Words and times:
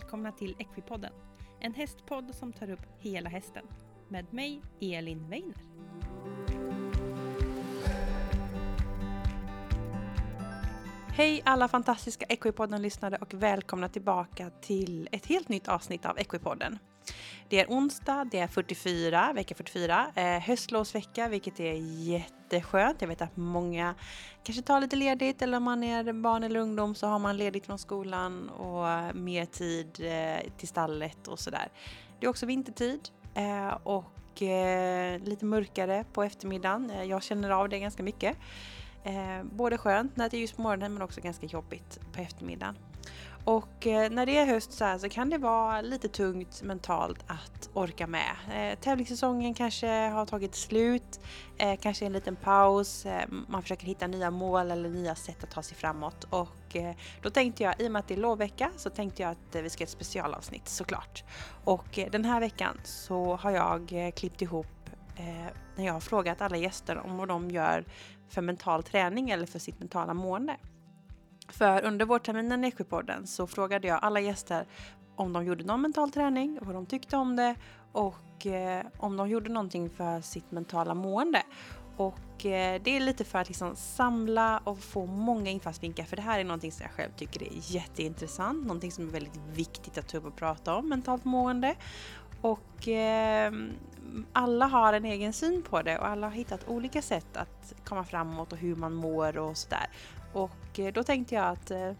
välkomna 0.00 0.32
till 0.32 0.54
Equipodden. 0.58 1.12
En 1.60 1.74
hästpodd 1.74 2.34
som 2.34 2.52
tar 2.52 2.70
upp 2.70 2.86
hela 2.98 3.30
hästen. 3.30 3.64
Med 4.08 4.32
mig, 4.32 4.62
Elin 4.80 5.28
Weiner. 5.28 5.54
Hej 11.08 11.42
alla 11.44 11.68
fantastiska 11.68 12.26
Equipodden-lyssnare 12.28 13.16
och 13.20 13.34
välkomna 13.34 13.88
tillbaka 13.88 14.50
till 14.50 15.08
ett 15.12 15.26
helt 15.26 15.48
nytt 15.48 15.68
avsnitt 15.68 16.06
av 16.06 16.18
Equipodden. 16.18 16.78
Det 17.48 17.60
är 17.60 17.66
onsdag, 17.66 18.28
det 18.30 18.38
är 18.38 18.48
44, 18.48 19.32
vecka 19.34 19.54
44, 19.54 20.12
eh, 20.14 20.40
höstlovsvecka 20.40 21.28
vilket 21.28 21.60
är 21.60 21.74
jätteskönt. 22.52 23.00
Jag 23.00 23.08
vet 23.08 23.22
att 23.22 23.36
många 23.36 23.94
kanske 24.42 24.62
tar 24.62 24.80
lite 24.80 24.96
ledigt 24.96 25.42
eller 25.42 25.56
om 25.56 25.62
man 25.62 25.84
är 25.84 26.12
barn 26.12 26.44
eller 26.44 26.60
ungdom 26.60 26.94
så 26.94 27.06
har 27.06 27.18
man 27.18 27.36
ledigt 27.36 27.66
från 27.66 27.78
skolan 27.78 28.48
och 28.48 29.16
mer 29.16 29.44
tid 29.44 30.00
eh, 30.00 30.50
till 30.56 30.68
stallet 30.68 31.28
och 31.28 31.38
sådär. 31.38 31.68
Det 32.20 32.26
är 32.26 32.30
också 32.30 32.46
vintertid 32.46 33.00
eh, 33.34 33.78
och 33.82 34.42
eh, 34.42 35.20
lite 35.20 35.44
mörkare 35.44 36.04
på 36.12 36.22
eftermiddagen. 36.22 36.92
Jag 37.08 37.22
känner 37.22 37.50
av 37.50 37.68
det 37.68 37.78
ganska 37.78 38.02
mycket. 38.02 38.36
Både 39.42 39.78
skönt 39.78 40.16
när 40.16 40.28
det 40.28 40.36
är 40.36 40.38
ljust 40.38 40.56
på 40.56 40.62
morgonen 40.62 40.94
men 40.94 41.02
också 41.02 41.20
ganska 41.20 41.46
jobbigt 41.46 42.00
på 42.12 42.20
eftermiddagen. 42.20 42.76
Och 43.44 43.86
eh, 43.86 44.10
när 44.10 44.26
det 44.26 44.36
är 44.36 44.46
höst 44.46 44.72
så, 44.72 44.84
här 44.84 44.98
så 44.98 45.08
kan 45.08 45.30
det 45.30 45.38
vara 45.38 45.80
lite 45.80 46.08
tungt 46.08 46.62
mentalt 46.62 47.24
att 47.26 47.70
orka 47.74 48.06
med. 48.06 48.30
Eh, 48.54 48.78
tävlingssäsongen 48.78 49.54
kanske 49.54 49.88
har 49.88 50.26
tagit 50.26 50.54
slut, 50.54 51.20
eh, 51.58 51.78
kanske 51.80 52.06
en 52.06 52.12
liten 52.12 52.36
paus, 52.36 53.06
eh, 53.06 53.28
man 53.48 53.62
försöker 53.62 53.86
hitta 53.86 54.06
nya 54.06 54.30
mål 54.30 54.70
eller 54.70 54.88
nya 54.88 55.14
sätt 55.14 55.44
att 55.44 55.50
ta 55.50 55.62
sig 55.62 55.76
framåt. 55.76 56.24
Och 56.30 56.76
eh, 56.76 56.94
då 57.22 57.30
tänkte 57.30 57.62
jag, 57.62 57.80
i 57.80 57.88
och 57.88 57.92
med 57.92 58.00
att 58.00 58.08
det 58.08 58.14
är 58.14 58.18
lovvecka, 58.18 58.70
så 58.76 58.90
tänkte 58.90 59.22
jag 59.22 59.30
att 59.30 59.54
eh, 59.54 59.62
vi 59.62 59.70
ska 59.70 59.82
göra 59.82 59.86
ett 59.86 59.90
specialavsnitt 59.90 60.68
såklart. 60.68 61.24
Och 61.64 61.98
eh, 61.98 62.10
den 62.10 62.24
här 62.24 62.40
veckan 62.40 62.80
så 62.84 63.36
har 63.36 63.50
jag 63.50 64.12
klippt 64.16 64.42
ihop 64.42 64.66
när 65.76 65.86
jag 65.86 65.92
har 65.92 66.00
frågat 66.00 66.40
alla 66.40 66.56
gäster 66.56 66.98
om 66.98 67.16
vad 67.16 67.28
de 67.28 67.50
gör 67.50 67.84
för 68.28 68.42
mental 68.42 68.82
träning 68.82 69.30
eller 69.30 69.46
för 69.46 69.58
sitt 69.58 69.78
mentala 69.78 70.14
mående. 70.14 70.56
För 71.52 71.84
under 71.84 72.06
vårterminen 72.06 72.64
i 72.64 72.68
Equipodden 72.68 73.26
så 73.26 73.46
frågade 73.46 73.88
jag 73.88 73.98
alla 74.02 74.20
gäster 74.20 74.66
om 75.16 75.32
de 75.32 75.44
gjorde 75.44 75.64
någon 75.64 75.82
mental 75.82 76.10
träning, 76.10 76.58
vad 76.62 76.74
de 76.74 76.86
tyckte 76.86 77.16
om 77.16 77.36
det 77.36 77.54
och 77.92 78.46
eh, 78.46 78.86
om 78.98 79.16
de 79.16 79.28
gjorde 79.28 79.50
någonting 79.50 79.90
för 79.90 80.20
sitt 80.20 80.50
mentala 80.50 80.94
mående. 80.94 81.42
Och 81.96 82.46
eh, 82.46 82.80
det 82.84 82.96
är 82.96 83.00
lite 83.00 83.24
för 83.24 83.38
att 83.38 83.48
liksom 83.48 83.76
samla 83.76 84.58
och 84.64 84.78
få 84.78 85.06
många 85.06 85.50
infallsvinklar 85.50 86.04
för 86.04 86.16
det 86.16 86.22
här 86.22 86.40
är 86.40 86.44
någonting 86.44 86.72
som 86.72 86.82
jag 86.82 86.92
själv 86.92 87.10
tycker 87.16 87.42
är 87.42 87.48
jätteintressant, 87.52 88.62
någonting 88.62 88.92
som 88.92 89.08
är 89.08 89.12
väldigt 89.12 89.40
viktigt 89.54 89.98
att 89.98 90.08
ta 90.08 90.18
upp 90.18 90.24
och 90.24 90.36
prata 90.36 90.74
om, 90.74 90.88
mentalt 90.88 91.24
mående. 91.24 91.74
Och 92.40 92.88
eh, 92.88 93.52
alla 94.32 94.66
har 94.66 94.92
en 94.92 95.04
egen 95.04 95.32
syn 95.32 95.62
på 95.62 95.82
det 95.82 95.98
och 95.98 96.06
alla 96.06 96.26
har 96.26 96.34
hittat 96.34 96.68
olika 96.68 97.02
sätt 97.02 97.36
att 97.36 97.74
komma 97.84 98.04
framåt 98.04 98.52
och 98.52 98.58
hur 98.58 98.76
man 98.76 98.94
mår 98.94 99.38
och 99.38 99.56
sådär. 99.56 99.86
Och 100.32 100.78
eh, 100.78 100.92
då 100.92 101.02
tänkte 101.02 101.34
jag 101.34 101.44
att 101.44 101.70
eh, 101.70 101.92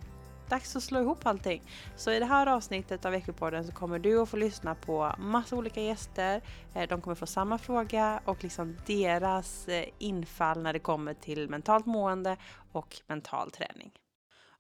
dags 0.51 0.77
att 0.77 0.83
slå 0.83 1.01
ihop 1.01 1.27
allting. 1.27 1.63
Så 1.97 2.11
i 2.11 2.19
det 2.19 2.25
här 2.25 2.47
avsnittet 2.47 3.05
av 3.05 3.13
Veckopodden 3.13 3.65
så 3.65 3.73
kommer 3.73 3.99
du 3.99 4.21
att 4.21 4.29
få 4.29 4.37
lyssna 4.37 4.75
på 4.75 5.15
massa 5.19 5.57
olika 5.57 5.81
gäster. 5.81 6.43
Eh, 6.75 6.89
de 6.89 7.01
kommer 7.01 7.15
få 7.15 7.27
samma 7.27 7.59
fråga 7.59 8.21
och 8.25 8.43
liksom 8.43 8.77
deras 8.87 9.69
eh, 9.69 9.85
infall 9.99 10.63
när 10.63 10.73
det 10.73 10.79
kommer 10.79 11.15
till 11.15 11.49
mentalt 11.49 11.87
mående 11.87 12.37
och 12.73 12.97
mental 13.07 13.51
träning. 13.51 13.93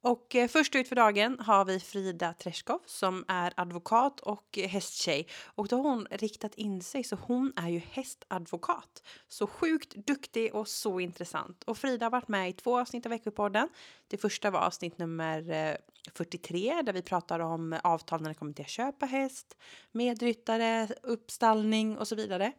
Och 0.02 0.34
eh, 0.34 0.48
först 0.48 0.74
ut 0.74 0.88
för 0.88 0.96
dagen 0.96 1.40
har 1.40 1.64
vi 1.64 1.80
Frida 1.80 2.32
Treskov 2.32 2.80
som 2.86 3.24
är 3.28 3.52
advokat 3.56 4.20
och 4.20 4.58
hästtjej. 4.58 5.26
Och 5.44 5.68
då 5.68 5.76
har 5.76 5.90
hon 5.90 6.06
riktat 6.10 6.54
in 6.54 6.82
sig 6.82 7.04
så 7.04 7.16
hon 7.16 7.52
är 7.56 7.68
ju 7.68 7.78
hästadvokat. 7.78 9.02
Så 9.28 9.46
sjukt 9.46 9.94
duktig 9.94 10.54
och 10.54 10.68
så 10.68 11.00
intressant. 11.00 11.64
Och 11.64 11.78
Frida 11.78 12.06
har 12.06 12.10
varit 12.10 12.28
med 12.28 12.50
i 12.50 12.52
två 12.52 12.80
avsnitt 12.80 13.06
av 13.06 13.10
Veckopodden. 13.10 13.68
Det 14.08 14.16
första 14.16 14.50
var 14.50 14.60
avsnitt 14.60 14.98
nummer 14.98 15.50
eh, 15.50 15.76
43 16.14 16.82
där 16.82 16.92
vi 16.92 17.02
pratar 17.02 17.40
om 17.40 17.78
avtal 17.84 18.22
när 18.22 18.28
det 18.28 18.34
kommer 18.34 18.52
till 18.52 18.64
att 18.64 18.70
köpa 18.70 19.06
häst, 19.06 19.56
medryttare, 19.92 20.88
uppstallning 21.02 21.98
och 21.98 22.08
så 22.08 22.14
vidare. 22.14 22.52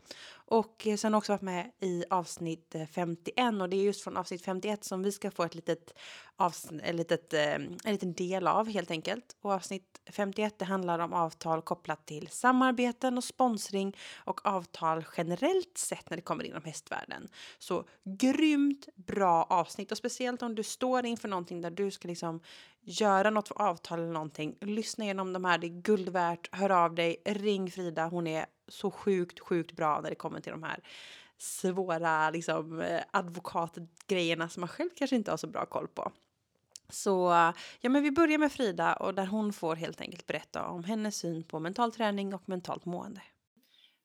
Och 0.51 0.88
eh, 0.88 0.95
sen 0.95 1.16
också 1.16 1.31
varit 1.31 1.41
med 1.41 1.72
i 1.79 2.03
avsnitt 2.09 2.75
eh, 2.75 2.85
51 2.85 3.62
och 3.62 3.69
det 3.69 3.78
är 3.78 3.84
just 3.84 4.01
från 4.01 4.17
avsnitt 4.17 4.41
51 4.41 4.84
som 4.84 5.03
vi 5.03 5.12
ska 5.12 5.31
få 5.31 5.44
ett 5.44 5.56
litet 5.56 5.94
avsnitt, 6.35 6.81
ett 6.84 6.95
litet, 6.95 7.34
eh, 7.34 7.53
en 7.53 7.91
liten 7.91 8.13
del 8.13 8.47
av 8.47 8.69
helt 8.69 8.91
enkelt. 8.91 9.35
Och 9.41 9.51
avsnitt 9.51 10.01
51 10.09 10.59
det 10.59 10.66
handlar 10.66 11.00
om 11.00 11.13
avtal 11.13 11.62
kopplat 11.62 12.06
till 12.06 12.28
samarbeten 12.28 13.17
och 13.17 13.23
sponsring 13.23 13.97
och 14.16 14.45
avtal 14.45 15.06
generellt 15.17 15.78
sett 15.78 16.09
när 16.09 16.17
det 16.17 16.23
kommer 16.23 16.44
inom 16.44 16.63
hästvärlden. 16.63 17.28
Så 17.59 17.83
grymt 18.19 18.88
bra 18.95 19.44
avsnitt 19.44 19.91
och 19.91 19.97
speciellt 19.97 20.41
om 20.41 20.56
du 20.56 20.63
står 20.63 21.06
inför 21.06 21.28
någonting 21.28 21.62
där 21.62 21.72
du 21.72 21.91
ska 21.91 22.07
liksom 22.07 22.41
göra 22.81 23.29
något 23.29 23.47
för 23.47 23.62
avtal 23.62 24.00
eller 24.00 24.13
någonting. 24.13 24.56
Lyssna 24.62 25.03
igenom 25.03 25.33
de 25.33 25.45
här, 25.45 25.57
det 25.57 25.68
är 25.68 25.81
guld 25.81 26.09
värt. 26.09 26.56
Hör 26.56 26.69
av 26.69 26.95
dig, 26.95 27.18
ring 27.25 27.72
Frida, 27.72 28.07
hon 28.07 28.28
är 28.28 28.45
så 28.72 28.92
sjukt, 28.92 29.40
sjukt 29.40 29.72
bra 29.72 30.02
när 30.02 30.09
det 30.09 30.16
kommer 30.16 30.40
till 30.40 30.52
de 30.52 30.64
här 30.64 30.80
svåra 31.38 32.30
liksom, 32.30 32.82
eh, 32.82 33.04
advokatgrejerna 33.12 34.50
som 34.50 34.62
man 34.62 34.70
själv 34.70 34.90
kanske 34.96 35.16
inte 35.16 35.32
har 35.32 35.38
så 35.38 35.48
bra 35.48 35.66
koll 35.66 35.88
på. 35.88 36.12
Så 36.90 37.31
ja, 37.81 37.90
men 37.90 38.04
vi 38.04 38.12
börjar 38.12 38.38
med 38.38 38.52
Frida 38.52 38.94
och 38.94 39.14
där 39.14 39.26
hon 39.26 39.54
får 39.54 39.76
helt 39.76 40.02
enkelt 40.02 40.28
berätta 40.28 40.66
om 40.66 40.84
hennes 40.84 41.16
syn 41.16 41.44
på 41.44 41.60
mental 41.60 41.92
träning 41.92 42.34
och 42.34 42.50
mentalt 42.50 42.86
mående. 42.86 43.22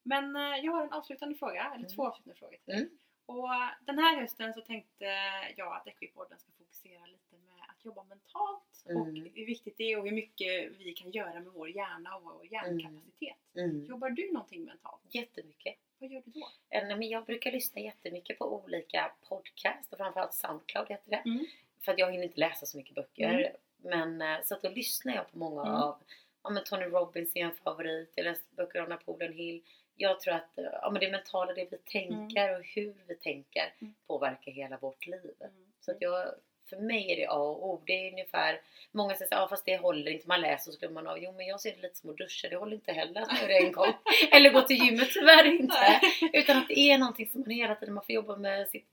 Men 0.03 0.37
eh, 0.37 0.65
jag 0.65 0.72
har 0.72 0.82
en 0.82 0.93
avslutande 0.93 1.34
fråga, 1.34 1.65
eller 1.65 1.76
mm. 1.76 1.88
två 1.88 2.06
avslutande 2.06 2.38
frågor 2.38 2.56
till 2.56 2.75
dig. 2.75 2.82
Mm. 2.82 2.99
Och 3.26 3.49
den 3.87 3.99
här 3.99 4.21
hösten 4.21 4.55
så 4.55 4.60
tänkte 4.60 5.05
jag 5.56 5.76
att 5.76 5.87
Equipodden 5.87 6.38
ska 6.38 6.53
fokusera 6.59 7.06
lite 7.06 7.37
med 7.37 7.56
jobba 7.86 8.04
mentalt 8.04 8.84
mm. 8.88 9.02
och 9.02 9.06
hur 9.06 9.47
viktigt 9.47 9.76
det 9.76 9.92
är 9.92 9.98
och 9.98 10.04
hur 10.04 10.12
mycket 10.12 10.72
vi 10.78 10.92
kan 10.92 11.10
göra 11.10 11.41
med 11.41 11.52
vår 11.52 11.69
hjärna 11.69 12.16
och 12.16 12.22
vår 12.22 12.47
hjärnkapacitet. 12.52 13.36
Mm. 13.54 13.70
mm. 13.70 13.86
Jobbar 13.86 14.10
du 14.10 14.32
någonting 14.32 14.64
mentalt? 14.64 15.02
Jättemycket. 15.08 15.74
Vad 15.98 16.10
gör 16.10 16.22
du 16.25 16.30
då? 16.30 16.48
Eh, 16.70 17.06
jag 17.06 17.25
brukar 17.25 17.52
lyssna 17.52 17.80
jättemycket 17.80 18.38
på 18.38 18.64
olika 18.64 19.12
podcast 19.28 19.92
och 19.92 19.98
framförallt 19.98 20.34
Soundcloud 20.34 20.88
heter 20.88 21.10
det. 21.10 21.22
Mm. 21.30 21.46
För 21.80 21.92
att 21.92 21.98
jag 21.98 22.12
hinner 22.12 22.25
inte 22.25 22.41
läsa 22.41 22.66
så 22.66 22.76
mycket 22.76 22.94
böcker. 22.94 23.30
Mm. 23.30 23.52
Men 23.76 24.22
eh, 24.22 24.44
så 24.44 24.54
att 24.54 24.62
då 24.62 24.69
lyssnar 24.69 25.14
jag 25.14 25.32
på 25.32 25.38
många 25.38 25.62
av 25.62 26.02
ja, 26.42 26.50
men 26.50 26.64
Tony 26.64 26.84
Robbins 26.84 27.36
är 27.36 27.41
en 27.41 27.54
favorit. 27.54 28.12
Jag 28.14 28.25
läste 28.25 28.54
böcker 28.54 28.80
av 28.80 28.88
Napoleon 28.88 29.32
Hill 29.32 29.62
jag 29.96 30.20
tror 30.20 30.34
att 30.34 30.50
ja, 30.56 30.91
men 30.92 31.00
det 31.00 31.10
mentala, 31.10 31.52
det 31.52 31.69
vi 31.70 31.76
tänker 31.76 32.48
mm. 32.48 32.60
och 32.60 32.66
hur 32.75 32.94
vi 33.06 33.14
tänker 33.14 33.75
mm. 33.78 33.94
påverkar 34.06 34.52
hela 34.52 34.76
vårt 34.76 35.06
liv. 35.06 35.34
Mm. 35.41 35.72
Så 35.80 35.91
att 35.91 35.96
jag, 36.00 36.34
för 36.69 36.77
mig 36.77 37.12
är 37.12 37.16
det 37.16 37.27
A 37.27 37.38
och 37.38 37.71
O. 37.71 37.82
Det 37.87 37.93
är 37.93 38.12
ungefär, 38.12 38.60
många 38.93 39.15
säger 39.15 39.37
ja 39.37 39.49
fast 39.49 39.65
det 39.65 39.77
håller 39.77 40.10
inte, 40.10 40.28
man 40.28 40.41
läser 40.41 40.71
och 40.71 40.75
så 40.75 40.81
glömmer 40.81 41.03
man 41.03 41.06
av. 41.06 41.19
Jo 41.19 41.32
men 41.32 41.47
jag 41.47 41.60
ser 41.60 41.77
det 41.77 41.82
lite 41.82 41.97
som 41.97 42.10
att 42.10 42.16
duscha, 42.16 42.49
det 42.49 42.56
håller 42.56 42.75
inte 42.75 42.93
heller 42.93 43.21
att 43.21 43.28
man 43.28 43.41
gör 43.41 43.49
det 43.49 43.59
en 43.59 43.72
gång. 43.72 43.94
Eller 44.32 44.50
gå 44.50 44.62
till 44.62 44.76
gymmet, 44.76 45.10
tyvärr 45.12 45.44
inte. 45.44 46.00
Utan 46.32 46.56
att 46.56 46.69
det 46.69 46.78
är 46.78 46.99
någonting 46.99 47.28
som 47.28 47.41
man 47.41 47.50
hela 47.50 47.75
tiden, 47.75 47.94
man 47.94 48.05
får 48.05 48.15
jobba 48.15 48.37
med 48.37 48.69
sitt 48.69 48.87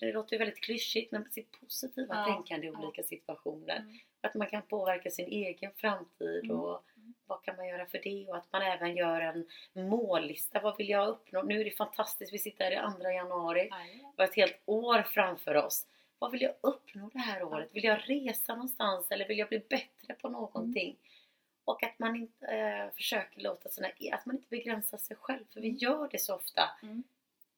det 0.00 0.12
låter 0.12 0.32
ju 0.32 0.38
väldigt 0.38 0.60
klyschigt, 0.60 1.12
men 1.12 1.30
sitt 1.30 1.60
positiva 1.60 2.14
ja. 2.16 2.24
tänkande 2.24 2.66
i 2.66 2.70
olika 2.70 3.02
situationer. 3.02 3.76
Mm. 3.76 3.98
Att 4.20 4.34
man 4.34 4.46
kan 4.46 4.62
påverka 4.62 5.10
sin 5.10 5.26
egen 5.26 5.72
framtid 5.76 6.44
mm. 6.44 6.56
och 6.56 6.82
vad 7.26 7.42
kan 7.42 7.56
man 7.56 7.68
göra 7.68 7.86
för 7.86 8.00
det? 8.02 8.26
Och 8.28 8.36
att 8.36 8.52
man 8.52 8.62
även 8.62 8.96
gör 8.96 9.20
en 9.20 9.46
mållista. 9.88 10.60
Vad 10.60 10.76
vill 10.76 10.88
jag 10.88 11.08
uppnå? 11.08 11.42
Nu 11.42 11.60
är 11.60 11.64
det 11.64 11.70
fantastiskt, 11.70 12.32
vi 12.32 12.38
sitter 12.38 12.64
här 12.64 12.90
i 12.90 13.02
2 13.02 13.10
januari. 13.10 13.70
Vi 14.16 14.22
har 14.22 14.24
ett 14.24 14.34
helt 14.34 14.62
år 14.64 15.02
framför 15.02 15.54
oss. 15.54 15.86
Vad 16.18 16.30
vill 16.32 16.42
jag 16.42 16.54
uppnå 16.60 17.10
det 17.12 17.18
här 17.18 17.42
året? 17.42 17.68
Vill 17.72 17.84
jag 17.84 18.00
resa 18.06 18.54
någonstans 18.54 19.10
eller 19.10 19.28
vill 19.28 19.38
jag 19.38 19.48
bli 19.48 19.58
bättre 19.58 20.14
på 20.14 20.28
någonting? 20.28 20.88
Mm. 20.88 20.96
Och 21.64 21.82
att 21.82 21.98
man 21.98 22.16
inte 22.16 22.46
äh, 22.46 22.90
försöker 22.90 23.40
låta 23.40 23.68
sina, 23.68 23.88
att 24.12 24.26
man 24.26 24.36
inte 24.36 24.48
begränsar 24.48 24.98
sig 24.98 25.16
själv. 25.16 25.44
För 25.52 25.60
vi 25.60 25.68
mm. 25.68 25.78
gör 25.78 26.08
det 26.10 26.18
så 26.18 26.34
ofta. 26.34 26.70
Mm. 26.82 27.02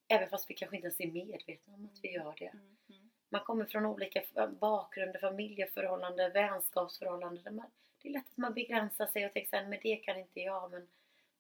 Även 0.09 0.29
fast 0.29 0.51
vi 0.51 0.55
kanske 0.55 0.77
inte 0.77 0.87
ens 0.87 1.01
är 1.01 1.07
medvetna 1.07 1.75
om 1.75 1.85
att 1.85 1.99
vi 2.03 2.13
gör 2.13 2.35
det. 2.39 2.47
Mm. 2.47 2.77
Mm. 2.89 3.11
Man 3.29 3.45
kommer 3.45 3.65
från 3.65 3.87
olika 3.87 4.23
bakgrunder, 4.61 5.21
familjeförhållanden, 5.21 6.33
vänskapsförhållanden. 6.33 7.63
Det 8.03 8.09
är 8.09 8.13
lätt 8.13 8.31
att 8.31 8.37
man 8.37 8.55
begränsar 8.55 9.07
sig 9.07 9.27
och 9.27 9.33
tänker 9.33 9.51
såhär, 9.51 9.67
men 9.67 9.79
det 9.83 9.97
kan 9.97 10.19
inte 10.19 10.41
jag. 10.41 10.71
Men 10.71 10.89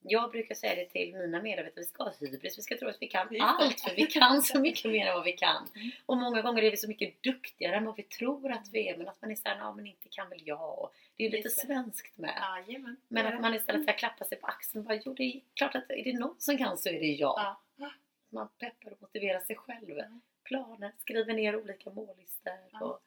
jag 0.02 0.31
brukar 0.31 0.55
säga 0.55 0.75
det 0.75 0.85
till 0.85 1.17
mina 1.17 1.43
medarbetare, 1.43 1.81
vi 1.81 1.85
ska 1.85 2.02
ha 2.02 2.12
hybris, 2.20 2.58
vi 2.58 2.62
ska 2.62 2.76
tro 2.76 2.88
att 2.88 2.97
vi 3.00 3.06
kan 3.06 3.41
allt 3.41 3.81
för 3.81 3.94
vi 3.97 4.06
kan 4.06 4.43
så 4.43 4.61
mycket 4.61 4.91
mer 4.91 5.06
än 5.06 5.14
vad 5.14 5.25
vi 5.25 5.32
kan. 5.32 5.69
Mm. 5.75 5.91
Och 6.06 6.17
många 6.17 6.43
gånger 6.43 6.62
är 6.62 6.70
vi 6.70 6.76
så 6.76 6.88
mycket 6.88 7.23
duktigare 7.23 7.76
än 7.76 7.85
vad 7.85 7.97
vi 7.97 8.02
tror 8.02 8.52
att 8.52 8.69
vi 8.73 8.88
är 8.88 8.97
men 8.97 9.08
att 9.08 9.23
man 9.23 9.31
är 9.31 9.35
såhär, 9.35 9.58
ja 9.58 9.75
men 9.75 9.87
inte 9.87 10.08
kan 10.08 10.29
väl 10.29 10.41
jag. 10.44 10.91
Det 11.17 11.26
är 11.26 11.31
lite 11.31 11.50
svenskt 11.50 12.19
med. 12.19 12.64
Ja, 12.67 12.79
men 13.08 13.26
att 13.26 13.41
man 13.41 13.55
istället 13.55 13.82
ska 13.82 13.93
klappa 13.93 14.25
sig 14.25 14.38
på 14.38 14.47
axeln 14.47 14.81
och 14.81 14.88
bara, 14.88 15.00
jo 15.05 15.14
det 15.14 15.23
är 15.23 15.41
klart 15.55 15.75
att 15.75 15.91
är 15.91 16.05
det 16.05 16.19
någon 16.19 16.35
som 16.38 16.58
kan 16.58 16.79
så 16.79 16.88
är 16.88 17.00
det 17.00 17.06
jag. 17.06 17.56
Ja. 17.76 17.91
Man 18.32 18.49
peppar 18.58 18.93
och 18.93 19.02
motiverar 19.02 19.41
sig 19.41 19.56
själv. 19.56 20.00
Planer, 20.44 20.93
skriver 20.99 21.35
ner 21.35 21.56
olika 21.56 21.91
mållistor. 21.91 22.82
Och 22.82 23.00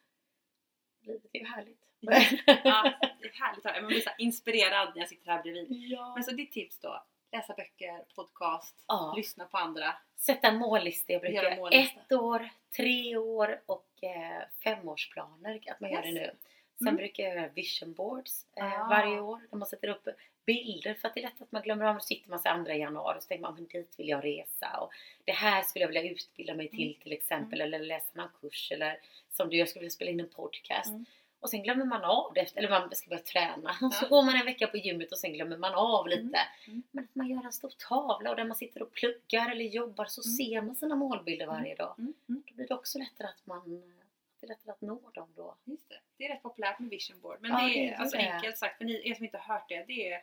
livet 1.01 1.29
är 1.33 1.39
ju 1.39 1.45
härligt. 1.45 1.92
Ja, 2.03 2.93
det 3.21 3.27
är 3.27 3.31
härligt 3.43 3.65
att. 3.65 3.75
Man 3.81 3.87
blir 3.87 4.01
så 4.01 4.09
inspirerad 4.17 4.91
när 4.95 5.01
jag 5.01 5.09
sitter 5.09 5.31
här 5.31 5.41
bredvid. 5.43 5.67
Ja. 5.69 6.13
Men 6.15 6.23
så 6.23 6.31
ditt 6.31 6.51
tips 6.51 6.79
då? 6.79 7.03
Läsa 7.31 7.53
böcker, 7.53 8.03
podcast, 8.15 8.83
Ja. 8.87 9.13
lyssna 9.17 9.45
på 9.45 9.57
andra. 9.57 9.95
Sätta 10.17 10.47
en 10.47 10.57
mållista. 10.57 11.13
Jag 11.13 11.21
brukar 11.21 11.43
Göra 11.43 11.55
mållista. 11.55 11.99
ett 12.01 12.11
år, 12.11 12.49
tre 12.75 13.17
år 13.17 13.61
och 13.65 13.87
eh, 14.03 14.41
femårsplaner. 14.63 15.59
Att 15.67 15.79
man 15.79 15.91
gör 15.91 16.01
det 16.01 16.07
Yes. 16.09 16.15
nu. 16.15 16.31
Sen 16.77 16.87
Mm. 16.87 16.95
brukar 16.97 17.23
jag 17.23 17.35
göra 17.35 17.47
vision 17.47 17.93
boards 17.93 18.45
eh, 18.57 18.81
Ah. 18.81 18.87
varje 18.89 19.19
år. 19.19 19.41
Där 19.51 19.57
man 19.57 19.67
sätter 19.67 19.87
upp 19.87 20.07
bilder. 20.45 20.93
För 20.93 21.07
att 21.07 21.13
det 21.13 21.19
är 21.19 21.23
lätt 21.23 21.41
att 21.41 21.51
man 21.51 21.61
glömmer 21.61 21.85
av. 21.85 21.93
Då 21.93 21.99
sitter 21.99 22.29
man 22.29 22.39
så 22.39 22.49
här 22.49 22.63
2 22.65 22.71
januari 22.73 23.17
och 23.17 23.23
så 23.23 23.27
tänker 23.27 23.41
man 23.41 23.53
men 23.53 23.65
dit 23.67 23.95
vill 23.99 24.09
jag 24.09 24.23
resa. 24.25 24.77
Och 24.79 24.91
det 25.25 25.31
här 25.31 25.61
skulle 25.61 25.83
jag 25.83 25.87
vilja 25.91 26.11
utbilda 26.11 26.53
mig 26.53 26.69
till 26.69 26.87
Mm. 26.87 26.99
till 27.01 27.11
exempel. 27.11 27.61
Eller 27.61 27.79
läsa 27.79 28.09
någon 28.13 28.29
kurs. 28.41 28.71
Eller 28.71 28.99
som 29.29 29.49
du, 29.49 29.57
jag 29.57 29.69
skulle 29.69 29.81
vilja 29.81 29.91
spela 29.91 30.11
in 30.11 30.19
en 30.19 30.29
podcast. 30.29 30.89
Mm. 30.89 31.05
Och 31.43 31.49
sen 31.49 31.63
glömmer 31.63 31.85
man 31.85 32.03
av 32.03 32.31
det. 32.33 32.41
efter- 32.41 32.57
Eller 32.59 32.69
man 32.69 32.95
ska 32.95 33.09
börja 33.09 33.21
träna. 33.23 33.69
Och 33.81 33.93
så 33.93 34.05
Ja. 34.05 34.09
går 34.09 34.23
man 34.23 34.35
en 34.35 34.45
vecka 34.45 34.67
på 34.67 34.77
gymmet 34.77 35.11
och 35.11 35.17
sen 35.17 35.33
glömmer 35.33 35.57
man 35.57 35.73
av 35.73 36.07
lite. 36.07 36.21
Mm. 36.21 36.37
Mm. 36.67 36.83
Men 36.91 37.03
att 37.03 37.15
man 37.15 37.27
gör 37.29 37.45
en 37.45 37.53
stor 37.53 37.71
tavla 37.89 38.29
och 38.29 38.35
där 38.35 38.43
man 38.45 38.55
sitter 38.55 38.81
och 38.83 38.91
pluggar 38.91 39.51
eller 39.51 39.65
jobbar 39.65 40.05
så 40.05 40.21
Mm. 40.25 40.35
ser 40.35 40.61
man 40.61 40.75
sina 40.75 40.95
målbilder 40.95 41.45
varje 41.47 41.75
dag. 41.75 41.95
Mm. 41.97 42.13
Mm. 42.29 42.43
Då 42.47 42.53
blir 42.55 42.67
det 42.67 42.73
också 42.75 42.99
lättare 42.99 43.27
att 43.27 43.45
man 43.45 43.81
det 44.39 44.45
är 44.45 44.47
lättare 44.47 44.71
att 44.71 44.81
nå 44.81 45.01
dem 45.13 45.27
då. 45.35 45.55
Just 45.65 45.89
det. 45.89 45.99
det 46.17 46.25
är 46.25 46.29
rätt 46.33 46.43
populärt 46.43 46.79
med 46.79 46.89
vision 46.89 47.19
board. 47.21 47.37
Men 47.41 47.51
Ja, 47.51 47.57
det 47.57 47.63
det 47.67 47.79
är 47.79 47.83
är 47.83 47.87
ju 47.87 47.93
alltså 47.95 48.17
det. 48.17 48.33
enkelt 48.33 48.57
sagt, 48.57 48.77
för 48.77 48.85
ni 48.85 49.09
er 49.09 49.15
som 49.15 49.25
inte 49.25 49.37
har 49.37 49.53
hört 49.53 49.69
det. 49.69 49.83
Det 49.87 50.11
är 50.13 50.21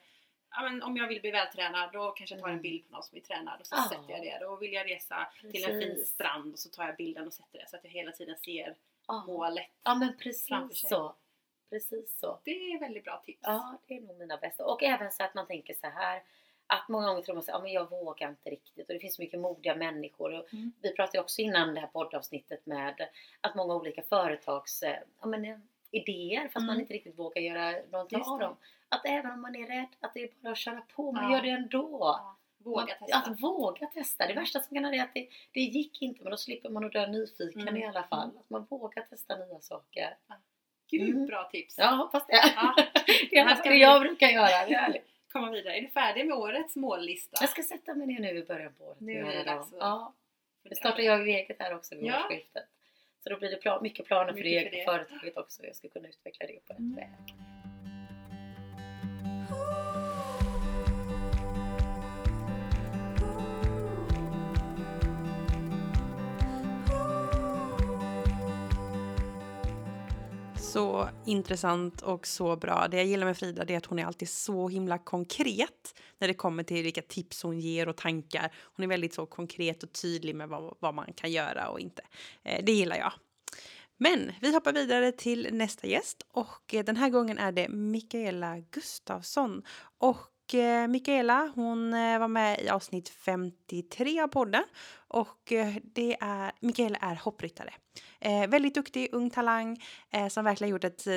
ja, 0.51 0.63
men 0.63 0.83
om 0.83 0.97
jag 0.97 1.09
vill 1.09 1.21
bli 1.21 1.31
vältränad 1.31 1.93
då 1.93 2.11
kanske 2.11 2.35
jag 2.35 2.41
tar 2.43 2.49
en 2.49 2.53
Mm. 2.53 2.63
bild 2.63 2.87
på 2.87 2.93
någon 2.93 3.03
som 3.03 3.17
är 3.19 3.23
tränad 3.23 3.61
och 3.61 3.67
så 3.67 3.75
Ja. 3.77 3.89
sätter 3.91 4.13
jag 4.13 4.23
det. 4.23 4.39
Då 4.41 4.57
vill 4.57 4.73
jag 4.73 4.91
resa 4.91 5.29
till 5.53 5.65
en 5.65 5.81
fin 5.81 5.91
Precis. 5.91 6.09
strand 6.09 6.53
och 6.53 6.59
så 6.59 6.69
tar 6.69 6.85
jag 6.87 6.97
bilden 6.97 7.27
och 7.27 7.33
sätter 7.33 7.59
det 7.59 7.69
så 7.69 7.77
att 7.77 7.85
jag 7.85 7.91
hela 7.91 8.13
tiden 8.13 8.37
ser 8.37 8.75
Ja, 9.13 9.25
målet. 9.27 9.67
ja 9.85 9.95
men 9.95 10.09
framför 10.09 10.23
precis 10.25 10.81
sig. 10.81 10.91
så. 10.91 11.15
Precis 11.71 12.19
så. 12.21 12.39
Det 12.45 12.51
är 12.51 12.81
väldigt 12.81 13.05
bra 13.05 13.23
tips. 13.25 13.41
Ja, 13.43 13.79
det 13.87 13.95
är 13.97 14.01
nog 14.01 14.19
mina 14.19 14.37
bästa. 14.37 14.67
Och 14.67 14.83
även 14.83 15.13
så 15.13 15.25
att 15.25 15.35
man 15.35 15.47
tänker 15.47 15.75
så 15.75 15.87
här 15.87 16.23
att 16.67 16.89
många 16.89 17.07
gånger 17.09 17.23
tror 17.23 17.35
man 17.35 17.45
ja, 17.47 17.59
men 17.63 17.73
jag 17.73 17.91
vågar 17.91 18.29
inte 18.29 18.51
riktigt 18.51 18.89
och 18.89 18.95
det 18.95 19.01
finns 19.01 19.15
så 19.17 19.23
mycket 19.23 19.41
modiga 19.41 19.75
människor. 19.75 20.39
Och 20.39 20.53
Mm. 20.53 20.73
Vi 20.83 20.93
pratade 20.93 21.21
också 21.21 21.41
innan 21.43 21.75
det 21.75 21.81
här 21.81 21.87
poddavsnittet 21.89 22.67
med 22.67 23.09
att 23.41 23.55
många 23.55 23.75
olika 23.75 24.03
företags 24.03 24.83
eh, 24.83 24.99
ja, 25.21 25.27
men, 25.27 25.45
eh, 25.45 25.59
idéer 25.91 26.43
fast 26.49 26.57
man 26.67 26.69
Mm. 26.71 26.81
inte 26.81 26.95
riktigt 26.95 27.19
vågar 27.19 27.43
göra 27.43 27.83
någonting 27.91 28.23
av 28.23 28.39
dem. 28.39 28.57
Att 28.89 29.07
även 29.07 29.31
om 29.33 29.41
man 29.41 29.57
är 29.57 29.67
rädd, 29.67 29.89
att 30.01 30.15
det 30.15 30.23
är 30.23 30.31
bara 30.41 30.53
att 30.53 30.59
köra 30.59 30.81
på. 30.81 31.13
Man 31.13 31.25
Ja. 31.25 31.37
gör 31.37 31.43
det 31.43 31.51
ändå. 31.51 31.99
Ja. 32.01 32.37
Våga 32.65 32.81
Man- 32.81 33.09
testa. 33.09 33.17
Att 33.31 33.41
våga 33.43 33.87
testa. 33.87 34.27
Det 34.27 34.35
värsta 34.35 34.61
som 34.61 34.75
kan 34.77 34.85
hända 34.85 34.99
är 34.99 35.03
att 35.03 35.15
det, 35.15 35.29
det 35.53 35.61
gick 35.61 36.03
inte 36.03 36.23
men 36.23 36.31
då 36.31 36.37
slipper 36.37 36.69
man 36.71 36.85
att 36.85 36.93
dö 36.93 37.07
nyfiken 37.07 37.63
Mm. 37.69 37.77
i 37.77 37.85
alla 37.87 38.03
fall. 38.03 38.25
Mm. 38.29 38.39
Att 38.39 38.51
man 38.51 38.65
vågar 38.71 39.03
testa 39.03 39.37
nya 39.37 39.61
saker. 39.61 40.17
Grymt 40.91 41.15
Mm. 41.15 41.27
bra 41.27 41.49
tips. 41.53 41.75
Ja, 41.79 41.87
hoppas 41.87 42.27
det. 42.27 42.33
Ja. 42.57 42.75
det 43.31 43.37
är 43.39 43.63
det 43.65 43.71
vi- 43.71 43.81
jag 43.81 44.01
brukar 44.01 44.29
göra. 44.29 44.67
Det. 44.93 45.01
Komma 45.33 45.51
vidare. 45.51 45.77
Är 45.77 45.81
du 45.83 45.89
färdig 45.89 46.27
med 46.27 46.37
årets 46.37 46.77
mållista? 46.77 47.37
Jag 47.41 47.51
ska 47.51 47.63
sätta 47.63 47.95
mig 47.95 48.07
ner 48.07 48.21
nu 48.21 48.39
i 48.39 48.45
början 48.45 48.73
på 48.75 48.85
året. 48.85 49.01
Nu 49.01 49.13
är 49.19 49.37
det 49.37 49.45
dags 49.45 49.69
Ja, 49.79 50.15
nu 50.65 50.75
startar 50.75 51.03
jag 51.03 51.29
ju 51.29 51.35
eget 51.35 51.57
här 51.63 51.75
också 51.75 51.95
vid 51.95 52.05
Ja. 52.07 52.25
årsskiftet. 52.25 52.65
Så 53.23 53.31
då 53.31 53.37
blir 53.39 53.51
det 53.51 53.57
plan, 53.57 53.83
mycket 53.83 54.07
planer 54.07 54.33
för 54.33 54.39
det 54.43 54.45
Mycket 54.65 54.71
för 54.71 54.79
egna 54.79 54.93
det. 54.99 55.05
företaget 55.05 55.37
också. 55.37 55.67
Jag 55.67 55.77
ska 55.77 55.89
kunna 55.89 56.09
utveckla 56.09 56.47
det 56.47 56.67
på 56.67 56.73
rätt 56.73 56.79
Mm. 56.79 56.95
väg. 56.97 57.09
Så 70.73 71.09
intressant 71.27 72.03
och 72.03 72.27
så 72.27 72.57
bra. 72.57 72.89
Det 72.91 72.97
jag 72.97 73.07
gillar 73.07 73.27
med 73.27 73.37
Frida 73.37 73.65
är 73.65 73.77
att 73.77 73.87
hon 73.87 73.99
är 73.99 74.05
alltid 74.05 74.29
så 74.29 74.69
himla 74.69 74.99
konkret 74.99 75.95
när 76.19 76.29
det 76.29 76.35
kommer 76.35 76.63
till 76.63 76.83
vilka 76.83 77.03
tips 77.03 77.43
hon 77.43 77.61
ger 77.61 77.89
och 77.89 77.97
tankar. 77.97 78.55
Hon 78.77 78.85
är 78.85 78.89
väldigt 78.89 79.15
så 79.15 79.27
konkret 79.27 79.83
och 79.83 79.93
tydlig 79.93 80.35
med 80.35 80.49
vad, 80.49 80.77
vad 80.79 80.95
man 80.95 81.13
kan 81.13 81.31
göra 81.33 81.69
och 81.69 81.81
inte. 81.81 82.03
Eh, 82.43 82.65
det 82.65 82.73
gillar 82.73 82.97
jag. 82.97 83.13
Men 83.97 84.33
vi 84.41 84.55
hoppar 84.55 84.73
vidare 84.73 85.13
till 85.13 85.49
nästa 85.53 85.87
gäst 85.87 86.27
och 86.33 86.75
eh, 86.75 86.85
den 86.85 86.97
här 86.97 87.11
gången 87.11 87.39
är 87.39 87.53
det 87.53 87.69
Mikaela 87.69 88.59
Gustafsson. 88.59 89.63
Och 89.99 90.55
eh, 90.55 90.89
Mikaela 90.89 91.53
hon 91.55 91.91
var 91.91 92.29
med 92.29 92.61
i 92.61 92.69
avsnitt 92.69 93.09
53 93.09 94.21
av 94.21 94.29
podden 94.29 94.65
och 95.11 95.53
eh, 95.53 95.75
det 95.83 96.17
är, 96.21 96.53
Mikaela 96.61 96.99
är 96.99 97.15
hoppryttare. 97.15 97.73
Eh, 98.21 98.47
väldigt 98.49 98.75
duktig 98.75 99.09
ung 99.13 99.31
talang 99.31 99.83
eh, 100.11 100.29
som 100.29 100.45
verkligen 100.45 100.71
gjort 100.71 100.85
ett, 100.85 101.07
eh, 101.07 101.15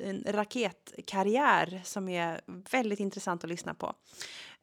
en 0.00 0.24
raketkarriär 0.28 1.80
som 1.84 2.08
är 2.08 2.40
väldigt 2.70 3.00
intressant 3.00 3.44
att 3.44 3.50
lyssna 3.50 3.74
på. 3.74 3.94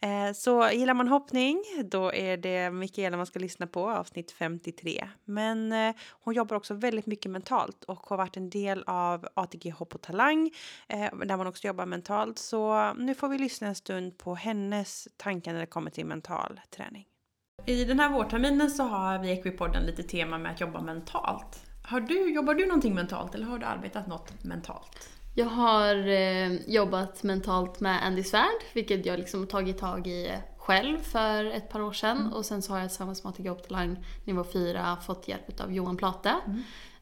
Eh, 0.01 0.33
så 0.33 0.69
gillar 0.73 0.93
man 0.93 1.07
hoppning, 1.07 1.63
då 1.83 2.13
är 2.13 2.37
det 2.37 2.71
Mikaela 2.71 3.17
man 3.17 3.25
ska 3.25 3.39
lyssna 3.39 3.67
på, 3.67 3.91
avsnitt 3.91 4.31
53. 4.31 5.09
Men 5.25 5.71
eh, 5.71 5.95
hon 6.11 6.33
jobbar 6.33 6.57
också 6.57 6.73
väldigt 6.73 7.05
mycket 7.05 7.31
mentalt 7.31 7.83
och 7.83 7.99
har 7.99 8.17
varit 8.17 8.37
en 8.37 8.49
del 8.49 8.83
av 8.87 9.27
ATG 9.33 9.69
Hopp 9.71 9.95
och 9.95 10.01
Talang, 10.01 10.51
eh, 10.87 11.15
där 11.15 11.37
man 11.37 11.47
också 11.47 11.67
jobbar 11.67 11.85
mentalt. 11.85 12.39
Så 12.39 12.93
nu 12.93 13.15
får 13.15 13.27
vi 13.27 13.37
lyssna 13.37 13.67
en 13.67 13.75
stund 13.75 14.17
på 14.17 14.35
hennes 14.35 15.07
tankar 15.17 15.53
när 15.53 15.59
det 15.59 15.65
kommer 15.65 15.91
till 15.91 16.05
mental 16.05 16.59
träning. 16.75 17.05
I 17.65 17.85
den 17.85 17.99
här 17.99 18.09
vårterminen 18.09 18.69
så 18.69 18.83
har 18.83 19.19
vi 19.19 19.27
i 19.29 19.31
Equipodden 19.31 19.85
lite 19.85 20.03
tema 20.03 20.37
med 20.37 20.51
att 20.51 20.61
jobba 20.61 20.81
mentalt. 20.81 21.65
Har 21.81 21.99
du, 22.01 22.33
jobbar 22.33 22.53
du 22.53 22.65
någonting 22.65 22.95
mentalt 22.95 23.35
eller 23.35 23.45
har 23.45 23.59
du 23.59 23.65
arbetat 23.65 24.07
något 24.07 24.43
mentalt? 24.43 25.09
Jag 25.35 25.45
har 25.45 26.07
eh, 26.07 26.53
jobbat 26.67 27.23
mentalt 27.23 27.79
med 27.79 28.05
Andy 28.05 28.23
Svärd, 28.23 28.63
vilket 28.73 29.05
jag 29.05 29.19
liksom 29.19 29.47
tagit 29.47 29.77
tag 29.77 30.07
i 30.07 30.31
själv 30.57 30.97
för 30.97 31.45
ett 31.45 31.69
par 31.69 31.81
år 31.81 31.93
sedan. 31.93 32.33
Och 32.33 32.45
sen 32.45 32.61
så 32.61 32.73
har 32.73 32.79
jag 32.79 32.89
tillsammans 32.89 33.23
med 33.23 33.31
ATG 33.31 33.49
Optalang 33.49 34.05
nivå 34.23 34.43
4 34.43 34.97
fått 35.05 35.27
hjälp 35.27 35.61
av 35.61 35.73
Johan 35.73 35.97
Plate. 35.97 36.35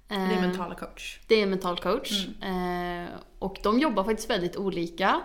Det 0.08 0.16
är 0.16 0.32
Eh, 0.34 0.42
mentala 0.42 0.76
coach. 0.76 1.20
det 1.28 1.36
är 1.36 1.44
en 1.44 1.50
mental 1.50 1.78
coach. 1.78 2.28
Eh, 2.42 3.10
och 3.40 3.58
de 3.64 3.80
jobbar 3.80 4.04
faktiskt 4.04 4.30
väldigt 4.30 4.58
olika. 4.58 5.22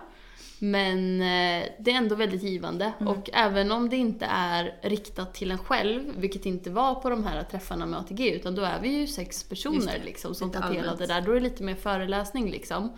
Men 0.59 1.21
eh, 1.21 1.67
det 1.79 1.91
är 1.91 1.95
ändå 1.95 2.15
väldigt 2.15 2.43
givande. 2.43 2.93
Och 2.99 3.29
även 3.33 3.71
om 3.71 3.89
det 3.89 3.97
inte 3.97 4.25
är 4.25 4.79
riktat 4.81 5.33
till 5.33 5.51
en 5.51 5.57
själv, 5.57 6.13
vilket 6.17 6.45
inte 6.45 6.69
var 6.69 6.95
på 6.95 7.09
de 7.09 7.23
här 7.23 7.43
träffarna 7.43 7.85
med 7.85 7.99
ATG, 7.99 8.35
utan 8.35 8.55
då 8.55 8.61
är 8.61 8.81
vi 8.81 8.89
ju 8.89 9.07
sex 9.07 9.43
personer 9.43 10.01
liksom, 10.05 10.35
som 10.35 10.51
tar 10.51 10.73
del 10.73 10.89
av 10.89 10.97
det 10.97 11.05
där. 11.05 11.21
Då 11.21 11.31
är 11.31 11.35
det 11.35 11.41
lite 11.41 11.63
mer 11.63 11.75
föreläsning 11.75 12.51
liksom. 12.51 12.97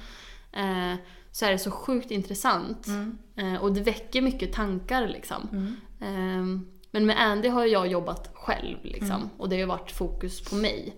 Eh, 0.51 0.93
så 1.31 1.45
är 1.45 1.51
det 1.51 1.59
så 1.59 1.71
sjukt 1.71 2.11
intressant. 2.11 2.87
Eh, 3.35 3.55
och 3.55 3.73
det 3.73 3.81
väcker 3.81 4.21
mycket 4.21 4.53
tankar 4.53 5.07
liksom. 5.07 5.47
Eh, 6.01 6.45
men 6.91 7.05
med 7.05 7.21
Andy 7.21 7.49
har 7.49 7.65
jag 7.65 7.87
jobbat 7.87 8.29
själv 8.33 8.77
liksom. 8.83 9.29
Och 9.37 9.49
det 9.49 9.55
har 9.55 9.59
ju 9.59 9.65
varit 9.65 9.91
fokus 9.91 10.41
på 10.41 10.55
mig. 10.55 10.95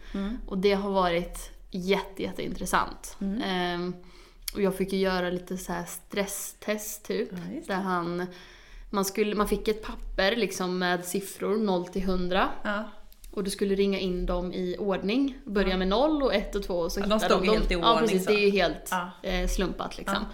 Och 0.47 0.57
det 0.57 0.73
har 0.73 0.91
varit 0.91 1.51
jätte, 1.71 2.23
jätteintressant. 2.23 3.17
Eh, 3.21 4.10
och 4.53 4.61
jag 4.61 4.75
fick 4.75 4.93
ju 4.93 4.99
göra 4.99 5.29
lite 5.29 5.57
så 5.57 5.73
här 5.73 5.85
stresstest 5.85 7.03
typ. 7.05 7.29
Ja, 7.31 7.61
där 7.67 7.81
han, 7.81 8.25
man, 8.89 9.05
skulle, 9.05 9.35
man 9.35 9.47
fick 9.47 9.67
ett 9.67 9.81
papper 9.83 10.35
liksom 10.35 10.77
med 10.79 11.05
siffror 11.05 11.57
0 11.57 11.87
till 11.87 12.01
100. 12.03 12.49
Ja. 12.63 12.83
Och 13.31 13.43
du 13.43 13.49
skulle 13.49 13.75
ringa 13.75 13.99
in 13.99 14.25
dem 14.25 14.53
i 14.53 14.75
ordning. 14.79 15.37
Börja 15.45 15.77
med 15.77 15.87
0 15.87 16.23
och 16.23 16.33
1 16.35 16.55
och 16.55 16.63
2 16.63 16.73
och 16.79 16.91
så 16.91 16.99
Ja, 16.99 17.05
de 17.05 17.19
stod 17.19 17.41
de 17.43 17.49
helt 17.49 17.71
i 17.71 17.73
Ja 17.73 17.93
ordning, 17.93 18.09
precis, 18.09 18.23
så. 18.25 18.31
det 18.31 18.37
är 18.37 18.45
ju 18.45 18.49
helt 18.51 18.87
Ja. 18.91 19.11
eh, 19.23 19.47
slumpat 19.47 19.97
liksom. 19.97 20.25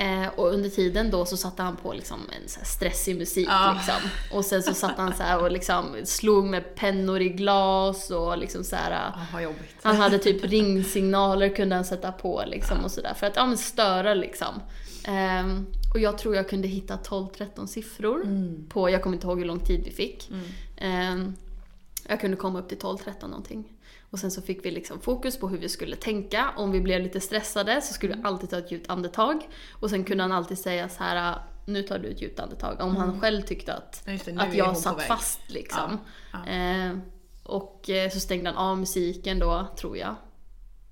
Eh, 0.00 0.28
och 0.36 0.52
under 0.52 0.68
tiden 0.70 1.10
då 1.10 1.24
så 1.24 1.36
satte 1.36 1.62
han 1.62 1.76
på 1.76 1.92
liksom 1.92 2.20
en 2.42 2.48
så 2.48 2.60
stressig 2.64 3.16
musik 3.16 3.48
Ja. 3.50 3.76
liksom. 3.76 4.10
Och 4.38 4.44
sen 4.44 4.62
så 4.62 4.74
satt 4.74 4.96
han 4.96 5.14
så 5.14 5.40
och 5.40 5.50
liksom 5.50 5.96
slog 6.04 6.44
med 6.44 6.74
pennor 6.74 7.20
i 7.20 7.28
glas 7.28 8.10
och 8.10 8.38
liksom 8.38 8.64
så 8.64 8.76
här. 8.76 9.12
Ja. 9.32 9.52
Han 9.82 9.96
hade 9.96 10.18
typ 10.18 10.44
ringsignaler 10.44 11.56
kunde 11.56 11.74
han 11.74 11.84
sätta 11.84 12.12
på 12.12 12.42
liksom 12.46 12.84
och 12.84 12.90
sådär. 12.90 13.14
För 13.14 13.26
att 13.26 13.36
ja, 13.36 13.46
men 13.46 13.58
störa 13.58 14.14
liksom. 14.14 14.62
Ehm, 15.04 15.66
och 15.94 16.00
jag 16.00 16.18
tror 16.18 16.36
jag 16.36 16.48
kunde 16.48 16.68
hitta 16.68 16.96
12-13 16.96 17.66
siffror 17.66 18.22
på, 18.68 18.90
jag 18.90 19.02
kommer 19.02 19.16
inte 19.16 19.26
ihåg 19.26 19.38
hur 19.38 19.46
lång 19.46 19.60
tid 19.60 19.82
vi 19.84 19.90
fick. 19.90 20.30
Ehm, 20.76 21.34
jag 22.08 22.20
kunde 22.20 22.36
komma 22.36 22.58
upp 22.58 22.68
till 22.68 22.78
12-13 22.78 23.22
någonting. 23.22 23.64
Och 24.10 24.18
sen 24.18 24.30
så 24.30 24.42
fick 24.42 24.64
vi 24.64 24.70
liksom 24.70 25.00
fokus 25.00 25.38
på 25.38 25.48
hur 25.48 25.58
vi 25.58 25.68
skulle 25.68 25.96
tänka. 25.96 26.50
Om 26.56 26.72
vi 26.72 26.80
blev 26.80 27.02
lite 27.02 27.20
stressade 27.20 27.80
så 27.80 27.94
skulle 27.94 28.14
vi 28.14 28.20
alltid 28.24 28.50
ta 28.50 28.58
ett 28.58 28.72
djupt 28.72 28.90
andetag. 28.90 29.48
Och 29.72 29.90
sen 29.90 30.04
kunde 30.04 30.24
han 30.24 30.32
alltid 30.32 30.58
säga 30.58 30.88
så 30.88 31.02
här 31.04 31.38
nu 31.64 31.82
tar 31.82 31.98
du 31.98 32.10
ett 32.10 32.22
djupt 32.22 32.40
andetag. 32.40 32.80
Om 32.80 32.96
han 32.96 33.20
själv 33.20 33.42
tyckte 33.42 33.74
att, 33.74 34.02
det, 34.04 34.36
att 34.36 34.54
jag 34.54 34.76
satt 34.76 35.02
fast 35.02 35.40
liksom. 35.46 35.98
Ja, 36.32 36.38
ja. 36.46 36.52
Eh, 36.52 36.96
och 37.42 37.90
eh, 37.90 38.10
så 38.10 38.20
stängde 38.20 38.50
han 38.50 38.58
av 38.58 38.78
musiken 38.78 39.38
då, 39.38 39.66
tror 39.76 39.96
jag. 39.96 40.14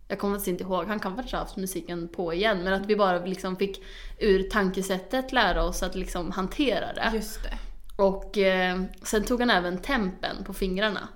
Jag 0.09 0.19
kommer 0.19 0.35
faktiskt 0.35 0.49
inte 0.49 0.65
ihåg, 0.65 0.85
han 0.87 1.01
kan 1.01 1.15
faktiskt 1.15 1.33
ha 1.33 1.41
haft 1.41 1.57
musiken 1.57 2.09
på 2.09 2.35
igen. 2.35 2.63
Men 2.65 2.73
att 2.73 2.87
vi 2.87 2.97
bara 2.97 3.25
liksom 3.25 3.57
fick 3.57 3.83
ur 4.19 4.43
tankesättet 4.43 5.33
lära 5.33 5.65
oss 5.65 5.83
att 5.83 5.95
liksom 5.95 6.31
hantera 6.31 6.93
det. 6.93 7.11
Just 7.15 7.43
det. 7.43 7.59
Och 7.99 8.39
eh, 8.39 8.81
sen 9.03 9.25
tog 9.25 9.41
han 9.41 9.51
även 9.51 9.79
tempen 9.79 10.45
på 10.45 10.53
fingrarna. 10.53 11.09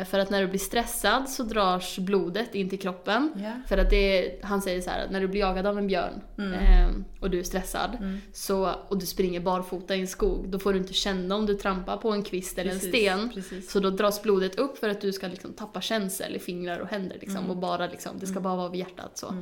Eh, 0.00 0.04
för 0.06 0.18
att 0.18 0.30
när 0.30 0.40
du 0.40 0.46
blir 0.48 0.58
stressad 0.60 1.28
så 1.28 1.42
dras 1.42 1.98
blodet 1.98 2.54
in 2.54 2.70
till 2.70 2.78
kroppen. 2.78 3.32
Ja. 3.36 3.52
För 3.68 3.78
att 3.78 3.90
det 3.90 4.38
han 4.44 4.62
säger 4.62 4.80
så 4.80 4.90
här 4.90 5.04
att 5.04 5.10
när 5.10 5.20
du 5.20 5.28
blir 5.28 5.40
jagad 5.40 5.66
av 5.66 5.78
en 5.78 5.86
björn 5.86 6.20
Mm. 6.38 6.52
eh, 6.52 6.88
och 7.20 7.30
du 7.30 7.38
är 7.38 7.42
stressad 7.42 7.96
så, 8.32 8.70
och 8.88 8.98
du 8.98 9.06
springer 9.06 9.40
barfota 9.40 9.96
i 9.96 10.00
en 10.00 10.06
skog, 10.08 10.48
då 10.48 10.58
får 10.58 10.72
du 10.72 10.78
inte 10.78 10.92
känna 10.92 11.34
om 11.36 11.46
du 11.46 11.54
trampar 11.54 11.96
på 11.96 12.10
en 12.10 12.22
kvist 12.22 12.58
eller 12.58 12.70
en 12.70 12.76
Precis, 12.78 12.90
sten. 12.94 13.30
precis. 13.34 13.70
Så 13.70 13.80
då 13.80 13.90
dras 13.90 14.22
blodet 14.22 14.54
upp 14.58 14.78
för 14.78 14.88
att 14.88 15.00
du 15.00 15.12
ska 15.12 15.26
liksom 15.28 15.52
tappa 15.52 15.80
känsel 15.80 16.36
i 16.36 16.38
fingrar 16.38 16.78
och 16.78 16.88
händer 16.88 17.16
liksom, 17.20 17.38
Mm. 17.38 17.50
och 17.50 17.56
bara 17.56 17.86
liksom, 17.86 18.12
det 18.18 18.26
ska 18.26 18.40
bara 18.40 18.56
vara 18.56 18.68
vid 18.68 18.78
hjärtat 18.80 19.18
så. 19.18 19.34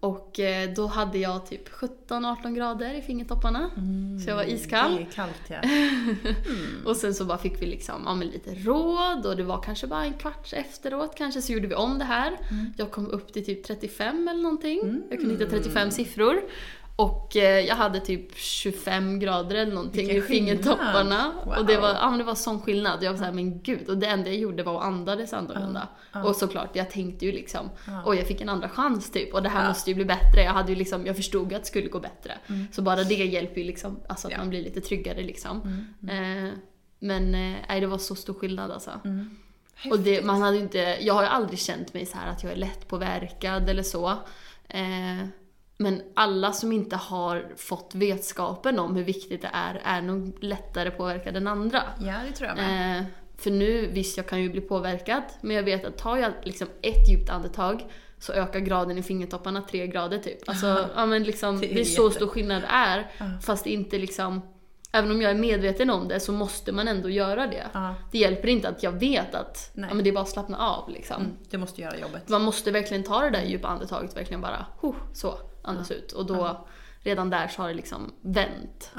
Och 0.00 0.40
eh, 0.40 0.70
då 0.74 0.86
hade 0.86 1.18
jag 1.18 1.46
typ 1.46 1.68
17-18 1.68 2.54
grader 2.54 2.94
i 2.94 3.02
fingertopparna. 3.02 3.70
Så 4.24 4.30
jag 4.30 4.36
var 4.36 4.44
iskall. 4.44 4.92
Mm, 4.92 5.04
Det 5.04 5.10
är 5.10 5.12
kallt 5.12 5.42
ja. 5.48 5.60
Och 6.90 6.96
sen 6.96 7.14
så 7.14 7.24
bara 7.24 7.38
fick 7.38 7.62
vi 7.62 7.66
liksom, 7.66 8.02
ja, 8.04 8.14
men 8.14 8.28
lite 8.28 8.54
råd 8.54 9.26
och 9.26 9.36
det 9.36 9.42
var 9.42 9.62
kanske 9.62 9.86
bara 9.86 10.04
en 10.04 10.12
kvart 10.14 10.52
efteråt 10.52 11.14
kanske 11.16 11.42
så 11.42 11.52
gjorde 11.52 11.66
vi 11.66 11.74
om 11.74 11.98
det 11.98 12.04
här. 12.04 12.32
Jag 12.76 12.90
kom 12.90 13.06
upp 13.10 13.32
till 13.32 13.44
typ 13.46 13.64
35 13.64 14.28
eller 14.28 14.42
någonting. 14.42 15.02
Jag 15.10 15.18
kunde 15.20 15.34
hitta 15.34 15.50
35 15.50 15.90
siffror. 15.90 16.40
Och 16.96 17.36
eh, 17.36 17.60
jag 17.60 17.76
hade 17.76 18.00
typ 18.00 18.36
25 18.36 19.18
grader 19.18 19.56
eller 19.56 19.72
någonting 19.74 20.10
i 20.10 20.20
fingertopparna. 20.20 21.32
skillnad. 21.44 21.58
Och 21.58 21.66
det 21.66 21.76
var, 21.76 21.88
Wow. 21.88 21.96
ja, 22.00 22.08
men 22.10 22.18
det 22.18 22.24
var 22.24 22.34
sån 22.34 22.60
skillnad. 22.60 23.02
Jag 23.02 23.10
var 23.10 23.18
såhär, 23.18 23.32
men 23.32 23.62
gud. 23.62 23.88
Och 23.88 23.98
det 23.98 24.06
enda 24.06 24.30
jag 24.30 24.36
gjorde 24.38 24.62
var 24.62 24.78
att 24.80 24.84
andades 24.86 25.32
annorlunda. 25.32 25.88
Och 26.24 26.36
såklart, 26.36 26.76
jag 26.76 26.90
tänkte 26.90 27.26
ju 27.26 27.32
liksom, 27.32 27.70
oj 28.04 28.16
jag 28.16 28.26
fick 28.26 28.40
en 28.40 28.48
andra 28.48 28.68
chans 28.68 29.10
typ. 29.10 29.34
Och 29.34 29.42
det 29.42 29.48
här 29.48 29.62
Ja. 29.62 29.68
måste 29.68 29.90
ju 29.90 29.94
bli 29.94 30.04
bättre. 30.04 30.40
Jag, 30.42 30.52
hade 30.52 30.72
ju 30.72 30.78
liksom, 30.78 31.06
jag 31.06 31.16
förstod 31.16 31.52
att 31.54 31.60
det 31.62 31.68
skulle 31.68 31.88
gå 31.88 32.00
bättre. 32.00 32.38
Så 32.72 32.82
bara 32.82 33.04
det 33.04 33.14
hjälper 33.14 33.60
ju 33.60 33.66
liksom, 33.66 34.00
alltså 34.08 34.26
att 34.26 34.32
Ja. 34.32 34.38
man 34.38 34.48
blir 34.50 34.62
lite 34.62 34.80
tryggare 34.80 35.22
liksom. 35.22 35.60
Eh, 36.08 36.50
men 36.98 37.34
eh, 37.34 37.56
nej, 37.68 37.80
det 37.80 37.86
var 37.86 37.98
så 37.98 38.14
stor 38.14 38.34
skillnad 38.34 38.70
alltså. 38.70 38.90
Och 39.90 39.98
det, 40.00 40.24
man 40.24 40.42
hade 40.42 40.56
inte, 40.56 40.78
jag 41.00 41.14
har 41.14 41.22
ju 41.22 41.28
aldrig 41.28 41.58
känt 41.58 41.94
mig 41.94 42.06
så 42.06 42.16
här 42.18 42.30
att 42.30 42.42
jag 42.42 42.52
är 42.52 42.56
lättpåverkad 42.56 43.68
eller 43.68 43.82
så. 43.82 44.08
Eh, 44.68 45.26
men 45.76 46.02
alla 46.14 46.52
som 46.52 46.72
inte 46.72 46.96
har 46.96 47.52
fått 47.56 47.94
vetskapen 47.94 48.78
om 48.78 48.96
hur 48.96 49.04
viktigt 49.04 49.42
det 49.42 49.50
är, 49.52 49.80
är 49.84 50.02
nog 50.02 50.36
lättare 50.40 50.90
påverkade 50.90 51.38
än 51.38 51.46
andra. 51.46 51.82
Ja, 52.00 52.14
det 52.26 52.32
tror 52.32 52.48
jag 52.48 52.56
med. 52.56 52.98
Eh, 52.98 53.04
för 53.38 53.50
nu, 53.50 53.86
visst 53.86 54.16
jag 54.16 54.26
kan 54.26 54.42
ju 54.42 54.50
bli 54.50 54.60
påverkad, 54.60 55.22
men 55.40 55.56
jag 55.56 55.62
vet 55.62 55.84
att 55.84 55.98
tar 55.98 56.16
jag 56.16 56.32
liksom 56.42 56.68
ett 56.82 57.08
djupt 57.08 57.30
andetag 57.30 57.84
så 58.18 58.32
ökar 58.32 58.60
graden 58.60 58.98
i 58.98 59.02
fingertopparna 59.02 59.62
tre 59.62 59.86
grader 59.86 60.18
typ. 60.18 60.48
Alltså, 60.48 60.88
ja 60.96 61.06
men 61.06 61.22
liksom, 61.22 61.60
Det 61.60 61.66
det 61.66 61.74
är 61.74 61.80
är, 61.80 61.84
så 61.84 62.10
stor 62.10 62.26
skillnad 62.26 62.62
det 62.62 62.68
är. 62.70 63.10
Ja. 63.18 63.24
Fast 63.42 63.66
inte 63.66 63.98
liksom, 63.98 64.40
även 64.92 65.10
om 65.10 65.22
jag 65.22 65.30
är 65.30 65.34
medveten 65.34 65.90
om 65.90 66.08
det 66.08 66.20
så 66.20 66.32
måste 66.32 66.72
man 66.72 66.88
ändå 66.88 67.10
göra 67.10 67.46
det. 67.46 67.66
Ja. 67.72 67.94
Det 68.12 68.18
hjälper 68.18 68.48
inte 68.48 68.68
att 68.68 68.82
jag 68.82 68.92
vet 68.92 69.34
att 69.34 69.70
Nej. 69.74 69.88
ja, 69.88 69.94
men 69.94 70.04
det 70.04 70.10
är 70.10 70.14
bara 70.14 70.22
att 70.22 70.28
slappna 70.28 70.58
av 70.58 70.90
liksom. 70.90 71.22
Mm, 71.22 71.36
du 71.50 71.58
måste 71.58 71.80
göra 71.80 71.98
jobbet. 71.98 72.28
Man 72.28 72.42
måste 72.42 72.70
verkligen 72.70 73.02
ta 73.02 73.20
det 73.20 73.30
där 73.30 73.42
djupa 73.44 73.68
andetaget, 73.68 74.16
verkligen 74.16 74.40
bara 74.40 74.66
huh, 74.80 74.94
så, 75.12 75.34
andas 75.64 75.90
ut. 75.90 76.12
Och 76.12 76.26
då, 76.26 76.66
redan 77.00 77.30
där 77.30 77.48
så 77.48 77.62
har 77.62 77.68
det 77.68 77.74
liksom 77.74 78.12
vänt. 78.20 78.90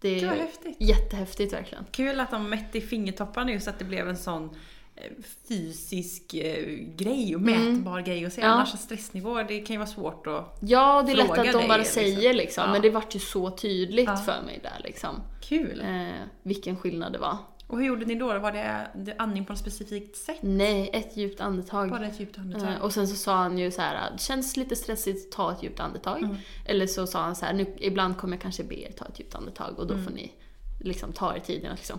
Det 0.00 0.14
Gud 0.14 0.24
är 0.24 0.34
häftigt. 0.36 0.76
jättehäftigt 0.80 1.52
verkligen. 1.52 1.84
Kul 1.90 2.20
att 2.20 2.30
de 2.30 2.50
mätte 2.50 2.78
i 2.78 2.80
fingertopparna 2.80 3.52
just 3.52 3.68
att 3.68 3.78
det 3.78 3.84
blev 3.84 4.08
en 4.08 4.16
sån 4.16 4.50
eh, 4.96 5.12
fysisk 5.48 6.34
eh, 6.34 6.64
grej 6.96 7.34
och 7.36 7.40
mätbar 7.42 8.00
grej 8.00 8.24
att 8.26 8.32
se. 8.32 8.40
Mm. 8.40 8.50
Ja. 8.50 8.56
Annars 8.56 8.78
stressnivå, 8.78 9.42
det 9.42 9.60
kan 9.60 9.74
ju 9.74 9.78
vara 9.78 9.86
svårt 9.88 10.26
att... 10.26 10.58
Ja, 10.60 11.02
det 11.02 11.12
är 11.12 11.16
lätt 11.16 11.30
att 11.30 11.52
de 11.52 11.68
bara 11.68 11.76
liksom. 11.76 11.94
säger 11.94 12.34
liksom, 12.34 12.64
Ja. 12.66 12.72
men 12.72 12.82
det 12.82 12.90
vart 12.90 13.14
ju 13.14 13.18
så 13.18 13.50
tydligt 13.50 14.06
Ja. 14.08 14.16
för 14.16 14.42
mig 14.46 14.60
där 14.62 14.80
liksom. 14.84 15.20
Kul! 15.40 15.80
Eh, 15.80 16.08
vilken 16.42 16.76
skillnad 16.76 17.12
det 17.12 17.18
var. 17.18 17.36
Och 17.68 17.78
hur 17.78 17.86
gjorde 17.86 18.04
ni 18.06 18.14
då? 18.14 18.38
Var 18.38 18.52
det, 18.52 19.14
andning 19.18 19.44
på 19.44 19.52
ett 19.52 19.58
specifikt 19.58 20.16
sätt? 20.16 20.38
Nej, 20.40 20.90
ett 20.92 21.16
djupt 21.16 21.40
andetag. 21.40 21.90
Bara 21.90 22.06
ett 22.06 22.20
djupt 22.20 22.38
andetag? 22.38 22.72
Eh, 22.72 22.80
och 22.82 22.92
sen 22.92 23.08
så 23.08 23.16
sa 23.16 23.36
han 23.36 23.58
ju 23.58 23.70
så 23.70 23.80
här, 23.80 24.10
det 24.12 24.18
känns 24.20 24.56
lite 24.56 24.76
stressigt, 24.76 25.32
ta 25.32 25.52
ett 25.52 25.62
djupt 25.62 25.80
andetag. 25.80 26.18
Mm. 26.22 26.36
Eller 26.64 26.86
så 26.86 27.06
sa 27.06 27.22
han 27.22 27.36
så 27.36 27.46
här, 27.46 27.52
nu, 27.52 27.74
ibland 27.78 28.16
kommer 28.18 28.36
jag 28.36 28.42
kanske 28.42 28.64
be 28.64 28.74
er 28.80 28.92
ta 28.92 29.04
ett 29.04 29.20
djupt 29.20 29.34
andetag 29.34 29.78
och 29.78 29.86
då 29.86 29.94
Mm. 29.94 30.04
får 30.06 30.12
ni 30.12 30.32
liksom 30.80 31.12
ta 31.12 31.36
er 31.36 31.40
tiden 31.40 31.72
att 31.72 31.78
liksom... 31.78 31.98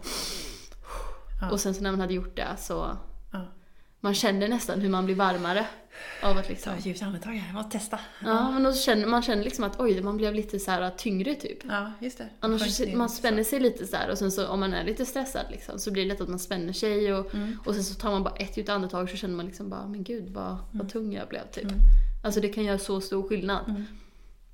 Ja. 1.42 1.52
Och 1.52 1.60
sen 1.60 1.74
så 1.74 1.84
när 1.84 1.92
man 1.92 2.00
hade 2.02 2.14
gjort 2.14 2.36
det 2.36 2.48
så, 2.60 2.98
Ja. 3.32 3.46
Man 4.00 4.14
kände 4.14 4.48
nästan 4.48 4.82
hur 4.82 4.90
man 4.90 5.06
blir 5.06 5.16
varmare 5.16 5.68
av 6.24 6.38
att 6.38 6.44
Ta 6.44 6.50
liksom... 6.50 6.74
ett 6.74 6.86
djupt 6.86 7.02
andetag 7.02 7.32
här, 7.32 7.48
jag 7.48 7.56
måste 7.56 7.72
testa. 7.80 8.00
Ja, 8.24 8.52
men 8.52 8.64
då 8.64 8.74
känner 8.74 9.08
man 9.08 9.22
känner 9.22 9.44
liksom 9.44 9.64
att 9.64 9.80
oj, 9.80 10.02
man 10.02 10.18
blev 10.18 10.34
lite 10.36 10.60
så 10.60 10.72
här 10.72 10.90
tyngre 10.90 11.36
typ. 11.36 11.60
Ja, 11.68 11.92
just 12.00 12.18
det. 12.18 12.30
Annars 12.40 12.80
ner 12.80 12.96
man 12.96 13.10
spänner 13.10 13.44
sig 13.44 13.60
lite 13.60 13.88
så 13.88 13.96
här 13.96 14.10
och 14.12 14.18
sen 14.18 14.32
så 14.32 14.48
om 14.48 14.60
man 14.60 14.74
är 14.74 14.84
lite 14.84 15.06
stressad 15.06 15.46
liksom, 15.52 15.80
så 15.80 15.92
blir 15.92 16.04
det 16.04 16.08
lätt 16.10 16.22
att 16.22 16.30
man 16.30 16.40
spänner 16.40 16.74
sig 16.74 17.14
och, 17.14 17.34
Mm. 17.34 17.58
och 17.66 17.74
sen 17.76 17.84
så 17.84 17.96
tar 17.96 18.12
man 18.12 18.24
bara 18.24 18.36
ett 18.36 18.58
djupt 18.58 18.70
andetag 18.70 19.10
så 19.10 19.18
känner 19.18 19.36
man 19.36 19.46
liksom 19.46 19.70
bara 19.70 19.88
men 19.88 20.04
gud 20.04 20.30
vad, 20.34 20.58
vad 20.72 20.90
tung 20.90 21.14
jag 21.14 21.28
blev 21.28 21.52
typ. 21.52 21.64
Mm. 21.64 21.76
Alltså 22.24 22.42
det 22.42 22.50
kan 22.50 22.64
göra 22.64 22.78
så 22.78 23.02
stor 23.02 23.28
skillnad. 23.30 23.70
Mm. 23.70 23.86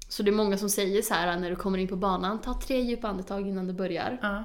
Så 0.09 0.23
det 0.23 0.29
är 0.29 0.33
många 0.33 0.57
som 0.57 0.69
säger 0.69 1.01
så 1.01 1.13
här 1.13 1.39
när 1.39 1.49
du 1.49 1.55
kommer 1.55 1.77
in 1.77 1.87
på 1.87 1.95
banan, 1.95 2.41
ta 2.41 2.59
tre 2.61 2.81
djupa 2.81 3.07
andetag 3.07 3.47
innan 3.47 3.67
du 3.67 3.73
börjar. 3.73 4.17
Ja, 4.21 4.43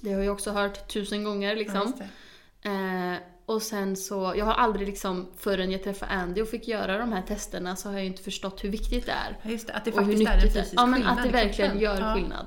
Det 0.00 0.12
har 0.12 0.22
jag 0.22 0.32
också 0.32 0.50
hört 0.50 0.88
tusen 0.92 1.24
gånger 1.24 1.48
ja, 1.48 1.54
liksom. 1.54 1.92
det. 1.98 2.68
Eh, 2.68 3.16
och 3.50 3.62
sen 3.62 3.96
så, 3.96 4.34
jag 4.36 4.44
har 4.44 4.52
aldrig 4.54 4.86
liksom 4.88 5.28
förrän 5.36 5.70
jag 5.70 5.82
träffade 5.82 6.12
Andy 6.12 6.42
och 6.42 6.48
fick 6.48 6.68
göra 6.68 6.98
de 6.98 7.12
här 7.12 7.22
testerna 7.22 7.76
så 7.76 7.88
har 7.88 7.96
jag 7.96 8.06
inte 8.06 8.22
förstått 8.22 8.64
hur 8.64 8.68
viktigt 8.70 9.06
det 9.06 9.12
är. 9.12 9.50
Just 9.50 9.66
det. 9.66 9.72
Att 9.72 9.84
det 9.84 9.92
faktiskt 9.92 10.28
är 10.28 10.34
en 10.34 10.40
fysisk 10.40 10.72
Ja 10.76 10.86
men 10.86 10.94
skillnad 10.94 11.18
att 11.18 11.22
det 11.22 11.28
i 11.28 11.32
verkligen 11.32 11.78
gör 11.78 12.00
ja. 12.00 12.14
skillnad. 12.14 12.46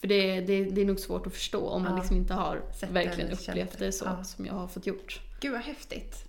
För 0.00 0.06
det, 0.08 0.40
det, 0.40 0.64
det 0.64 0.80
är 0.80 0.84
nog 0.84 1.00
svårt 1.00 1.26
att 1.26 1.32
förstå 1.32 1.68
om 1.68 1.82
man 1.82 1.92
Ja. 1.92 1.98
liksom 1.98 2.16
inte 2.16 2.34
har 2.34 2.62
det 2.80 2.86
verkligen 2.86 3.32
upplevt 3.32 3.78
det. 3.78 3.84
det 3.86 3.92
så 3.92 4.04
Ja. 4.04 4.24
som 4.24 4.46
jag 4.46 4.54
har 4.54 4.68
fått 4.68 4.86
gjort. 4.86 5.20
Gud 5.40 5.52
vad 5.52 5.60
häftigt. 5.60 6.24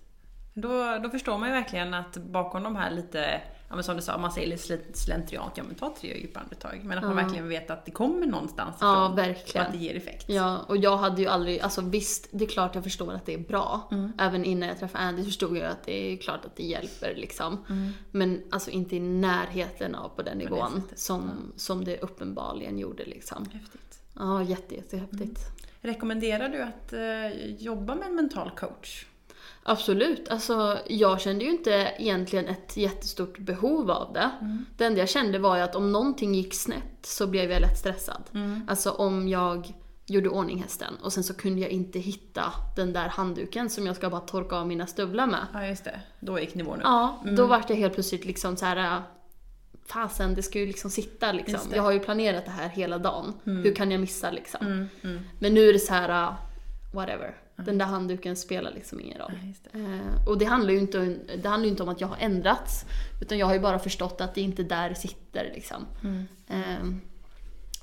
Då, 0.54 0.98
då 1.02 1.10
förstår 1.10 1.38
man 1.38 1.48
ju 1.48 1.54
verkligen 1.54 1.94
att 1.94 2.16
bakom 2.16 2.62
de 2.62 2.76
här 2.76 2.90
lite, 2.90 3.40
ja 3.74 3.76
men 3.76 3.84
som 3.84 3.96
du 3.96 4.02
sa, 4.02 4.18
man 4.18 4.32
säger 4.32 4.48
lite 4.48 4.74
sl- 4.74 4.92
slentriant, 4.94 5.52
ja 5.56 5.62
men 5.62 5.74
ta 5.74 5.94
tre 6.00 6.18
djupa 6.20 6.40
andetag. 6.40 6.80
Men 6.84 6.98
att 6.98 7.04
man 7.04 7.16
Ja. 7.16 7.22
verkligen 7.22 7.48
vet 7.48 7.70
att 7.70 7.84
det 7.84 7.90
kommer 7.90 8.26
någonstans 8.26 8.76
Ja, 8.80 8.92
ifrån. 8.92 9.12
Och 9.12 9.18
verkligen. 9.18 9.66
att 9.66 9.72
det 9.72 9.78
ger 9.78 9.94
effekt. 9.96 10.24
Ja, 10.28 10.58
och 10.68 10.76
jag 10.76 10.96
hade 10.96 11.22
ju 11.22 11.28
aldrig, 11.28 11.60
alltså 11.60 11.80
visst, 11.80 12.28
det 12.30 12.44
är 12.44 12.48
klart 12.48 12.74
jag 12.74 12.84
förstår 12.84 13.12
att 13.14 13.26
det 13.26 13.34
är 13.34 13.38
bra. 13.38 13.88
Mm. 13.90 14.12
Även 14.18 14.44
innan 14.44 14.68
jag 14.68 14.78
träffade 14.78 15.04
Andy 15.04 15.24
förstod 15.24 15.56
jag 15.56 15.70
att 15.70 15.84
det 15.84 16.12
är 16.12 16.16
klart 16.16 16.44
att 16.44 16.56
det 16.56 16.62
hjälper 16.62 17.14
liksom. 17.16 17.64
Mm. 17.68 17.90
Men 18.10 18.42
alltså 18.50 18.70
inte 18.70 18.96
i 18.96 19.00
närheten 19.00 19.94
av 19.94 20.08
på 20.08 20.22
den 20.22 20.38
nivån 20.38 20.82
som, 20.94 21.30
som 21.56 21.84
det 21.84 21.98
uppenbarligen 22.00 22.78
gjorde 22.78 23.04
liksom. 23.04 23.46
Häftigt. 23.52 23.98
Ja, 24.18 24.42
jätte, 24.42 24.74
jättehäftigt. 24.74 25.20
Mm. 25.20 25.34
Rekommenderar 25.80 26.48
du 26.48 26.62
att 26.62 26.92
eh, 26.92 27.46
jobba 27.58 27.94
med 27.94 28.06
en 28.08 28.14
mental 28.14 28.50
coach? 28.50 29.06
Absolut. 29.66 30.28
Alltså, 30.28 30.78
jag 30.86 31.20
kände 31.20 31.44
ju 31.44 31.50
inte 31.50 31.92
egentligen 31.98 32.48
ett 32.48 32.76
jättestort 32.76 33.38
behov 33.38 33.90
av 33.90 34.12
det. 34.12 34.30
Mm. 34.40 34.66
Det 34.76 34.84
enda 34.84 35.00
jag 35.00 35.08
kände 35.08 35.38
var 35.38 35.56
ju 35.56 35.62
att 35.62 35.76
om 35.76 35.92
någonting 35.92 36.34
gick 36.34 36.54
snett 36.54 36.98
så 37.02 37.26
blev 37.26 37.50
jag 37.50 37.60
lätt 37.60 37.78
stressad. 37.78 38.22
Mm. 38.34 38.66
Alltså 38.68 38.90
om 38.90 39.28
jag 39.28 39.72
gjorde 40.06 40.28
ordning 40.28 40.62
hästen 40.62 40.94
och 41.02 41.12
sen 41.12 41.24
så 41.24 41.34
kunde 41.34 41.60
jag 41.60 41.70
inte 41.70 41.98
hitta 41.98 42.42
den 42.76 42.92
där 42.92 43.08
handduken 43.08 43.70
som 43.70 43.86
jag 43.86 43.96
ska 43.96 44.10
bara 44.10 44.20
torka 44.20 44.56
av 44.56 44.66
mina 44.66 44.86
stövlar 44.86 45.26
med. 45.26 45.46
Ja 45.52 45.66
just 45.66 45.84
det, 45.84 46.00
då 46.20 46.40
gick 46.40 46.54
nivån 46.54 46.76
upp. 46.78 46.84
Ja, 46.84 47.20
Mm. 47.22 47.36
då 47.36 47.46
vart 47.46 47.70
jag 47.70 47.76
helt 47.76 47.94
plötsligt 47.94 48.24
liksom 48.24 48.56
så 48.56 48.64
här. 48.66 48.96
äh, 48.96 49.02
Fasen, 49.86 50.34
det 50.34 50.42
ska 50.42 50.58
ju 50.58 50.66
liksom 50.66 50.90
sitta 50.90 51.32
liksom. 51.32 51.60
Jag 51.74 51.82
har 51.82 51.92
ju 51.92 52.00
planerat 52.00 52.44
det 52.44 52.50
här 52.50 52.68
hela 52.68 52.98
dagen. 52.98 53.32
Hur 53.44 53.74
kan 53.74 53.90
jag 53.90 54.00
missa 54.00 54.30
liksom? 54.30 54.66
Mm, 54.66 54.88
mm. 55.02 55.20
Men 55.38 55.54
nu 55.54 55.68
är 55.68 55.72
det 55.72 55.78
så 55.78 55.94
här, 55.94 56.22
äh, 56.28 56.34
whatever. 56.94 57.34
Den 57.56 57.78
där 57.78 57.86
handduken 57.86 58.36
spelar 58.36 58.72
liksom 58.74 59.00
ingen 59.00 59.18
roll. 59.18 59.32
Ja, 59.42 59.70
det. 59.72 59.78
Eh, 59.78 60.28
och 60.28 60.38
det 60.38 60.44
handlar, 60.44 60.72
ju 60.72 60.78
inte, 60.78 61.16
det 61.42 61.48
handlar 61.48 61.68
inte 61.68 61.82
om 61.82 61.88
att 61.88 62.00
jag 62.00 62.08
har 62.08 62.16
ändrats. 62.20 62.84
Utan 63.20 63.38
jag 63.38 63.46
har 63.46 63.54
ju 63.54 63.60
bara 63.60 63.78
förstått 63.78 64.20
att 64.20 64.34
det 64.34 64.40
inte 64.40 64.62
är 64.62 64.64
där 64.64 64.88
det 64.88 64.94
sitter 64.94 65.50
liksom. 65.54 65.86
Mm. 66.02 66.26
Eh, 66.48 66.96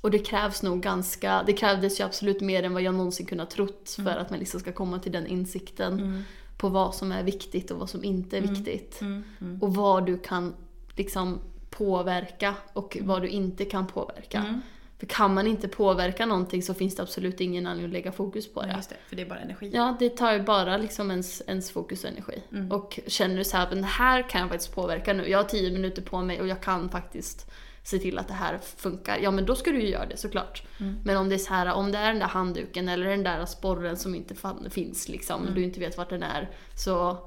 och 0.01 0.12
det 0.12 0.20
krävs 0.20 0.63
nog 0.63 0.82
ganska, 0.82 1.44
det 1.46 1.54
krävdes 1.54 2.00
ju 2.00 2.04
absolut 2.04 2.42
mer 2.42 2.63
än 2.63 2.74
vad 2.74 2.82
jag 2.82 2.94
någonsin 2.96 3.25
kunnat 3.25 3.50
trott 3.50 3.90
för 3.96 4.18
att 4.18 4.30
man 4.30 4.40
liksom 4.40 4.60
ska 4.60 4.72
komma 4.72 5.00
till 5.00 5.12
den 5.12 5.28
insikten 5.28 5.94
Mm. 6.00 6.24
på 6.58 6.70
vad 6.70 6.96
som 6.96 7.12
är 7.12 7.24
viktigt 7.24 7.72
och 7.72 7.80
vad 7.80 7.90
som 7.90 8.04
inte 8.04 8.38
är 8.38 8.42
viktigt. 8.42 9.01
Mm. 9.01 9.24
Mm. 9.42 9.62
Och 9.62 9.75
vad 9.75 10.06
du 10.06 10.18
kan 10.18 10.54
liksom 10.96 11.40
påverka 11.70 12.56
och 12.74 12.98
vad 13.01 13.22
du 13.22 13.28
inte 13.28 13.66
kan 13.66 13.88
påverka. 13.88 14.62
För 15.01 15.08
kan 15.08 15.34
man 15.34 15.48
inte 15.48 15.67
påverka 15.67 16.25
någonting 16.25 16.63
så 16.63 16.74
finns 16.74 16.96
det 16.96 17.03
absolut 17.03 17.41
ingen 17.41 17.67
anledning 17.67 17.86
att 17.86 17.93
lägga 17.93 18.12
fokus 18.12 18.53
på 18.53 18.62
Ja, 18.63 18.67
det. 18.67 18.74
just 18.75 18.89
det, 18.89 18.96
för 19.08 19.15
det 19.15 19.22
är 19.22 19.25
bara 19.25 19.39
energi. 19.39 19.72
Ja, 19.74 19.96
det 20.00 20.10
tar 20.10 20.34
ju 20.34 20.39
bara 20.43 20.77
liksom 20.77 21.12
ens, 21.12 21.41
ens 21.48 21.72
fokus 21.72 22.03
och 22.03 22.10
energi. 22.10 22.43
Mm. 22.51 22.72
Och 22.72 23.00
känner 23.08 23.38
du 23.38 23.43
så 23.43 23.58
här, 23.58 23.67
men 23.70 23.77
det 23.81 23.88
här 23.88 24.29
kan 24.29 24.41
jag 24.41 24.50
faktiskt 24.50 24.75
påverka 24.75 25.13
nu. 25.13 25.27
Jag 25.29 25.38
har 25.39 25.43
tio 25.43 25.72
minuter 25.72 26.01
på 26.01 26.22
mig 26.22 26.41
och 26.41 26.48
jag 26.48 26.62
kan 26.62 26.89
faktiskt 26.89 27.51
se 27.84 27.98
till 27.98 28.17
att 28.17 28.27
det 28.27 28.34
här 28.34 28.60
funkar. 28.75 29.17
Ja, 29.22 29.31
men 29.31 29.46
då 29.46 29.55
ska 29.55 29.72
du 29.72 29.81
ju 29.81 29.89
göra 29.89 30.05
det 30.05 30.17
såklart. 30.17 30.63
Mm. 30.79 30.96
Men 31.03 31.17
om 31.17 31.29
det 31.29 31.36
är 31.36 31.39
så 31.39 31.53
här, 31.53 31.74
om 31.74 31.91
det 31.91 31.98
är 31.98 32.08
den 32.08 32.20
där 32.20 32.27
handduken 32.27 32.89
eller 32.89 33.05
den 33.10 33.24
där 33.24 33.46
sporren 33.46 33.98
som 33.98 34.15
inte 34.15 34.36
finns 34.70 35.10
liksom, 35.10 35.41
Mm. 35.41 35.53
du 35.55 35.63
inte 35.63 35.79
vet 35.79 35.98
vart 35.98 36.10
den 36.10 36.24
är, 36.24 36.50
så 36.75 37.17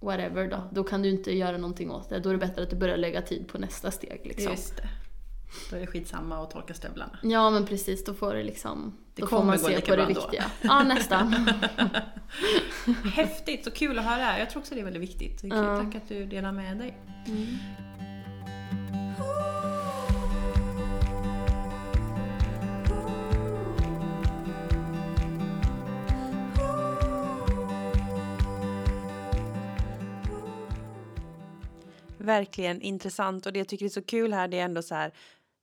whatever 0.00 0.46
då. 0.50 0.62
Då 0.72 0.84
kan 0.84 1.02
du 1.02 1.08
inte 1.08 1.36
göra 1.36 1.56
någonting 1.56 1.90
åt 1.90 2.08
det. 2.08 2.18
Då 2.20 2.28
är 2.28 2.32
det 2.32 2.38
bättre 2.46 2.62
att 2.62 2.70
du 2.70 2.76
börjar 2.76 2.96
lägga 2.96 3.22
tid 3.22 3.48
på 3.48 3.58
nästa 3.58 3.90
steg 3.90 4.20
liksom. 4.24 4.50
Just 4.50 4.76
det. 4.76 4.88
Då 5.70 5.76
är 5.76 5.80
det 5.80 5.86
skitsamma 5.86 6.42
att 6.42 6.50
torka 6.50 6.74
stövlarna. 6.74 7.18
Ja 7.22 7.50
men 7.50 7.66
precis, 7.66 8.04
då 8.04 8.14
får 8.14 8.34
det 8.34 8.42
liksom... 8.42 8.96
Det 9.14 9.22
då 9.22 9.28
får 9.28 9.36
kommer 9.36 9.52
man 9.52 9.58
gå 9.58 9.64
se 9.64 9.76
lika 9.76 9.92
på 9.92 9.96
det 9.96 10.06
viktiga. 10.06 10.44
Ja 10.60 10.82
nästan. 10.82 11.32
Häftigt, 13.14 13.64
så 13.64 13.70
kul 13.70 13.98
att 13.98 14.04
höra. 14.04 14.38
Jag 14.38 14.50
tror 14.50 14.60
också 14.60 14.74
det 14.74 14.80
är 14.80 14.84
väldigt 14.84 15.02
viktigt. 15.02 15.40
Kul, 15.40 15.50
Ja. 15.50 15.76
Tack 15.76 15.94
att 15.94 16.08
du 16.08 16.26
delar 16.26 16.52
med 16.52 16.78
dig. 16.78 16.98
Mm. 17.26 17.46
Verkligen 32.18 32.82
intressant 32.82 33.46
och 33.46 33.52
det 33.52 33.58
jag 33.58 33.68
tycker 33.68 33.84
är 33.84 33.88
så 33.88 34.02
kul 34.02 34.32
här 34.32 34.48
det 34.48 34.58
är 34.58 34.64
ändå 34.64 34.82
så 34.82 34.94
här 34.94 35.12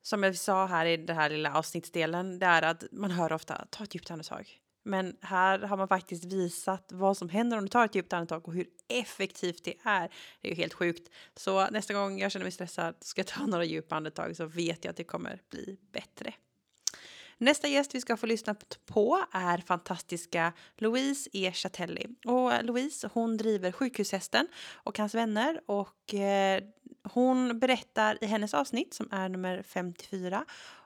som 0.07 0.23
jag 0.23 0.35
sa 0.35 0.65
här 0.65 0.85
i 0.85 0.97
den 0.97 1.15
här 1.15 1.29
lilla 1.29 1.53
avsnittsdelen 1.53 2.39
det 2.39 2.45
är 2.45 2.61
att 2.61 2.83
man 2.91 3.11
hör 3.11 3.33
ofta 3.33 3.67
ta 3.69 3.83
ett 3.83 3.95
djupt 3.95 4.11
andetag. 4.11 4.59
Men 4.83 5.17
här 5.21 5.59
har 5.59 5.77
man 5.77 5.87
faktiskt 5.87 6.25
visat 6.25 6.91
vad 6.93 7.17
som 7.17 7.29
händer 7.29 7.57
om 7.57 7.63
du 7.63 7.69
tar 7.69 7.85
ett 7.85 7.95
djupt 7.95 8.13
andetag 8.13 8.47
och 8.47 8.53
hur 8.53 8.67
effektivt 8.87 9.63
det 9.63 9.73
är. 9.83 10.09
Det 10.41 10.47
är 10.47 10.49
ju 10.49 10.55
helt 10.55 10.73
sjukt. 10.73 11.09
Så 11.35 11.69
nästa 11.69 11.93
gång 11.93 12.19
jag 12.19 12.31
känner 12.31 12.45
mig 12.45 12.51
stressad 12.51 12.95
ska 13.01 13.19
jag 13.19 13.27
ta 13.27 13.45
några 13.45 13.63
djupa 13.63 13.95
andetag 13.95 14.35
så 14.35 14.45
vet 14.45 14.85
jag 14.85 14.91
att 14.91 14.97
det 14.97 15.03
kommer 15.03 15.41
bli 15.49 15.77
bättre. 15.91 16.33
Nästa 17.39 17.67
gäst 17.67 17.95
vi 17.95 18.01
ska 18.01 18.17
få 18.17 18.25
lyssna 18.25 18.55
på 18.85 19.23
är 19.31 19.57
fantastiska 19.57 20.53
Louise 20.77 21.29
E. 21.33 21.51
Chatelli. 21.53 22.07
Och 22.25 22.53
eh, 22.53 22.63
Louise 22.63 23.09
hon 23.13 23.37
driver 23.37 23.71
Sjukhushästen 23.71 24.47
och 24.73 24.97
hans 24.97 25.15
vänner 25.15 25.61
och 25.65 26.13
eh, 26.13 26.63
hon 27.03 27.59
berättar 27.59 28.17
i 28.21 28.25
hennes 28.25 28.53
avsnitt 28.53 28.93
som 28.93 29.07
är 29.11 29.29
nummer 29.29 29.61
54 29.61 30.45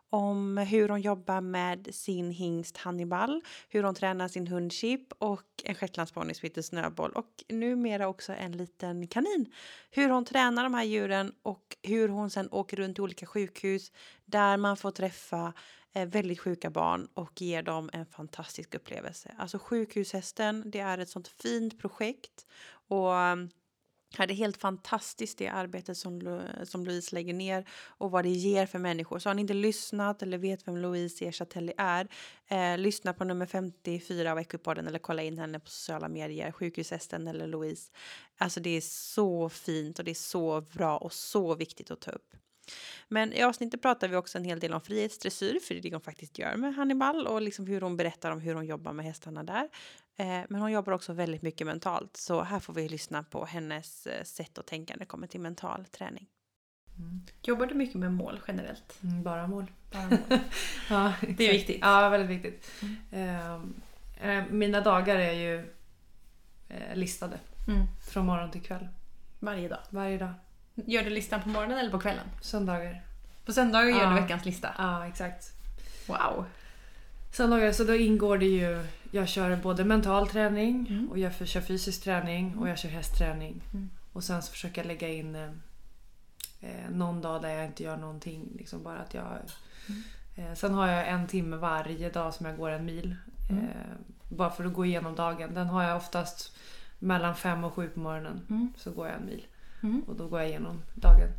om 0.09 0.57
hur 0.57 0.89
hon 0.89 1.01
jobbar 1.01 1.41
med 1.41 1.87
sin 1.91 2.31
hingst 2.31 2.77
Hannibal, 2.77 3.41
hur 3.69 3.83
hon 3.83 3.95
tränar 3.95 4.27
sin 4.27 4.47
hund 4.47 4.71
Chip 4.71 5.13
och 5.19 5.43
en 5.63 5.75
shetlandsponny 5.75 6.33
som 6.33 6.45
heter 6.45 6.61
Snöboll 6.61 7.11
och 7.11 7.43
numera 7.49 8.07
också 8.07 8.33
en 8.33 8.51
liten 8.51 9.07
kanin. 9.07 9.45
Hur 9.91 10.09
hon 10.09 10.25
tränar 10.25 10.63
de 10.63 10.73
här 10.73 10.83
djuren 10.83 11.33
och 11.43 11.77
hur 11.83 12.09
hon 12.09 12.29
sen 12.29 12.49
åker 12.51 12.77
runt 12.77 12.95
till 12.95 13.03
olika 13.03 13.25
sjukhus 13.25 13.91
där 14.25 14.57
man 14.57 14.77
får 14.77 14.91
träffa 14.91 15.53
Eh, 15.93 16.07
väldigt 16.07 16.39
sjuka 16.39 16.69
barn 16.69 17.07
och 17.13 17.41
ger 17.41 17.63
dem 17.63 17.89
en 17.93 18.05
fantastisk 18.05 18.75
upplevelse. 18.75 19.35
Alltså 19.37 19.59
sjukhushästen, 19.59 20.63
det 20.65 20.79
är 20.79 20.97
ett 20.97 21.09
sånt 21.09 21.27
fint 21.27 21.79
projekt 21.79 22.45
och 22.87 23.15
eh, 23.15 23.35
Ja, 24.17 24.27
det 24.27 24.33
är 24.33 24.35
helt 24.35 24.57
fantastiskt 24.57 25.37
det 25.37 25.47
arbetet 25.47 25.97
som, 25.97 26.41
som 26.63 26.85
Louise 26.85 27.15
lägger 27.15 27.33
ner 27.33 27.65
och 27.71 28.11
vad 28.11 28.25
det 28.25 28.29
ger 28.29 28.65
för 28.65 28.79
människor. 28.79 29.19
Så 29.19 29.29
har 29.29 29.33
ni 29.33 29.41
inte 29.41 29.53
lyssnat 29.53 30.21
eller 30.21 30.37
vet 30.37 30.67
vem 30.67 30.77
Louise 30.77 31.25
E. 31.25 31.31
Är, 31.77 32.07
eh, 32.47 32.77
lyssna 32.77 33.13
på 33.13 33.23
nummer 33.23 33.45
54 33.45 34.31
av 34.31 34.39
Equipodden 34.39 34.87
eller 34.87 34.99
kolla 34.99 35.21
in 35.21 35.37
henne 35.37 35.59
på 35.59 35.69
sociala 35.69 36.07
medier, 36.07 36.51
Sjukhushästen 36.51 37.27
eller 37.27 37.47
Louise. 37.47 37.91
Alltså 38.37 38.59
det 38.59 38.69
är 38.69 38.81
så 38.81 39.49
fint 39.49 39.99
och 39.99 40.05
det 40.05 40.11
är 40.11 40.15
så 40.15 40.61
bra 40.61 40.97
och 40.97 41.13
så 41.13 41.55
viktigt 41.55 41.91
att 41.91 42.01
ta 42.01 42.11
upp. 42.11 42.35
Men 43.07 43.33
i 43.33 43.43
avsnittet 43.43 43.81
pratar 43.81 44.07
vi 44.07 44.15
också 44.15 44.37
en 44.37 44.43
hel 44.43 44.59
del 44.59 44.73
om 44.73 44.81
frihetsdressyr, 44.81 45.59
för 45.59 45.73
det 45.73 45.79
är 45.79 45.81
det 45.81 45.91
hon 45.91 46.01
faktiskt 46.01 46.39
gör 46.39 46.55
med 46.55 46.75
Hannibal 46.75 47.27
och 47.27 47.41
liksom 47.41 47.67
hur 47.67 47.81
hon 47.81 47.97
berättar 47.97 48.31
om 48.31 48.39
hur 48.41 48.55
hon 48.55 48.65
jobbar 48.65 48.93
med 48.93 49.05
hästarna 49.05 49.43
där. 49.43 49.69
Eh, 50.17 50.25
men 50.49 50.55
hon 50.61 50.71
jobbar 50.71 50.93
också 50.93 51.13
väldigt 51.13 51.41
mycket 51.41 51.67
mentalt, 51.67 52.17
så 52.17 52.41
här 52.41 52.59
får 52.59 52.73
vi 52.73 52.89
lyssna 52.89 53.23
på 53.23 53.45
hennes 53.45 54.07
eh, 54.07 54.23
sätt 54.23 54.57
att 54.57 54.67
tänka 54.67 54.93
när 54.93 54.99
det 54.99 55.05
kommer 55.05 55.27
till 55.27 55.41
mental 55.41 55.85
träning. 55.85 56.27
Jobbar 57.43 57.65
du 57.65 57.75
mycket 57.75 57.95
med 57.95 58.11
mål 58.13 58.39
generellt? 58.47 58.99
Mm, 59.03 59.23
bara 59.23 59.47
mål. 59.47 59.71
Bara 59.93 60.09
mål. 60.09 60.19
Ja, 60.89 61.13
Det 61.37 61.47
är 61.47 61.51
viktigt. 61.51 61.77
Ja, 61.81 62.09
väldigt 62.09 62.29
viktigt. 62.29 62.71
Ehm, 63.11 63.73
eh, 64.21 64.43
mina 64.49 64.81
dagar 64.81 65.15
är 65.15 65.31
ju 65.33 65.73
eh, 66.69 66.95
listade 66.95 67.39
Mm. 67.67 67.85
från 68.11 68.25
morgon 68.25 68.51
till 68.51 68.61
kväll. 68.61 68.87
Varje 69.39 69.67
dag. 69.67 69.79
Varje 69.89 70.17
dag. 70.17 70.33
Gör 70.85 71.03
du 71.03 71.09
listan 71.09 71.41
på 71.41 71.49
morgonen 71.49 71.77
eller 71.79 71.91
på 71.91 71.99
kvällen? 71.99 72.25
Söndagar. 72.41 73.01
På 73.45 73.53
söndagar 73.53 73.89
gör 73.89 74.13
du 74.13 74.21
veckans 74.21 74.45
lista. 74.45 74.69
Ja, 74.77 75.07
exakt. 75.07 75.51
Wow. 76.07 76.45
Söndagar, 77.31 77.71
så 77.71 77.83
då 77.83 77.95
ingår 77.95 78.37
det 78.37 78.45
ju... 78.45 78.85
Jag 79.11 79.27
kör 79.27 79.55
både 79.55 79.83
mental 79.85 80.27
träning 80.27 80.87
Mm. 80.89 81.11
och 81.11 81.19
jag 81.19 81.47
kör 81.47 81.61
fysisk 81.61 82.03
träning 82.03 82.57
och 82.57 82.69
jag 82.69 82.77
kör 82.77 82.89
hästträning. 82.89 83.61
Mm. 83.73 83.89
Och 84.13 84.23
sen 84.23 84.41
så 84.41 84.51
försöker 84.51 84.81
jag 84.81 84.87
lägga 84.87 85.07
in 85.09 85.35
eh, 85.35 85.49
eh, 86.61 86.89
någon 86.91 87.21
dag 87.21 87.41
där 87.41 87.49
jag 87.49 87.65
inte 87.65 87.83
gör 87.83 87.97
någonting. 87.97 88.49
Liksom 88.57 88.83
bara 88.83 88.97
att 88.99 89.13
jag... 89.13 89.25
Mm. 89.89 90.03
Eh, 90.35 90.55
sen 90.55 90.73
har 90.73 90.87
jag 90.87 91.07
en 91.07 91.27
timme 91.27 91.55
varje 91.57 92.09
dag 92.09 92.33
som 92.33 92.45
jag 92.45 92.57
går 92.57 92.69
en 92.69 92.85
mil. 92.85 93.15
Mm. 93.49 93.63
Eh, 93.63 93.69
bara 94.29 94.49
för 94.49 94.65
att 94.65 94.73
gå 94.73 94.85
igenom 94.85 95.15
dagen. 95.15 95.53
Den 95.53 95.67
har 95.67 95.83
jag 95.83 95.97
oftast 95.97 96.55
mellan 96.99 97.35
fem 97.35 97.63
och 97.63 97.73
sju 97.73 97.87
på 97.89 97.99
morgonen. 97.99 98.45
Mm. 98.49 98.73
Så 98.77 98.91
går 98.91 99.07
jag 99.07 99.15
en 99.15 99.25
mil. 99.25 99.45
Mm. 99.83 100.01
Och 100.07 100.15
då 100.15 100.27
går 100.27 100.39
jag 100.39 100.49
igenom 100.49 100.81
dagen. 100.95 101.29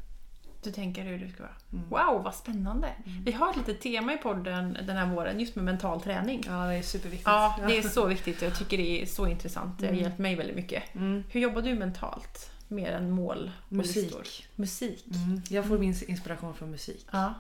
Du 0.63 0.73
tänker 0.73 1.03
hur 1.05 1.19
det 1.19 1.29
ska 1.29 1.43
vara. 1.43 1.53
Mm. 1.73 1.89
Wow, 1.89 2.23
vad 2.25 2.35
spännande! 2.35 2.89
Vi 3.25 3.33
har 3.33 3.51
ett 3.51 3.57
litet 3.57 3.81
tema 3.81 4.13
i 4.15 4.17
podden 4.17 4.79
den 4.87 4.97
här 4.97 5.07
våren 5.07 5.41
just 5.41 5.55
med 5.57 5.65
mental 5.65 6.01
träning. 6.01 6.43
Ja, 6.47 6.67
det 6.67 6.75
är 6.75 6.83
superviktigt. 6.83 7.27
Ja, 7.27 7.59
det 7.67 7.79
är 7.79 7.83
så 7.83 8.07
viktigt. 8.07 8.43
Jag 8.43 8.59
tycker 8.59 8.77
det 8.77 9.03
är 9.03 9.07
så 9.07 9.27
intressant. 9.27 9.79
Det 9.79 9.87
har 9.87 9.93
Mm. 9.93 10.03
hjälpt 10.03 10.19
mig 10.19 10.35
väldigt 10.35 10.57
mycket. 10.57 10.95
Mm. 10.95 11.25
Hur 11.31 11.41
jobbar 11.41 11.63
du 11.63 11.75
mentalt? 11.75 12.51
Mer 12.69 12.93
än 12.93 13.11
mål 13.11 13.51
och 13.69 13.77
listor? 13.77 14.19
Musik. 14.19 14.47
Musik. 14.57 15.05
Mm. 15.27 15.43
Jag 15.49 15.65
får 15.69 15.79
min 15.79 15.95
inspiration 16.09 16.55
från 16.55 16.71
musik. 16.71 17.07
Ja. 17.13 17.35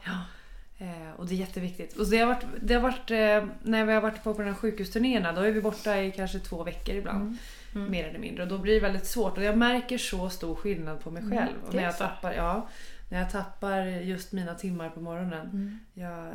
Eh, 0.78 1.10
och 1.16 1.26
det 1.26 1.34
är 1.34 1.36
jätteviktigt. 1.36 1.96
Och 1.96 2.06
det 2.10 2.18
har 2.18 2.26
varit, 2.26 2.44
det 2.62 2.74
har 2.74 2.80
varit 2.80 3.10
eh, 3.10 3.50
när 3.62 3.84
vi 3.84 3.92
har 3.92 4.00
varit 4.00 4.24
på, 4.24 4.34
på 4.34 4.42
de 4.42 4.48
här 4.48 4.54
sjukhusturnéerna, 4.54 5.32
då 5.32 5.40
är 5.40 5.52
vi 5.52 5.60
borta 5.60 6.00
i 6.02 6.10
kanske 6.12 6.38
två 6.38 6.64
veckor 6.64 6.94
ibland. 6.94 7.36
Mm. 7.74 7.82
Mm. 7.86 7.90
Mer 7.90 8.08
eller 8.08 8.18
mindre. 8.18 8.42
Och 8.42 8.48
då 8.48 8.58
blir 8.58 8.74
det 8.74 8.80
väldigt 8.80 9.06
svårt. 9.06 9.38
Och 9.38 9.44
jag 9.44 9.58
märker 9.58 9.98
så 9.98 10.30
stor 10.30 10.54
skillnad 10.54 11.00
på 11.00 11.10
mig 11.10 11.22
Mm, 11.22 11.38
själv. 11.38 11.56
Det 11.70 11.76
när, 11.76 11.82
är 11.82 11.86
jag 11.86 11.98
tappar, 11.98 12.32
ja, 12.32 12.68
när 13.10 13.18
jag 13.18 13.30
tappar 13.30 13.82
just 13.86 14.32
mina 14.32 14.54
timmar 14.54 14.90
på 14.90 15.00
morgonen. 15.00 15.46
Mm. 15.46 15.78
Jag, 15.94 16.32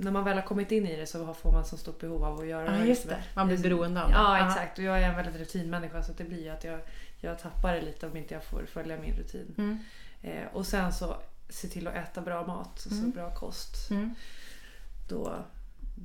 när 0.00 0.10
man 0.10 0.24
väl 0.24 0.36
har 0.36 0.42
kommit 0.44 0.72
in 0.72 0.86
i 0.86 0.96
det 0.96 1.06
så 1.06 1.34
får 1.34 1.52
man 1.52 1.64
så 1.64 1.76
stort 1.76 2.00
behov 2.00 2.24
av 2.24 2.40
att 2.40 2.46
göra 2.46 2.78
Ja, 2.78 2.84
just 2.84 3.08
det. 3.08 3.18
Man 3.34 3.46
blir 3.46 3.58
beroende 3.58 4.02
av 4.02 4.08
det. 4.08 4.14
Ja, 4.14 4.46
exakt. 4.48 4.78
Och 4.78 4.84
jag 4.84 5.00
är 5.02 5.08
en 5.08 5.16
väldigt 5.16 5.36
rutinmänniska 5.36 6.02
så 6.02 6.12
det 6.12 6.24
blir 6.24 6.42
ju 6.42 6.48
att 6.48 6.64
jag, 6.64 6.80
jag 7.20 7.38
tappar 7.38 7.74
det 7.74 7.80
lite 7.80 8.06
om 8.06 8.16
inte 8.16 8.34
jag 8.34 8.44
får 8.44 8.66
följa 8.66 8.96
min 8.98 9.14
rutin. 9.16 9.54
Mm. 9.58 9.78
Eh, 10.22 10.46
och 10.52 10.66
sen 10.66 10.92
så 10.92 11.16
se 11.48 11.68
till 11.68 11.88
att 11.88 11.94
äta 11.94 12.20
bra 12.20 12.46
mat, 12.46 12.68
alltså 12.72 12.90
Mm. 12.98 13.10
bra 13.10 13.34
kost. 13.34 13.90
Mm. 13.90 14.14
Då, 15.08 15.34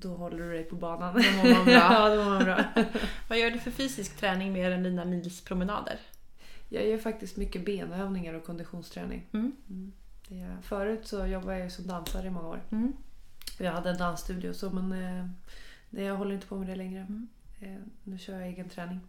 då 0.01 0.15
håller 0.15 0.37
du 0.37 0.53
dig 0.53 0.63
på 0.63 0.75
banan. 0.75 1.13
Då 1.13 1.21
mår 1.21 1.53
man 1.53 1.65
bra. 1.65 1.73
ja, 1.73 2.09
då 2.09 2.23
mår 2.23 2.29
man 2.31 2.43
bra. 2.43 2.63
Vad 3.27 3.39
gör 3.39 3.51
du 3.51 3.59
för 3.59 3.71
fysisk 3.71 4.17
träning 4.17 4.53
mer 4.53 4.71
än 4.71 4.83
dina 4.83 5.05
milspromenader? 5.05 5.99
Jag 6.69 6.87
gör 6.87 6.97
faktiskt 6.97 7.37
mycket 7.37 7.65
benövningar 7.65 8.33
och 8.33 8.45
konditionsträning. 8.45 9.27
Mm. 9.33 9.51
Det 10.27 10.39
är, 10.39 10.57
förut 10.61 11.07
så 11.07 11.25
jobbade 11.25 11.59
jag 11.59 11.71
som 11.71 11.87
dansare 11.87 12.27
i 12.27 12.29
många 12.29 12.47
år. 12.47 12.61
Mm. 12.71 12.93
Jag 13.57 13.71
hade 13.71 13.89
en 13.89 13.97
dansstudio 13.97 14.53
så 14.53 14.69
men 14.69 14.91
eh, 14.91 16.05
jag 16.05 16.15
håller 16.15 16.35
inte 16.35 16.47
på 16.47 16.55
med 16.55 16.67
det 16.67 16.75
längre. 16.75 16.99
Mm. 16.99 17.27
Eh, 17.59 17.81
nu 18.03 18.17
kör 18.17 18.33
jag 18.33 18.47
egen 18.47 18.69
träning. 18.69 18.99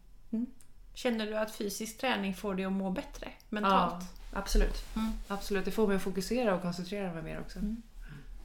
Känner 0.94 1.26
du 1.26 1.36
att 1.36 1.54
fysisk 1.54 1.98
träning 1.98 2.34
får 2.34 2.54
dig 2.54 2.64
att 2.64 2.72
må 2.72 2.90
bättre 2.90 3.28
mentalt? 3.48 4.04
Ja, 4.32 4.38
absolut. 4.38 4.96
Mm. 4.96 5.12
absolut. 5.28 5.64
Det 5.64 5.70
får 5.70 5.86
mig 5.86 5.96
att 5.96 6.02
fokusera 6.02 6.54
och 6.54 6.62
koncentrera 6.62 7.12
mig 7.14 7.22
mer 7.22 7.40
också. 7.40 7.58
Mm. 7.58 7.82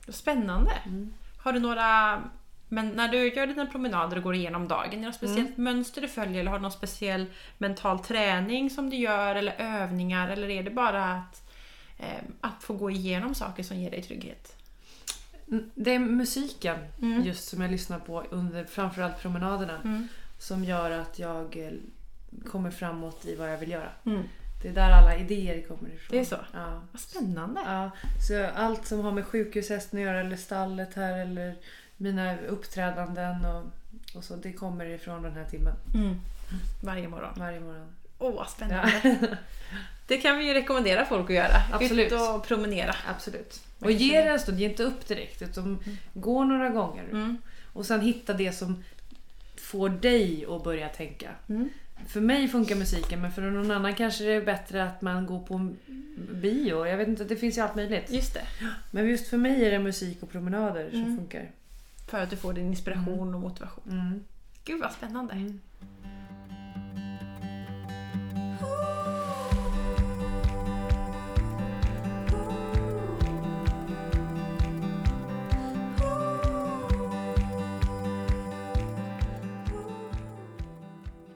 Spännande! 0.07 0.71
Mm. 0.85 1.13
Har 1.41 1.53
du 1.53 1.59
några... 1.59 2.21
Men 2.69 2.89
när 2.89 3.07
du 3.07 3.33
gör 3.33 3.47
dina 3.47 3.65
promenader 3.65 4.17
och 4.17 4.23
går 4.23 4.35
igenom 4.35 4.67
dagen, 4.67 4.91
är 4.93 4.97
det 4.97 5.05
något 5.05 5.15
speciellt 5.15 5.57
mönster 5.57 6.01
du 6.01 6.07
följer 6.07 6.39
eller 6.39 6.51
har 6.51 6.57
du 6.57 6.61
någon 6.61 6.71
speciell 6.71 7.25
mental 7.57 7.99
träning 7.99 8.69
som 8.69 8.89
du 8.89 8.95
gör 8.95 9.35
eller 9.35 9.55
övningar 9.57 10.29
eller 10.29 10.49
är 10.49 10.63
det 10.63 10.69
bara 10.71 11.05
att, 11.13 11.51
eh, 11.99 12.23
att 12.41 12.63
få 12.63 12.73
gå 12.73 12.89
igenom 12.91 13.35
saker 13.35 13.63
som 13.63 13.77
ger 13.77 13.91
dig 13.91 14.03
trygghet? 14.03 14.55
Mm, 15.47 15.71
Det 15.75 15.95
är 15.95 15.99
musiken 15.99 16.77
Mm. 17.01 17.23
just 17.23 17.47
som 17.49 17.61
jag 17.61 17.71
lyssnar 17.71 17.99
på 17.99 18.23
under 18.29 18.63
framförallt 18.65 19.21
promenaderna 19.21 19.77
Mm. 19.83 20.07
som 20.39 20.63
gör 20.63 20.91
att 20.91 21.19
jag 21.19 21.57
eh, 21.57 21.71
kommer 22.51 22.71
framåt 22.71 23.25
i 23.25 23.35
vad 23.35 23.51
jag 23.53 23.57
vill 23.57 23.71
göra. 23.71 23.89
Mm. 24.05 24.23
Det 24.61 24.67
är 24.69 24.73
där 24.73 24.91
alla 24.91 25.15
idéer 25.17 25.61
kommer 25.67 25.89
ifrån. 25.89 26.07
Det 26.09 26.19
är 26.19 26.25
så? 26.25 26.37
Ja. 26.53 26.81
Vad 26.91 27.01
spännande! 27.01 27.61
Ja, 27.65 27.91
så 28.27 28.45
allt 28.55 28.85
som 28.87 28.99
har 28.99 29.11
med 29.11 29.25
sjukhushästen 29.25 29.99
att 29.99 30.05
göra 30.05 30.19
eller 30.19 30.35
stallet 30.37 30.93
här 30.95 31.17
eller 31.17 31.55
mina 31.97 32.37
uppträdanden 32.41 33.45
och, 33.45 33.63
och 34.17 34.23
så, 34.23 34.35
det 34.35 34.53
kommer 34.53 34.85
ifrån 34.85 35.23
den 35.23 35.33
här 35.33 35.45
timmen 35.45 35.73
Mm. 35.95 36.15
Varje 36.83 37.07
morgon. 37.07 37.33
varje 37.37 37.59
morgon. 37.59 37.87
Åh, 38.19 38.33
vad 38.35 38.41
Ja. 38.45 38.49
spännande! 38.49 39.37
Det 40.07 40.17
kan 40.17 40.37
vi 40.37 40.47
ju 40.47 40.53
rekommendera 40.53 41.05
folk 41.05 41.29
att 41.29 41.35
göra. 41.35 41.61
Absolut. 41.71 42.11
Ut 42.11 42.19
och 42.19 42.47
promenera. 42.47 42.95
Absolut. 43.09 43.61
Och 43.79 43.91
ge 43.91 44.21
det 44.21 44.27
en 44.29 44.39
stund, 44.39 44.59
ge 44.59 44.69
inte 44.69 44.83
upp 44.83 45.07
direkt 45.07 45.41
utan 45.41 45.83
gå 46.13 46.43
några 46.43 46.69
gånger 46.69 47.03
Mm. 47.03 47.37
och 47.73 47.85
sen 47.85 48.01
hitta 48.01 48.33
det 48.33 48.51
som 48.51 48.83
får 49.57 49.89
dig 49.89 50.45
att 50.49 50.63
börja 50.63 50.89
tänka. 50.89 51.29
Mm. 51.49 51.69
För 52.07 52.21
mig 52.21 52.47
funkar 52.47 52.75
musiken 52.75 53.21
men 53.21 53.31
för 53.31 53.41
någon 53.41 53.71
annan 53.71 53.95
kanske 53.95 54.23
det 54.23 54.33
är 54.33 54.45
bättre 54.45 54.83
att 54.83 55.01
man 55.01 55.25
går 55.25 55.39
på 55.39 55.73
bio. 56.41 56.85
Jag 56.87 56.97
vet 56.97 57.07
inte, 57.07 57.23
det 57.23 57.35
finns 57.35 57.57
ju 57.57 57.61
allt 57.61 57.75
möjligt. 57.75 58.11
Just 58.11 58.33
det. 58.33 58.43
Men 58.91 59.09
just 59.09 59.27
för 59.27 59.37
mig 59.37 59.65
är 59.65 59.71
det 59.71 59.79
musik 59.79 60.23
och 60.23 60.31
promenader 60.31 60.89
som 60.91 61.01
Mm. 61.01 61.17
funkar. 61.17 61.49
För 62.07 62.23
att 62.23 62.29
du 62.29 62.35
får 62.35 62.53
din 62.53 62.65
inspiration 62.67 63.35
och 63.35 63.41
motivation. 63.41 63.83
Mm. 63.91 64.23
Gud 64.65 64.81
vad 64.81 64.91
spännande. 64.91 65.33
Mm. 65.33 65.59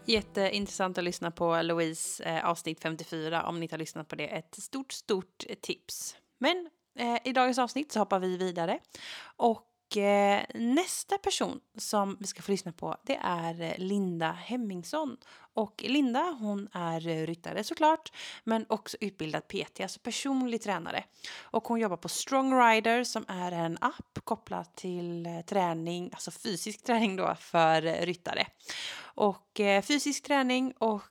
Jätteintressant 0.06 0.98
att 0.98 1.04
lyssna 1.04 1.32
på 1.32 1.62
Louise 1.62 2.24
eh, 2.24 2.46
avsnitt 2.46 2.82
54 2.82 3.44
om 3.44 3.60
ni 3.60 3.64
inte 3.64 3.74
har 3.74 3.80
lyssnat 3.80 4.08
på 4.08 4.16
det. 4.16 4.28
Ett 4.28 4.56
stort, 4.56 4.92
stort 4.92 5.44
tips. 5.62 6.18
Men 6.38 6.70
eh, 7.00 7.18
i 7.24 7.34
dagens 7.34 7.60
avsnitt 7.60 7.92
så 7.92 8.00
hoppar 8.00 8.20
vi 8.20 8.38
vidare. 8.38 8.80
Och 9.38 9.62
Eh, 9.98 10.46
nästa 10.54 11.18
person 11.18 11.60
som 11.78 12.18
vi 12.20 12.28
ska 12.28 12.42
få 12.42 12.52
lyssna 12.52 12.72
på 12.72 12.98
det 13.04 13.20
är 13.22 13.62
eh, 13.62 13.74
Linda 13.78 14.32
Hemmingsson. 14.32 15.18
Och 15.54 15.84
Linda 15.88 16.38
hon 16.40 16.68
är 16.74 17.08
eh, 17.08 17.26
ryttare 17.26 17.64
såklart 17.64 18.12
men 18.44 18.66
också 18.70 18.98
utbildad 19.00 19.48
PT, 19.48 19.80
alltså 19.82 20.00
personlig 20.00 20.62
tränare. 20.62 21.04
Och 21.42 21.68
hon 21.68 21.80
jobbar 21.80 21.98
på 21.98 22.10
Strong 22.10 22.54
Rider 22.54 23.04
som 23.04 23.26
är 23.28 23.52
en 23.52 23.78
app 23.82 24.20
kopplad 24.24 24.76
till 24.76 25.28
träning, 25.48 26.10
alltså 26.14 26.32
fysisk 26.32 26.84
träning 26.84 27.16
då 27.16 27.36
för 27.40 27.82
ryttare. 27.82 28.48
Och 28.98 29.62
fysisk 29.84 30.24
träning 30.24 30.74
och 30.78 31.04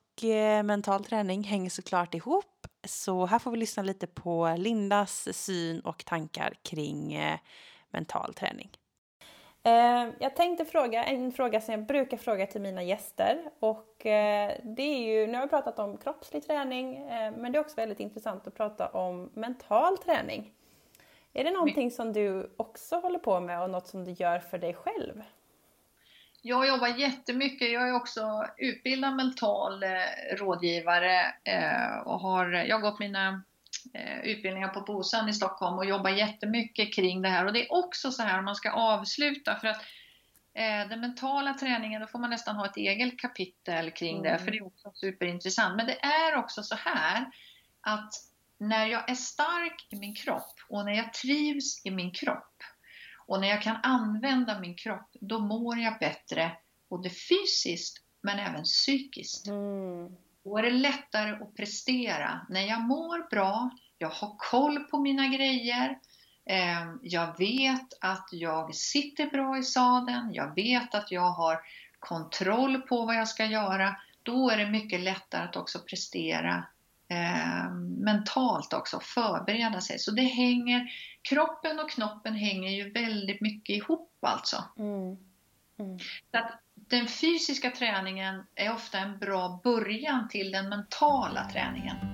mental 0.64 1.05
träning 1.05 1.44
hänger 1.44 1.70
såklart 1.70 2.14
ihop. 2.14 2.66
Så 2.85 3.27
här 3.27 3.38
får 3.38 3.51
vi 3.51 3.57
lyssna 3.57 3.83
lite 3.83 4.07
på 4.07 4.55
Lindas 4.59 5.29
syn 5.33 5.81
och 5.81 6.05
tankar 6.05 6.55
kring 6.62 7.14
eh, 7.14 7.38
mental 7.94 8.35
träning. 8.35 8.70
Eh, 9.66 10.09
jag 10.18 10.37
tänkte 10.37 10.64
fråga 10.64 11.04
en 11.04 11.33
fråga 11.33 11.61
som 11.61 11.72
jag 11.72 11.87
brukar 11.87 12.16
fråga 12.16 12.46
till 12.46 12.61
mina 12.61 12.83
gäster. 12.83 13.50
Och 13.61 14.07
eh, 14.07 14.52
det 14.62 14.83
är 14.83 15.04
ju, 15.04 15.26
nu 15.26 15.35
har 15.35 15.42
vi 15.42 15.48
pratat 15.50 15.78
om 15.78 15.98
kroppslig 15.98 16.46
träning, 16.46 16.96
eh, 16.96 17.33
men 17.37 17.52
det 17.52 17.59
är 17.59 17.61
också 17.61 17.76
väldigt 17.76 18.00
intressant 18.00 18.46
att 18.46 18.57
prata 18.57 18.88
om 18.88 19.30
mental 19.35 19.98
träning. 19.98 20.52
Är 21.33 21.44
det 21.44 21.50
någonting 21.50 21.90
som 21.90 22.12
du 22.12 22.54
också 22.57 22.96
håller 22.96 23.18
på 23.18 23.40
med 23.40 23.62
och 23.62 23.70
något 23.70 23.87
som 23.87 24.04
du 24.04 24.11
gör 24.11 24.38
för 24.38 24.59
dig 24.59 24.74
själv? 24.74 25.22
Jag 26.42 26.68
jobbar 26.68 26.88
jättemycket. 26.88 27.72
Jag 27.72 27.88
är 27.88 27.94
också 27.94 28.46
utbildad 28.57 29.16
mental 29.16 29.85
rådgivare 30.37 31.35
och 32.04 32.20
har, 32.20 32.50
jag 32.50 32.76
har 32.76 32.90
gått 32.90 32.98
mina 32.98 33.42
utbildningar 34.23 34.68
på 34.68 34.81
BOSAN 34.81 35.29
i 35.29 35.33
Stockholm 35.33 35.79
och 35.79 35.85
jobbar 35.85 36.11
jättemycket 36.11 36.94
kring 36.94 37.23
det 37.23 37.29
här. 37.29 37.47
Och 37.47 37.53
det 37.53 37.64
är 37.66 37.73
också 37.73 38.11
så 38.11 38.23
här 38.23 38.38
om 38.38 38.44
man 38.44 38.57
ska 38.57 38.70
avsluta 38.70 39.57
för 39.57 39.68
att 39.68 39.83
eh, 40.55 40.88
den 40.88 41.01
mentala 41.01 41.55
träningen, 41.55 42.01
då 42.01 42.07
får 42.07 42.18
man 42.18 42.31
nästan 42.31 42.57
ha 42.57 42.66
ett 42.66 42.77
eget 42.77 43.18
kapitel 43.18 43.90
kring 43.90 44.23
det, 44.23 44.29
Mm. 44.29 44.44
för 44.44 44.51
det 44.51 44.59
är 44.59 44.66
också 44.66 44.90
superintressant. 44.94 45.77
Men 45.77 45.87
det 45.87 46.05
är 46.05 46.37
också 46.37 46.62
så 46.62 46.75
här 46.75 47.27
att 47.81 48.12
när 48.59 48.87
jag 48.87 49.11
är 49.11 49.14
stark 49.14 49.87
i 49.90 49.97
min 49.97 50.14
kropp 50.14 50.55
och 50.68 50.85
när 50.85 50.92
jag 50.92 51.12
trivs 51.12 51.87
i 51.87 51.90
min 51.90 52.11
kropp 52.11 52.62
och 53.27 53.40
när 53.40 53.49
jag 53.49 53.62
kan 53.62 53.77
använda 53.83 54.61
min 54.61 54.75
kropp, 54.77 55.11
då 55.20 55.38
mår 55.38 55.79
jag 55.79 55.99
bättre 55.99 56.53
både 56.88 57.11
fysiskt 57.11 58.05
men 58.23 58.38
även 58.38 58.62
psykiskt. 58.62 59.47
Mm. 59.47 60.16
Då 60.44 60.59
är 60.59 60.62
det 60.62 60.70
lättare 60.70 61.30
att 61.30 61.54
prestera. 61.57 62.46
När 62.48 62.61
jag 62.61 62.80
mår 62.80 63.30
bra, 63.30 63.70
jag 63.98 64.09
har 64.09 64.35
koll 64.38 64.78
på 64.78 64.98
mina 64.98 65.28
grejer, 65.28 65.98
eh, 66.46 66.94
jag 67.02 67.38
vet 67.38 67.88
att 68.00 68.28
jag 68.33 68.74
sitter 68.74 69.30
bra 69.30 69.59
i 69.59 69.62
sadeln, 69.62 70.35
jag 70.35 70.54
vet 70.54 70.94
att 70.94 71.11
jag 71.11 71.30
har 71.30 71.61
kontroll 71.98 72.83
på 72.83 73.07
vad 73.07 73.16
jag 73.16 73.28
ska 73.28 73.44
göra. 73.44 73.96
Då 74.22 74.50
är 74.50 74.57
det 74.57 74.70
mycket 74.70 75.00
lättare 75.00 75.44
att 75.44 75.57
också 75.57 75.78
prestera 75.78 76.64
eh, 77.09 77.70
mentalt 77.98 78.72
också, 78.72 79.00
förbereda 79.00 79.80
sig. 79.80 79.98
Så 79.98 80.11
det 80.11 80.22
hänger, 80.22 80.90
kroppen 81.22 81.80
och 81.80 81.90
knoppen 81.90 82.35
hänger 82.35 82.70
ju 82.70 82.90
väldigt 82.90 83.40
mycket 83.40 83.76
ihop 83.76 84.18
alltså. 84.20 84.64
Mm. 84.78 85.16
Mm. 85.78 85.98
Så 86.30 86.38
att 86.38 86.63
den 86.90 87.07
fysiska 87.07 87.70
träningen 87.70 88.42
är 88.55 88.73
ofta 88.73 88.99
en 88.99 89.18
bra 89.18 89.61
början 89.64 90.29
till 90.29 90.51
den 90.51 90.68
mentala 90.68 91.51
träningen. 91.53 92.13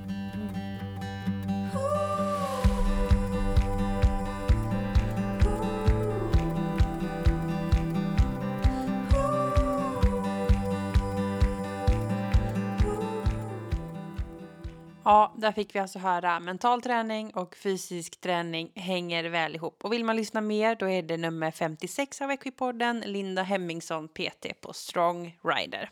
Ja, 15.04 15.34
där 15.36 15.52
fick 15.52 15.74
vi 15.74 15.78
alltså 15.78 15.98
höra 15.98 16.40
mental 16.40 16.82
träning 16.82 17.30
och 17.34 17.56
fysisk 17.56 18.20
träning 18.20 18.72
hänger 18.74 19.24
väl 19.24 19.54
ihop. 19.54 19.84
Och 19.84 19.92
vill 19.92 20.04
man 20.04 20.16
lyssna 20.16 20.40
mer 20.40 20.74
då 20.74 20.88
är 20.88 21.02
det 21.02 21.16
nummer 21.16 21.50
56 21.50 22.20
av 22.20 22.30
Equipodden, 22.30 23.00
Linda 23.06 23.42
Hemmingsson 23.42 24.08
PT 24.08 24.60
på 24.60 24.72
Strong 24.72 25.38
Rider. 25.44 25.90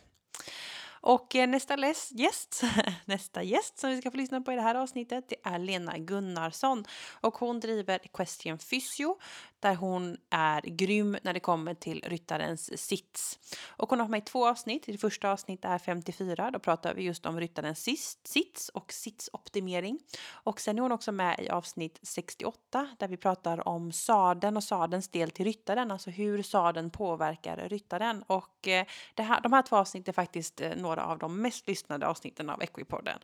Och 1.01 1.35
eh, 1.35 1.47
nästa 1.47 1.75
läs- 1.75 2.11
gäst, 2.11 2.63
nästa 3.05 3.43
gäst 3.43 3.79
som 3.79 3.89
vi 3.89 4.01
ska 4.01 4.11
få 4.11 4.17
lyssna 4.17 4.41
på 4.41 4.51
i 4.51 4.55
det 4.55 4.61
här 4.61 4.75
avsnittet 4.75 5.25
det 5.29 5.35
är 5.43 5.59
Lena 5.59 5.97
Gunnarsson. 5.97 6.85
Och 7.21 7.35
hon 7.35 7.59
driver 7.59 7.99
Question 8.13 8.57
Physio 8.57 9.17
där 9.59 9.75
hon 9.75 10.17
är 10.29 10.61
grym 10.61 11.17
när 11.21 11.33
det 11.33 11.39
kommer 11.39 11.73
till 11.73 12.03
ryttarens 12.07 12.79
sits. 12.81 13.39
Och 13.67 13.89
hon 13.89 13.99
har 13.99 14.07
med 14.07 14.17
i 14.17 14.21
två 14.21 14.47
avsnitt. 14.47 14.89
I 14.89 14.91
det 14.91 14.97
första 14.97 15.31
avsnittet 15.31 15.65
är 15.65 15.77
54. 15.77 16.51
Då 16.51 16.59
pratar 16.59 16.93
vi 16.93 17.03
just 17.03 17.25
om 17.25 17.39
ryttarens 17.39 17.83
sits 18.23 18.69
och 18.69 18.93
sitsoptimering. 18.93 19.99
Och 20.29 20.59
sen 20.59 20.77
är 20.77 20.81
hon 20.81 20.91
också 20.91 21.11
med 21.11 21.39
i 21.39 21.49
avsnitt 21.49 21.99
68 22.01 22.89
där 22.99 23.07
vi 23.07 23.17
pratar 23.17 23.67
om 23.67 23.91
sadeln 23.91 24.57
och 24.57 24.63
sadelns 24.63 25.07
del 25.07 25.31
till 25.31 25.45
ryttaren. 25.45 25.91
Alltså 25.91 26.09
hur 26.09 26.43
sadeln 26.43 26.89
påverkar 26.89 27.69
ryttaren. 27.69 28.23
Och 28.27 28.67
eh, 28.67 28.85
det 29.13 29.23
här, 29.23 29.41
de 29.41 29.53
här 29.53 29.61
två 29.61 29.75
avsnitten 29.75 30.11
är 30.11 30.13
faktiskt 30.13 30.61
eh, 30.61 30.75
några 30.75 31.05
av 31.05 31.17
de 31.17 31.41
mest 31.41 31.67
lyssnade 31.67 32.07
avsnitten 32.07 32.49
av 32.49 32.61
Equipodden. 32.61 33.19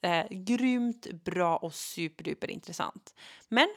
Eh, 0.00 0.26
grymt 0.30 1.06
bra 1.12 1.56
och 1.56 1.74
superduper 1.74 2.50
intressant. 2.50 3.14
Men 3.48 3.68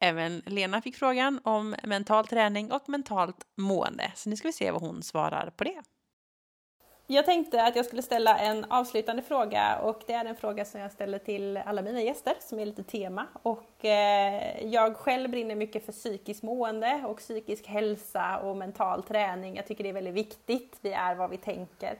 Även 0.00 0.42
Lena 0.46 0.82
fick 0.82 0.96
frågan 0.96 1.40
om 1.44 1.76
mental 1.84 2.26
träning 2.26 2.72
och 2.72 2.88
mentalt 2.88 3.46
mående. 3.56 4.12
Så 4.14 4.30
nu 4.30 4.36
ska 4.36 4.48
vi 4.48 4.52
se 4.52 4.70
vad 4.70 4.82
hon 4.82 5.02
svarar 5.02 5.52
på 5.56 5.64
det. 5.64 5.82
Jag 7.10 7.24
tänkte 7.24 7.64
att 7.64 7.76
jag 7.76 7.84
skulle 7.84 8.02
ställa 8.02 8.38
en 8.38 8.64
avslutande 8.64 9.22
fråga 9.22 9.78
och 9.78 10.02
det 10.06 10.12
är 10.12 10.24
en 10.24 10.36
fråga 10.36 10.64
som 10.64 10.80
jag 10.80 10.92
ställer 10.92 11.18
till 11.18 11.56
alla 11.56 11.82
mina 11.82 12.02
gäster 12.02 12.34
som 12.40 12.58
är 12.58 12.66
lite 12.66 12.82
tema. 12.82 13.26
Och 13.42 13.84
eh, 13.84 14.66
jag 14.66 14.96
själv 14.96 15.30
brinner 15.30 15.54
mycket 15.54 15.86
för 15.86 15.92
psykiskt 15.92 16.42
mående 16.42 17.04
och 17.06 17.18
psykisk 17.18 17.66
hälsa 17.66 18.38
och 18.38 18.56
mental 18.56 19.02
träning. 19.02 19.56
Jag 19.56 19.66
tycker 19.66 19.84
det 19.84 19.90
är 19.90 19.94
väldigt 19.94 20.14
viktigt. 20.14 20.76
Vi 20.80 20.92
är 20.92 21.14
vad 21.14 21.30
vi 21.30 21.36
tänker. 21.36 21.98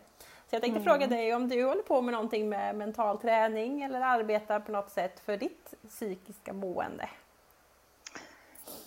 Så 0.51 0.55
jag 0.55 0.63
tänkte 0.63 0.83
fråga 0.83 1.07
dig 1.07 1.35
om 1.35 1.49
du 1.49 1.65
håller 1.65 1.83
på 1.83 2.03
med 2.03 2.13
någonting 2.13 2.49
med 2.49 2.75
mental 2.75 3.19
träning 3.19 3.83
eller 3.83 4.01
arbetar 4.01 4.61
på 4.61 4.73
något 4.73 4.91
sätt 4.91 5.21
för 5.21 5.37
ditt 5.37 5.75
psykiska 5.89 6.53
mående. 6.53 7.09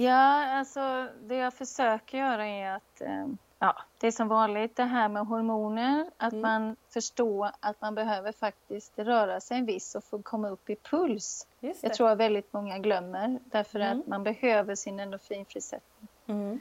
Ja, 0.04 0.46
alltså 0.58 1.08
det 1.22 1.36
jag 1.36 1.54
försöker 1.54 2.18
göra 2.18 2.46
är 2.48 2.76
att, 2.76 3.02
eh, 3.02 3.28
ja, 3.60 3.76
det 3.98 4.08
är 4.08 4.12
som 4.12 4.28
vanligt 4.28 4.76
det 4.76 4.84
här 4.84 5.10
med 5.10 5.26
hormoner, 5.28 6.06
att 6.18 6.34
Mm. 6.34 6.42
man 6.42 6.76
förstår 6.90 7.52
att 7.60 7.82
man 7.82 7.96
behöver 7.96 8.32
faktiskt 8.32 9.00
röra 9.00 9.40
sig 9.42 9.58
en 9.58 9.66
viss 9.66 9.96
och 9.96 10.04
få 10.04 10.22
komma 10.22 10.50
upp 10.50 10.70
i 10.70 10.76
puls. 10.76 11.48
Jag 11.82 11.94
tror 11.94 12.10
att 12.10 12.18
väldigt 12.18 12.54
många 12.54 12.78
glömmer, 12.78 13.40
därför 13.46 13.80
Mm. 13.80 14.00
att 14.00 14.08
man 14.08 14.24
behöver 14.24 14.76
sin 14.76 15.00
endorfinfrisättning. 15.00 16.08
Mm. 16.28 16.60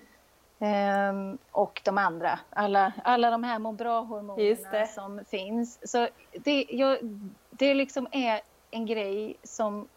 Ehm, 0.58 1.38
och 1.50 1.80
de 1.84 1.98
andra, 1.98 2.38
alla, 2.50 2.92
alla 3.04 3.30
de 3.30 3.44
här 3.44 3.58
må 3.58 3.72
bra-hormonerna 3.72 4.86
som 4.86 5.24
finns. 5.24 5.90
Så 5.90 6.08
det, 6.32 6.66
jag, 6.70 6.98
det 7.50 7.74
liksom 7.74 8.06
är 8.10 8.40
en 8.70 8.86
grej 8.86 9.36
som 9.42 9.88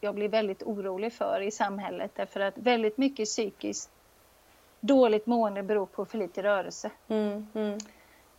jag 0.00 0.14
blir 0.14 0.28
väldigt 0.28 0.62
orolig 0.62 1.12
för 1.12 1.40
i 1.40 1.50
samhället 1.50 2.10
därför 2.14 2.40
att 2.40 2.58
väldigt 2.58 2.98
mycket 2.98 3.26
psykiskt 3.28 3.90
dåligt 4.80 5.26
mående 5.26 5.62
beror 5.62 5.86
på 5.86 6.04
för 6.04 6.18
lite 6.18 6.42
rörelse. 6.42 6.90
Mm. 7.08 7.46
Mm. 7.54 7.78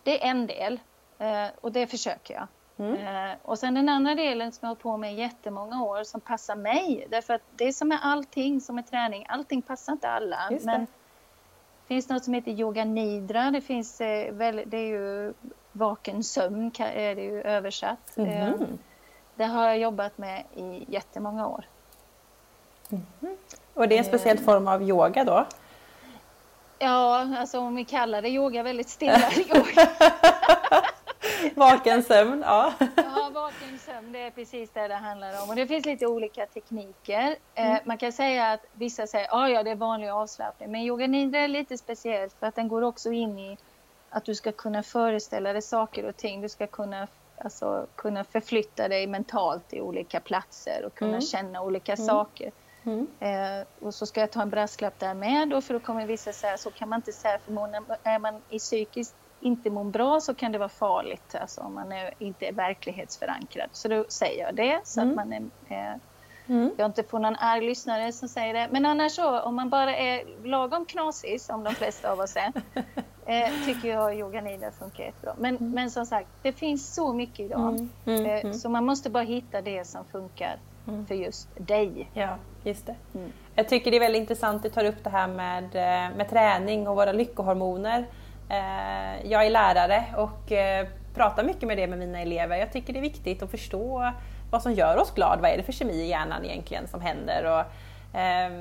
Det 0.03 0.23
är 0.23 0.29
en 0.29 0.47
del 0.47 0.79
eh, 1.17 1.47
och 1.61 1.71
det 1.71 1.87
försöker 1.87 2.33
jag. 2.33 2.47
Mm. 2.77 3.27
Eh, 3.27 3.37
och 3.41 3.59
sen 3.59 3.73
den 3.73 3.89
andra 3.89 4.15
delen 4.15 4.51
som 4.51 4.65
jag 4.65 4.69
har 4.69 4.75
på 4.75 4.97
med 4.97 5.13
i 5.13 5.17
jättemånga 5.17 5.83
år 5.83 6.03
som 6.03 6.21
passar 6.21 6.55
mig. 6.55 7.07
Därför 7.09 7.33
att 7.33 7.41
det 7.55 7.63
är 7.67 7.71
som 7.71 7.87
med 7.87 7.99
allting 8.01 8.61
som 8.61 8.77
är 8.77 8.81
träning, 8.81 9.25
allting 9.29 9.61
passar 9.61 9.93
inte 9.93 10.09
alla. 10.09 10.37
Det. 10.49 10.65
men 10.65 10.81
det 10.81 11.87
finns 11.87 12.09
något 12.09 12.23
som 12.23 12.33
heter 12.33 12.51
yoga 12.51 12.85
nidra. 12.85 13.51
Det, 13.51 13.61
finns, 13.61 14.01
eh, 14.01 14.33
väl, 14.33 14.63
det 14.65 14.77
är 14.77 14.87
ju 14.87 15.33
vaken 15.71 16.23
sömn 16.23 16.71
är 16.79 17.15
det 17.15 17.23
ju 17.23 17.41
översatt. 17.41 18.17
Mm. 18.17 18.77
Det 19.35 19.45
har 19.45 19.67
jag 19.67 19.77
jobbat 19.77 20.17
med 20.17 20.43
i 20.55 20.85
jättemånga 20.87 21.47
år. 21.47 21.65
Mm. 22.91 23.37
Och 23.73 23.87
det 23.87 23.95
är 23.95 23.99
en 23.99 24.05
speciell 24.05 24.37
form 24.37 24.67
av 24.67 24.83
yoga 24.83 25.23
då? 25.23 25.45
Ja, 26.79 27.27
alltså 27.37 27.59
om 27.59 27.75
vi 27.75 27.85
kallar 27.85 28.21
det 28.21 28.29
yoga, 28.29 28.63
väldigt 28.63 28.89
stilla 28.89 29.31
yoga. 29.37 29.89
vaken 31.55 32.03
sömn, 32.03 32.43
ja. 32.45 32.73
ja, 32.95 33.29
vaken 33.33 33.79
sömn, 33.79 34.11
det 34.11 34.19
är 34.19 34.31
precis 34.31 34.69
det 34.69 34.87
det 34.87 34.95
handlar 34.95 35.43
om. 35.43 35.49
Och 35.49 35.55
det 35.55 35.67
finns 35.67 35.85
lite 35.85 36.07
olika 36.07 36.45
tekniker. 36.45 37.35
Eh, 37.55 37.65
mm. 37.65 37.79
man 37.85 37.97
kan 37.97 38.11
säga 38.11 38.51
att 38.51 38.65
vissa 38.73 39.07
säger 39.07 39.25
att 39.25 39.33
ah, 39.33 39.47
ja, 39.47 39.63
det 39.63 39.71
är 39.71 39.75
vanlig 39.75 40.09
avslappning. 40.09 40.71
Men 40.71 40.81
yoga 40.81 41.07
nidra 41.07 41.39
är 41.39 41.47
lite 41.47 41.77
speciellt 41.77 42.33
för 42.39 42.47
att 42.47 42.55
den 42.55 42.67
går 42.67 42.81
också 42.81 43.11
in 43.11 43.39
i 43.39 43.57
att 44.09 44.25
du 44.25 44.35
ska 44.35 44.51
kunna 44.51 44.83
föreställa 44.83 45.53
dig 45.53 45.61
saker 45.61 46.05
och 46.05 46.17
ting. 46.17 46.41
Du 46.41 46.49
ska 46.49 46.67
kunna, 46.67 47.07
alltså, 47.43 47.87
kunna 47.95 48.23
förflytta 48.23 48.87
dig 48.87 49.07
mentalt 49.07 49.73
i 49.73 49.81
olika 49.81 50.19
platser 50.19 50.85
och 50.85 50.93
kunna 50.93 51.09
mm. 51.09 51.21
känna 51.21 51.61
olika 51.61 51.93
mm. 51.93 52.07
saker. 52.07 52.51
Mm. 52.83 53.07
Eh, 53.19 53.67
och 53.79 53.93
så 53.93 54.05
ska 54.05 54.19
jag 54.19 54.31
ta 54.31 54.41
en 54.41 54.49
brasklapp 54.49 54.99
där 54.99 55.13
med 55.13 55.49
då, 55.49 55.61
för 55.61 55.73
då 55.73 55.79
kommer 55.79 56.05
vissa 56.05 56.33
säga 56.33 56.57
så 56.57 56.71
kan 56.71 56.89
man 56.89 56.97
inte 56.97 57.11
säga 57.11 57.39
för 57.39 57.51
man, 57.51 57.75
är 58.03 58.19
man 58.19 58.41
i 58.49 58.59
psykiskt 58.59 59.15
inte 59.41 59.69
mår 59.69 59.83
bra 59.83 60.19
så 60.19 60.33
kan 60.33 60.51
det 60.51 60.57
vara 60.57 60.69
farligt, 60.69 61.35
alltså 61.35 61.61
om 61.61 61.73
man 61.73 61.91
är, 61.91 62.13
inte 62.19 62.45
är 62.45 62.53
verklighetsförankrad. 62.53 63.69
Så 63.71 63.87
då 63.87 64.05
säger 64.09 64.45
jag 64.45 64.55
det 64.55 64.81
så 64.83 65.01
mm. 65.01 65.09
att 65.09 65.15
man 65.15 65.33
är, 65.33 65.41
eh, 65.69 65.95
mm. 66.47 66.71
jag 66.77 66.85
inte 66.85 67.03
får 67.03 67.19
någon 67.19 67.35
arg 67.35 67.65
lyssnare 67.65 68.11
som 68.11 68.29
säger 68.29 68.53
det. 68.53 68.67
Men 68.71 68.85
annars 68.85 69.11
så, 69.11 69.39
om 69.39 69.55
man 69.55 69.69
bara 69.69 69.95
är 69.95 70.23
lagom 70.47 70.85
knasig, 70.85 71.41
som 71.41 71.63
de 71.63 71.75
flesta 71.75 72.11
av 72.11 72.19
oss 72.19 72.35
är, 72.35 72.51
eh, 73.25 73.65
tycker 73.65 73.89
jag 73.89 74.19
yoga 74.19 74.41
nidra 74.41 74.71
funkar 74.71 75.03
jättebra. 75.03 75.33
Men, 75.37 75.57
mm. 75.57 75.71
men 75.71 75.91
som 75.91 76.05
sagt, 76.05 76.27
det 76.41 76.51
finns 76.51 76.93
så 76.93 77.13
mycket 77.13 77.39
idag. 77.39 77.69
Mm. 77.69 77.89
Mm. 78.05 78.25
Eh, 78.25 78.39
mm. 78.41 78.53
så 78.53 78.69
man 78.69 78.85
måste 78.85 79.09
bara 79.09 79.23
hitta 79.23 79.61
det 79.61 79.87
som 79.87 80.05
funkar 80.05 80.57
för 81.07 81.15
just 81.15 81.47
dig. 81.57 82.09
Ja, 82.13 82.37
just 82.63 82.85
det. 82.85 82.95
Jag 83.55 83.69
tycker 83.69 83.91
det 83.91 83.97
är 83.97 84.01
väldigt 84.01 84.19
intressant 84.19 84.55
att 84.55 84.63
du 84.63 84.69
tar 84.69 84.85
upp 84.85 85.03
det 85.03 85.09
här 85.09 85.27
med, 85.27 85.63
eh, 85.63 86.17
med 86.17 86.29
träning 86.29 86.87
och 86.87 86.95
våra 86.95 87.11
lyckohormoner. 87.11 88.05
Eh, 88.49 89.31
jag 89.31 89.45
är 89.45 89.49
lärare 89.49 90.05
och 90.17 90.51
eh, 90.51 90.87
pratar 91.15 91.43
mycket 91.43 91.67
med 91.67 91.77
det 91.77 91.87
med 91.87 91.99
mina 91.99 92.21
elever. 92.21 92.57
Jag 92.57 92.71
tycker 92.71 92.93
det 92.93 92.99
är 92.99 93.01
viktigt 93.01 93.43
att 93.43 93.51
förstå 93.51 94.11
vad 94.51 94.61
som 94.61 94.73
gör 94.73 94.97
oss 94.97 95.11
glada. 95.11 95.41
Vad 95.41 95.51
är 95.51 95.57
det 95.57 95.63
för 95.63 95.71
kemi 95.71 95.93
i 95.93 96.07
hjärnan 96.07 96.45
egentligen 96.45 96.87
som 96.87 97.01
händer? 97.01 97.45
Och, 97.45 98.17
eh, 98.19 98.51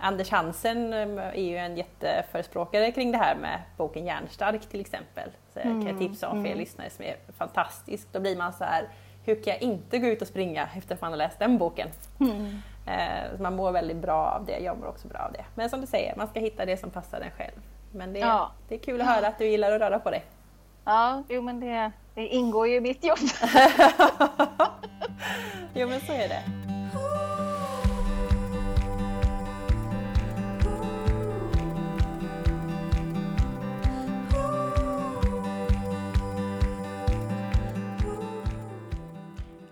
Anders 0.00 0.30
Hansen 0.30 0.92
eh, 0.92 1.18
är 1.18 1.42
ju 1.42 1.56
en 1.56 1.76
jätteförespråkare 1.76 2.92
kring 2.92 3.12
det 3.12 3.18
här 3.18 3.36
med 3.36 3.62
boken 3.76 4.06
Hjärnstark 4.06 4.68
till 4.68 4.80
exempel. 4.80 5.30
Så 5.54 5.60
mm, 5.60 5.80
kan 5.80 5.90
jag 5.90 5.98
tipsa 5.98 6.28
om 6.28 6.36
för 6.36 6.46
er 6.46 6.52
mm. 6.52 6.58
lyssnare 6.58 6.90
som 6.90 7.04
är 7.04 7.16
fantastisk. 7.38 8.08
Då 8.12 8.20
blir 8.20 8.36
man 8.36 8.52
så 8.52 8.64
här, 8.64 8.88
hur 9.24 9.34
kan 9.34 9.52
jag 9.52 9.62
inte 9.62 9.98
gå 9.98 10.06
ut 10.06 10.22
och 10.22 10.28
springa 10.28 10.68
efter 10.76 10.94
att 10.94 11.00
man 11.00 11.12
har 11.12 11.16
läst 11.16 11.38
den 11.38 11.58
boken? 11.58 11.88
Mm. 12.20 12.62
Eh, 12.86 13.40
man 13.40 13.56
mår 13.56 13.72
väldigt 13.72 13.96
bra 13.96 14.26
av 14.26 14.44
det, 14.44 14.58
jag 14.58 14.78
mår 14.78 14.86
också 14.86 15.08
bra 15.08 15.20
av 15.20 15.32
det. 15.32 15.44
Men 15.54 15.70
som 15.70 15.80
du 15.80 15.86
säger, 15.86 16.16
man 16.16 16.28
ska 16.28 16.40
hitta 16.40 16.64
det 16.64 16.76
som 16.76 16.90
passar 16.90 17.20
en 17.20 17.30
själv. 17.30 17.60
Men 17.92 18.12
det, 18.12 18.18
ja. 18.18 18.52
det 18.68 18.74
är 18.74 18.78
kul 18.78 19.00
att 19.00 19.06
höra 19.06 19.26
att 19.26 19.38
du 19.38 19.46
gillar 19.46 19.72
att 19.72 19.80
röra 19.80 19.98
på 19.98 20.10
dig. 20.10 20.24
Ja, 20.84 21.22
jo 21.28 21.42
men 21.42 21.60
det, 21.60 21.92
det 22.14 22.26
ingår 22.26 22.68
ju 22.68 22.74
i 22.74 22.80
mitt 22.80 23.04
jobb. 23.04 23.18
jo 25.74 25.88
men 25.88 26.00
så 26.00 26.12
är 26.12 26.28
det. 26.28 26.42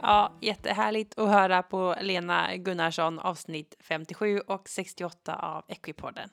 Ja, 0.00 0.32
jättehärligt 0.40 1.18
att 1.18 1.28
höra 1.28 1.62
på 1.62 1.94
Lena 2.00 2.56
Gunnarsson 2.56 3.18
avsnitt 3.18 3.76
57 3.80 4.40
och 4.40 4.68
68 4.68 5.36
av 5.36 5.64
Equipodden. 5.68 6.28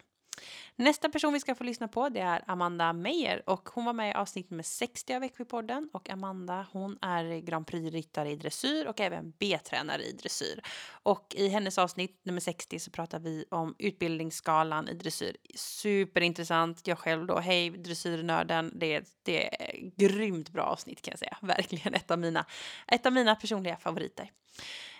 Nästa 0.78 1.10
person 1.10 1.34
vi 1.34 1.40
ska 1.40 1.56
få 1.56 1.64
lyssna 1.64 1.88
på 1.88 2.10
det 2.10 2.20
är 2.20 2.44
Amanda 2.48 2.94
Meyer 2.94 3.50
och 3.50 3.70
hon 3.70 3.86
var 3.86 3.94
med 3.94 4.10
i 4.10 4.14
avsnitt 4.14 4.50
nummer 4.50 4.64
60 4.64 5.14
av 5.14 5.24
Equipodden 5.24 5.90
och 5.94 6.10
Amanda 6.10 6.68
hon 6.72 6.98
är 7.02 7.40
Grand 7.40 7.68
Prix-ryttare 7.68 8.32
i 8.32 8.36
dressyr 8.36 8.86
och 8.86 9.00
även 9.00 9.34
B-tränare 9.40 10.04
i 10.04 10.12
dressyr. 10.12 10.62
Och 11.04 11.36
i 11.38 11.48
hennes 11.48 11.78
avsnitt 11.78 12.22
nummer 12.26 12.40
60 12.40 12.80
så 12.80 12.92
pratar 12.92 13.20
vi 13.20 13.46
om 13.52 13.76
utbildningsskalan 13.80 14.90
i 14.90 14.94
dressyr. 14.94 15.38
Superintressant. 15.56 16.88
Jag 16.88 17.00
själv 17.00 17.26
då, 17.26 17.40
hej 17.40 17.70
dressyrnörden. 17.70 18.72
Det, 18.76 19.20
det 19.24 19.62
är 19.64 19.92
grymt 19.96 20.50
bra 20.50 20.64
avsnitt 20.64 21.02
kan 21.02 21.12
jag 21.12 21.20
säga. 21.20 21.38
Verkligen 21.42 21.94
ett 21.94 22.12
av 22.12 22.20
mina, 22.20 22.46
ett 22.88 23.06
av 23.06 23.14
mina 23.14 23.36
personliga 23.36 23.78
favoriter. 23.78 24.32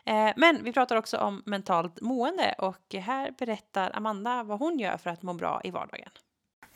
Eh, 0.06 0.34
men 0.36 0.64
vi 0.64 0.74
pratar 0.74 0.96
också 0.96 1.18
om 1.18 1.44
mentalt 1.46 2.02
mående 2.02 2.56
och 2.58 2.94
här 2.94 3.34
berättar 3.38 3.92
Amanda 3.94 4.44
vad 4.44 4.60
hon 4.60 4.80
gör 4.80 4.98
för 4.98 5.10
att 5.10 5.24
må 5.24 5.34
bra 5.34 5.62
i 5.64 5.72
vardagen. 5.72 6.10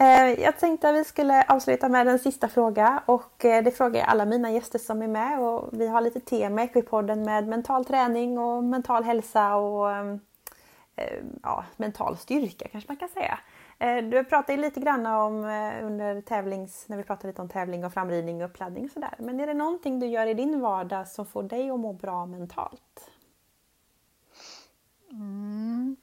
Eh, 0.01 0.43
jag 0.43 0.59
tänkte 0.59 0.89
att 0.89 0.95
vi 0.95 1.03
skulle 1.03 1.43
avsluta 1.43 1.89
med 1.89 2.07
en 2.07 2.19
sista 2.19 2.47
fråga 2.47 3.03
och 3.05 3.45
eh, 3.45 3.63
det 3.63 3.71
frågar 3.71 3.99
jag 3.99 4.09
alla 4.09 4.25
mina 4.25 4.51
gäster 4.51 4.79
som 4.79 5.01
är 5.01 5.07
med 5.07 5.39
och 5.39 5.69
vi 5.71 5.87
har 5.87 6.01
lite 6.01 6.19
tema 6.19 6.61
i 6.61 6.65
Equipodden 6.65 7.23
med 7.23 7.47
mental 7.47 7.85
träning 7.85 8.37
och 8.37 8.63
mental 8.63 9.03
hälsa 9.03 9.55
och 9.55 9.91
eh, 9.91 10.15
eh, 10.95 11.23
ja, 11.43 11.65
mental 11.77 12.17
styrka 12.17 12.67
kanske 12.67 12.91
man 12.91 12.97
kan 12.97 13.09
säga. 13.09 13.39
Eh, 13.79 14.03
du 14.03 14.23
pratade 14.23 14.61
lite 14.61 14.79
grann 14.79 15.05
om 15.05 15.35
under 15.83 16.21
tävlings, 16.21 16.85
när 16.87 16.97
vi 16.97 17.03
pratade 17.03 17.27
lite 17.27 17.41
om 17.41 17.49
tävling 17.49 17.85
och 17.85 17.93
framridning 17.93 18.43
och 18.43 18.49
uppladdning 18.49 18.85
och 18.85 18.91
sådär. 18.91 19.15
Men 19.17 19.39
är 19.39 19.47
det 19.47 19.53
någonting 19.53 19.99
du 19.99 20.07
gör 20.07 20.27
i 20.27 20.33
din 20.33 20.61
vardag 20.61 21.07
som 21.07 21.25
får 21.25 21.43
dig 21.43 21.69
att 21.69 21.79
må 21.79 21.93
bra 21.93 22.25
mentalt? 22.25 23.09
Mm. 25.11 25.95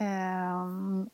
Um, 0.00 1.10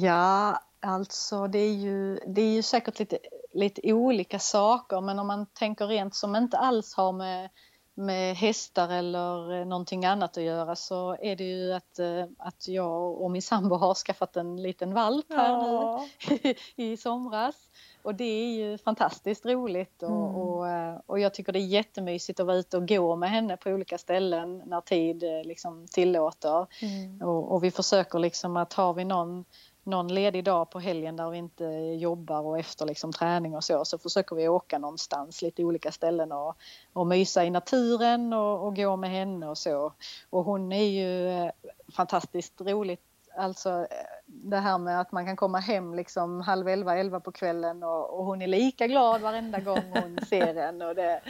ja, 0.00 0.60
alltså 0.80 1.46
det 1.46 1.58
är 1.58 1.74
ju, 1.74 2.18
det 2.26 2.42
är 2.42 2.52
ju 2.52 2.62
säkert 2.62 2.98
lite, 2.98 3.18
lite 3.52 3.92
olika 3.92 4.38
saker 4.38 5.00
men 5.00 5.18
om 5.18 5.26
man 5.26 5.46
tänker 5.46 5.86
rent 5.86 6.14
som 6.14 6.36
inte 6.36 6.58
alls 6.58 6.94
har 6.94 7.12
med, 7.12 7.50
med 7.94 8.36
hästar 8.36 8.88
eller 8.88 9.64
någonting 9.64 10.04
annat 10.04 10.36
att 10.36 10.42
göra 10.42 10.76
så 10.76 11.16
är 11.20 11.36
det 11.36 11.44
ju 11.44 11.72
att, 11.72 11.98
eh, 11.98 12.24
att 12.38 12.68
jag 12.68 13.22
och 13.22 13.30
min 13.30 13.42
sambo 13.42 13.76
har 13.76 13.94
skaffat 13.94 14.36
en 14.36 14.62
liten 14.62 14.94
valp 14.94 15.26
här 15.28 15.50
ja. 15.50 16.06
nu 16.28 16.54
i 16.84 16.96
somras. 16.96 17.70
Och 18.02 18.14
det 18.14 18.24
är 18.24 18.54
ju 18.54 18.78
fantastiskt 18.78 19.46
roligt 19.46 20.02
och, 20.02 20.08
mm. 20.08 20.34
och, 20.34 20.68
eh, 20.68 20.96
och, 21.06 21.20
jag 21.20 21.34
tycker 21.34 21.52
det 21.52 21.58
är 21.58 21.66
jättemysigt 21.66 22.40
att 22.40 22.46
vara 22.46 22.56
ute 22.56 22.76
och 22.76 22.88
gå 22.88 23.16
med 23.16 23.30
henne 23.30 23.56
på 23.56 23.70
olika 23.70 23.98
ställen 23.98 24.62
när 24.66 24.80
tid 24.80 25.22
eh, 25.22 25.44
liksom 25.44 25.86
tillåter. 25.90 26.66
Mm. 26.82 27.22
Och, 27.22 27.52
och, 27.52 27.64
vi 27.64 27.70
försöker 27.70 28.18
liksom 28.18 28.56
att 28.56 28.72
har 28.72 28.94
vi 28.94 29.04
någon, 29.04 29.44
någon 29.84 30.14
ledig 30.14 30.44
dag 30.44 30.70
på 30.70 30.80
helgen 30.80 31.16
där 31.16 31.30
vi 31.30 31.38
inte 31.38 31.64
jobbar 32.00 32.40
och 32.40 32.58
efter 32.58 32.86
liksom 32.86 33.12
träning 33.12 33.56
och 33.56 33.64
så, 33.64 33.84
så 33.84 33.98
försöker 33.98 34.36
vi 34.36 34.48
åka 34.48 34.78
någonstans, 34.78 35.42
lite 35.42 35.64
olika 35.64 35.92
ställen 35.92 36.32
och, 36.32 36.56
och 36.92 37.06
mysa 37.06 37.44
i 37.44 37.50
naturen 37.50 38.32
och, 38.32 38.66
och 38.66 38.76
gå 38.76 38.96
med 38.96 39.10
henne 39.10 39.48
och 39.48 39.58
så. 39.58 39.92
Och 40.30 40.44
hon 40.44 40.72
är 40.72 40.84
ju 40.84 41.28
eh, 41.28 41.50
fantastiskt 41.92 42.60
roligt 42.60 43.09
Alltså 43.40 43.86
det 44.26 44.56
här 44.56 44.78
med 44.78 45.00
att 45.00 45.12
man 45.12 45.26
kan 45.26 45.36
komma 45.36 45.58
hem 45.58 45.94
liksom 45.94 46.40
halv 46.40 46.68
elva, 46.68 46.96
elva 46.96 47.20
på 47.20 47.32
kvällen 47.32 47.82
och, 47.82 48.18
och 48.18 48.24
hon 48.24 48.42
är 48.42 48.46
lika 48.46 48.86
glad 48.86 49.20
varenda 49.20 49.60
gång 49.60 49.82
hon 49.94 50.18
ser 50.28 50.54
en. 50.54 50.82
Och 50.82 50.94
det, 50.94 51.20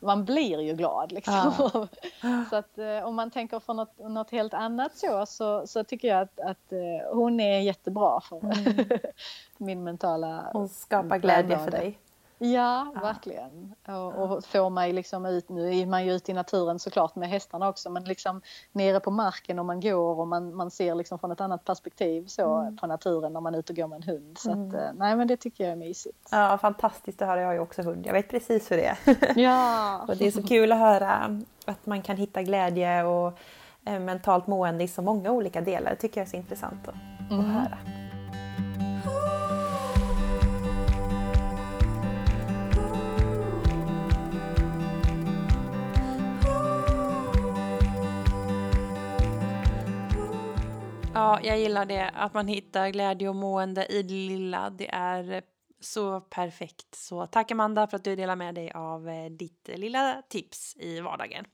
man 0.00 0.24
blir 0.24 0.60
ju 0.60 0.74
glad 0.74 1.12
liksom. 1.12 1.34
Ja. 1.34 1.88
så 2.50 2.56
att 2.56 2.78
eh, 2.78 3.06
om 3.06 3.14
man 3.14 3.30
tänker 3.30 3.60
för 3.60 3.74
något, 3.74 3.98
något 3.98 4.30
helt 4.30 4.54
annat 4.54 4.96
så, 4.96 5.26
så, 5.26 5.66
så 5.66 5.84
tycker 5.84 6.08
jag 6.08 6.20
att, 6.20 6.40
att 6.40 6.72
eh, 6.72 7.14
hon 7.14 7.40
är 7.40 7.60
jättebra 7.60 8.20
för 8.20 8.44
mm. 8.44 8.88
min 9.56 9.84
mentala 9.84 10.50
Hon 10.52 10.68
skapar 10.68 11.18
glädje 11.18 11.58
för 11.58 11.70
dig. 11.70 11.98
Ja, 12.38 12.92
ja. 12.94 13.00
verkligen. 13.00 13.74
Och, 13.88 14.14
och 14.14 14.44
får 14.44 14.70
mig 14.70 14.92
liksom 14.92 15.26
ut, 15.26 15.48
nu 15.48 15.78
är 15.78 15.86
man 15.86 16.06
ju 16.06 16.12
ute 16.12 16.30
i 16.30 16.34
naturen 16.34 16.78
såklart 16.78 17.16
med 17.16 17.28
hästarna 17.28 17.68
också, 17.68 17.90
men 17.90 18.04
liksom 18.04 18.40
nere 18.72 19.00
på 19.00 19.10
marken 19.10 19.58
och 19.58 19.64
man 19.64 19.80
går 19.80 20.20
och 20.20 20.28
man, 20.28 20.54
man 20.54 20.70
ser 20.70 20.94
liksom 20.94 21.18
från 21.18 21.32
ett 21.32 21.40
annat 21.40 21.64
perspektiv 21.64 22.26
så 22.26 22.56
mm. 22.56 22.76
på 22.76 22.86
naturen 22.86 23.32
när 23.32 23.40
man 23.40 23.54
är 23.54 23.58
ute 23.58 23.72
och 23.72 23.76
går 23.76 23.86
med 23.86 23.96
en 23.96 24.02
hund. 24.02 24.38
Så 24.38 24.50
mm. 24.50 24.68
att, 24.68 24.74
eh, 24.74 24.90
nej 24.94 25.16
men 25.16 25.28
det 25.28 25.36
tycker 25.36 25.64
jag 25.64 25.72
är 25.72 25.76
mysigt. 25.76 26.28
Ja, 26.30 26.58
fantastiskt 26.58 27.22
att 27.22 27.28
höra. 27.28 27.40
Jag 27.40 27.46
har 27.46 27.54
ju 27.54 27.60
också 27.60 27.82
hund. 27.82 28.06
Jag 28.06 28.12
vet 28.12 28.28
precis 28.28 28.70
hur 28.70 28.76
det 28.76 28.86
är. 28.86 28.98
Ja. 29.40 30.04
och 30.08 30.16
det 30.16 30.26
är 30.26 30.30
så 30.30 30.42
kul 30.42 30.72
att 30.72 30.78
höra 30.78 31.40
att 31.64 31.86
man 31.86 32.02
kan 32.02 32.16
hitta 32.16 32.42
glädje 32.42 33.04
och 33.04 33.38
eh, 33.84 34.00
mentalt 34.00 34.46
mående 34.46 34.84
i 34.84 34.88
så 34.88 35.02
många 35.02 35.30
olika 35.30 35.60
delar. 35.60 35.90
Det 35.90 35.96
tycker 35.96 36.20
jag 36.20 36.26
är 36.26 36.30
så 36.30 36.36
intressant 36.36 36.88
att, 36.88 37.30
mm. 37.30 37.40
att 37.40 37.52
höra. 37.52 38.03
Ja, 51.14 51.40
jag 51.42 51.58
gillar 51.58 51.84
det. 51.84 52.10
Att 52.14 52.34
man 52.34 52.48
hittar 52.48 52.88
glädje 52.88 53.28
och 53.28 53.36
mående 53.36 53.86
i 53.86 54.02
det 54.02 54.14
lilla. 54.14 54.70
Det 54.70 54.88
är 54.94 55.42
Så 55.80 56.20
perfekt. 56.20 56.94
Så 56.94 57.26
tack 57.26 57.50
Amanda 57.50 57.86
för 57.86 57.96
att 57.96 58.04
du 58.04 58.16
delar 58.16 58.36
med 58.36 58.54
dig 58.54 58.70
av 58.70 59.08
eh, 59.08 59.30
ditt 59.30 59.70
lilla 59.74 60.22
tips 60.28 60.76
i 60.76 61.00
vardagen. 61.00 61.44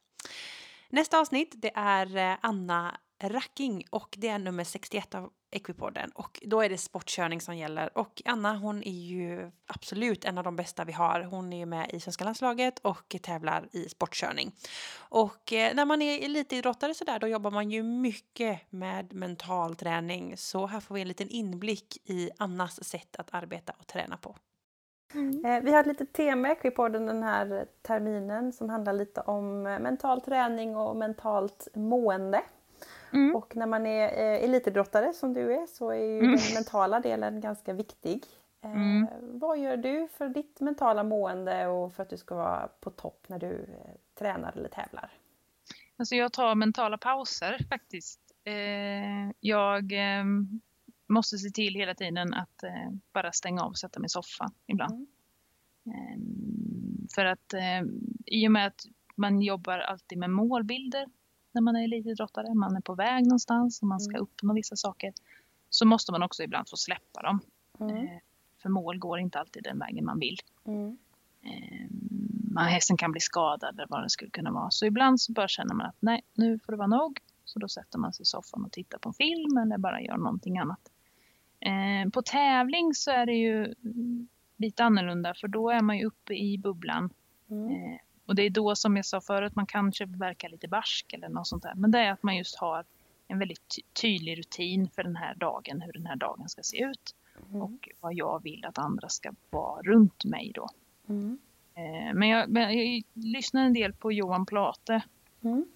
Nästa 0.89 1.21
avsnitt 1.21 1.55
det 1.57 1.73
är 1.75 2.17
eh, 2.17 2.37
Anna 2.41 3.01
Racking 3.23 3.85
och 3.91 4.15
det 4.19 4.29
är 4.29 4.39
nummer 4.39 4.65
61 4.65 5.15
av 5.15 5.31
Equipodden 5.51 6.11
och 6.15 6.43
då 6.43 6.61
är 6.63 6.69
det 6.69 6.79
sportkörning 6.79 7.41
som 7.41 7.57
gäller 7.57 7.99
och 7.99 8.23
Anna 8.25 8.57
hon 8.57 8.83
är 8.83 8.91
ju 8.91 9.51
absolut 9.67 10.25
en 10.25 10.39
av 10.39 10.45
de 10.45 10.57
bästa 10.57 10.85
vi 10.85 10.93
har. 10.93 11.21
Hon 11.21 11.53
är 11.53 11.59
ju 11.59 11.67
med 11.67 11.91
i 11.93 12.01
svenska 12.01 12.25
landslaget 12.25 12.79
och 12.79 13.17
tävlar 13.23 13.69
i 13.73 13.89
sportkörning. 13.89 14.53
Och 14.99 15.53
eh, 15.53 15.75
när 15.75 15.85
man 15.85 16.03
är 16.03 16.25
elitidrottare 16.25 16.95
så 16.95 17.05
där 17.05 17.19
då 17.19 17.27
jobbar 17.27 17.51
man 17.51 17.71
ju 17.71 17.83
mycket 17.83 18.61
med 18.71 19.13
mental 19.13 19.77
träning 19.77 20.37
så 20.37 20.67
här 20.67 20.81
får 20.81 20.95
vi 20.95 21.01
en 21.01 21.09
liten 21.09 21.29
inblick 21.29 21.97
i 22.05 22.31
Annas 22.39 22.85
sätt 22.85 23.17
att 23.17 23.35
arbeta 23.35 23.73
och 23.79 23.87
träna 23.87 24.17
på. 24.17 24.37
Mm. 25.15 25.45
Eh, 25.45 25.63
vi 25.63 25.73
har 25.73 25.81
ett 25.81 25.87
litet 25.87 26.13
tema 26.13 26.49
i 26.49 26.53
Equipodden 26.53 27.07
den 27.07 27.23
här 27.23 27.67
terminen 27.83 28.53
som 28.53 28.69
handlar 28.69 28.93
lite 28.93 29.21
om 29.21 29.67
eh, 29.67 29.79
mental 29.79 30.21
träning 30.21 30.77
och 30.77 30.97
mentalt 30.97 31.69
mående. 31.75 32.43
Mm. 33.13 33.37
Och 33.37 33.57
när 33.57 33.67
man 33.67 33.87
är 33.87 34.05
eh, 34.05 34.45
elitidrottare 34.45 35.13
som 35.13 35.33
du 35.35 35.55
är 35.55 35.67
så 35.67 35.91
är 35.91 36.05
ju 36.05 36.19
mm. 36.19 36.37
den 36.37 36.55
mentala 36.55 37.01
delen 37.01 37.41
ganska 37.41 37.73
viktig. 37.73 38.25
Eh, 38.65 38.73
mm. 38.73 39.07
Vad 39.21 39.59
gör 39.59 39.77
du 39.77 40.09
för 40.09 40.29
ditt 40.29 40.61
mentala 40.61 41.05
mående 41.05 41.67
och 41.67 41.95
för 41.95 42.03
att 42.03 42.11
du 42.11 42.17
ska 42.17 42.35
vara 42.35 42.69
på 42.81 42.91
topp 42.91 43.25
när 43.27 43.39
du 43.39 43.53
eh, 43.53 43.95
tränar 44.19 44.53
eller 44.57 44.69
tävlar? 44.69 45.11
Alltså 45.97 46.15
jag 46.15 46.33
tar 46.33 46.55
mentala 46.55 46.99
pauser 46.99 47.67
faktiskt. 47.69 48.21
Eh, 48.45 49.31
jag 49.41 49.93
eh, 49.93 50.25
måste 51.09 51.39
se 51.39 51.51
till 51.51 51.75
hela 51.75 51.95
tiden 51.95 52.35
att 52.35 52.63
eh, 52.63 52.91
bara 53.13 53.33
stänga 53.33 53.63
av 53.63 53.71
och 53.71 53.79
sätta 53.79 54.01
mig 54.01 54.07
i 54.07 54.09
soffan 54.09 54.53
ibland. 54.67 54.95
Mm. 54.95 55.07
Ehm, 55.97 57.09
för 57.15 57.25
att 57.25 57.55
i 58.27 58.49
och 58.49 58.53
med 58.53 58.67
att 58.67 58.81
man 59.17 59.43
jobbar 59.43 59.79
alltid 59.79 60.19
med 60.19 60.31
målbilder 60.31 61.07
när 61.53 61.63
man 61.63 61.77
är 61.77 61.85
elitidrottare. 61.85 62.55
Man 62.55 62.77
är 62.77 62.81
på 62.81 62.95
väg 62.95 63.25
någonstans 63.25 63.83
och 63.83 63.89
man 63.89 64.01
ska 64.01 64.11
mm. 64.11 64.23
uppnå 64.23 64.55
vissa 64.55 64.77
saker. 64.77 65.13
Så 65.71 65.87
måste 65.87 66.13
man 66.13 66.23
också 66.23 66.43
ibland 66.43 66.69
få 66.69 66.77
släppa 66.77 67.23
dem. 67.23 67.41
Mm. 67.81 67.97
Eh, 67.97 68.19
för 68.63 68.69
mål 68.69 68.99
går 68.99 69.19
inte 69.19 69.39
alltid 69.39 69.63
den 69.63 69.79
vägen 69.79 70.05
man 70.05 70.19
vill. 70.19 70.39
Mm. 70.65 70.99
Man, 72.55 72.67
hästen 72.67 72.97
kan 72.97 73.13
bli 73.13 73.21
skadad 73.21 73.75
eller 73.75 73.87
vad 73.91 74.03
det 74.03 74.11
skulle 74.11 74.31
kunna 74.31 74.51
vara. 74.51 74.71
Så 74.71 74.87
ibland 74.87 75.21
så 75.21 75.33
bara 75.33 75.49
känner 75.49 75.75
man 75.75 75.87
att 75.87 75.97
nej, 76.01 76.23
nu 76.35 76.59
får 76.59 76.73
det 76.73 76.77
vara 76.77 76.87
nog. 76.87 77.21
Så 77.45 77.59
då 77.59 77.69
sätter 77.69 77.99
man 77.99 78.13
sig 78.13 78.23
i 78.23 78.27
soffan 78.27 78.65
och 78.65 78.73
tittar 78.73 78.99
på 78.99 79.09
en 79.09 79.15
film 79.15 79.57
eller 79.57 79.79
bara 79.79 80.01
gör 80.01 80.17
någonting 80.17 80.59
annat. 80.59 80.91
Eh, 81.61 82.11
på 82.11 82.23
tävling 82.23 82.95
så 82.95 83.11
är 83.11 83.27
det 83.27 83.35
ju 83.35 83.75
lite 84.57 84.85
annorlunda 84.85 85.35
för 85.35 85.49
då 85.49 85.71
är 85.71 85.83
man 85.83 85.99
ju 85.99 86.05
uppe 86.05 86.35
i 86.35 86.59
bubblan. 86.59 87.11
Mm. 87.51 87.71
Eh, 87.71 88.01
och 88.31 88.37
det 88.37 88.43
är 88.43 88.51
då 88.51 88.77
som 88.77 88.97
jag 88.97 89.07
sa 89.07 89.21
förut, 89.21 89.55
man 89.57 89.67
kanske 89.67 90.07
verkar 90.07 90.49
lite 90.49 90.69
barsk 90.69 91.13
eller 91.13 91.29
något 91.29 91.47
sånt 91.47 91.63
där. 91.63 91.75
Men 91.75 91.91
det 91.91 91.99
är 91.99 92.13
att 92.13 92.23
man 92.23 92.37
just 92.37 92.57
har 92.57 92.85
en 93.29 93.39
väldigt 93.39 93.69
ty 93.77 93.83
tydlig 93.93 94.39
rutin 94.39 94.89
för 94.95 95.03
den 95.03 95.17
här 95.17 95.35
dagen, 95.35 95.81
hur 95.81 95.93
den 95.93 96.07
här 96.07 96.17
dagen 96.17 96.49
ska 96.49 96.63
se 96.63 96.85
ut. 96.85 97.15
Mm. 97.51 97.63
Och 97.63 97.89
vad 98.01 98.15
jag 98.15 98.43
vill 98.43 98.65
att 98.65 98.79
andra 98.79 99.09
ska 99.09 99.33
vara 99.51 99.83
runt 99.83 100.25
mig 100.25 100.53
då. 100.55 100.69
Mm. 101.09 101.39
Eh, 101.75 102.15
men, 102.15 102.29
jag, 102.29 102.49
men 102.49 102.79
jag, 102.79 103.03
lyssnar 103.13 103.65
en 103.65 103.73
del 103.73 103.93
på 103.93 104.13
Johan 104.13 104.47
Plate. 104.47 105.03
Mm. 105.43 105.67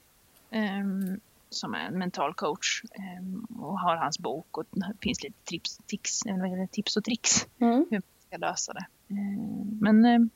Eh, 0.50 1.16
som 1.50 1.74
är 1.74 1.86
en 1.86 1.98
mental 1.98 2.34
coach 2.34 2.82
eh, 2.84 3.60
och 3.60 3.80
har 3.80 3.96
hans 3.96 4.18
bok 4.18 4.58
och 4.58 4.64
det 4.70 4.94
finns 5.00 5.22
lite 5.22 5.44
tips, 5.44 5.78
tips, 5.86 6.22
tips 6.70 6.96
och 6.96 7.04
tricks 7.04 7.48
mm. 7.58 7.86
hur 7.90 7.96
man 7.96 8.02
ska 8.28 8.36
lösa 8.36 8.72
det. 8.72 8.86
Ehm, 9.08 9.78
men 9.80 10.04
ehm, 10.04 10.30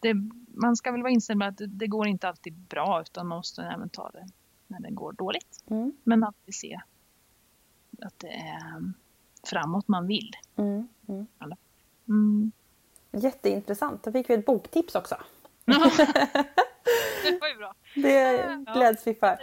det, 0.00 0.14
man 0.54 0.76
ska 0.76 0.92
väl 0.92 1.02
vara 1.02 1.12
inställd 1.12 1.38
med 1.38 1.48
att 1.48 1.56
det, 1.56 1.66
det, 1.66 1.86
går 1.86 2.08
inte 2.08 2.28
alltid 2.28 2.52
bra 2.52 3.00
utan 3.00 3.26
man 3.26 3.36
måste 3.36 3.62
även 3.62 3.88
ta 3.88 4.10
det 4.10 4.26
när 4.66 4.80
det 4.80 4.90
går 4.90 5.12
dåligt. 5.12 5.64
Mm. 5.70 5.92
Men 6.04 6.24
alltid 6.24 6.54
se 6.54 6.80
att 8.02 8.18
det 8.18 8.28
är 8.28 8.92
framåt 9.46 9.88
man 9.88 10.06
vill. 10.06 10.32
Mm. 10.56 10.88
Mm. 11.08 11.26
mm. 12.08 12.52
Jätteintressant. 13.12 14.02
Då 14.02 14.12
fick 14.12 14.30
vi 14.30 14.34
ett 14.34 14.46
boktips 14.46 14.94
också. 14.94 15.16
det 15.64 17.40
var 17.40 17.48
ju 17.48 17.56
bra. 17.56 17.74
Det 17.94 18.64
gläds 18.74 19.06
vi 19.06 19.14
för. 19.14 19.38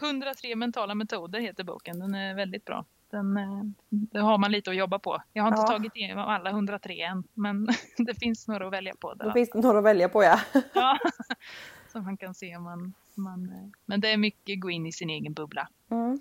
103 0.00 0.56
mentala 0.56 0.94
metoder 0.94 1.40
heter 1.40 1.64
boken. 1.64 1.98
Den 1.98 2.14
är 2.14 2.34
väldigt 2.34 2.64
bra 2.64 2.84
den, 3.14 3.36
eh, 3.36 3.64
det 3.88 4.20
har 4.20 4.38
man 4.38 4.52
lite 4.52 4.70
att 4.70 4.76
jobba 4.76 4.98
på. 4.98 5.22
Jag 5.32 5.42
har 5.42 5.48
inte 5.48 5.60
ja. 5.60 5.66
tagit 5.66 5.96
igenom 5.96 6.24
alla 6.24 6.50
103 6.50 7.02
än, 7.02 7.24
men 7.34 7.68
det 7.96 8.14
finns 8.14 8.48
några 8.48 8.66
att 8.66 8.72
välja 8.72 8.94
på. 9.00 9.14
Där. 9.14 9.26
Det 9.26 9.32
finns 9.32 9.54
några 9.54 9.78
att 9.78 9.84
välja 9.84 10.08
på, 10.08 10.22
ja. 10.22 10.40
ja. 10.74 10.98
Så 11.92 12.00
man 12.00 12.16
kan 12.16 12.34
se 12.34 12.56
om 12.56 12.62
man, 12.62 12.94
man... 13.14 13.48
Eh, 13.50 13.68
men 13.86 14.00
det 14.00 14.12
är 14.12 14.16
mycket 14.16 14.60
gå 14.60 14.70
in 14.70 14.86
i 14.86 14.92
sin 14.92 15.10
egen 15.10 15.32
bubbla. 15.32 15.68
Mm. 15.90 16.20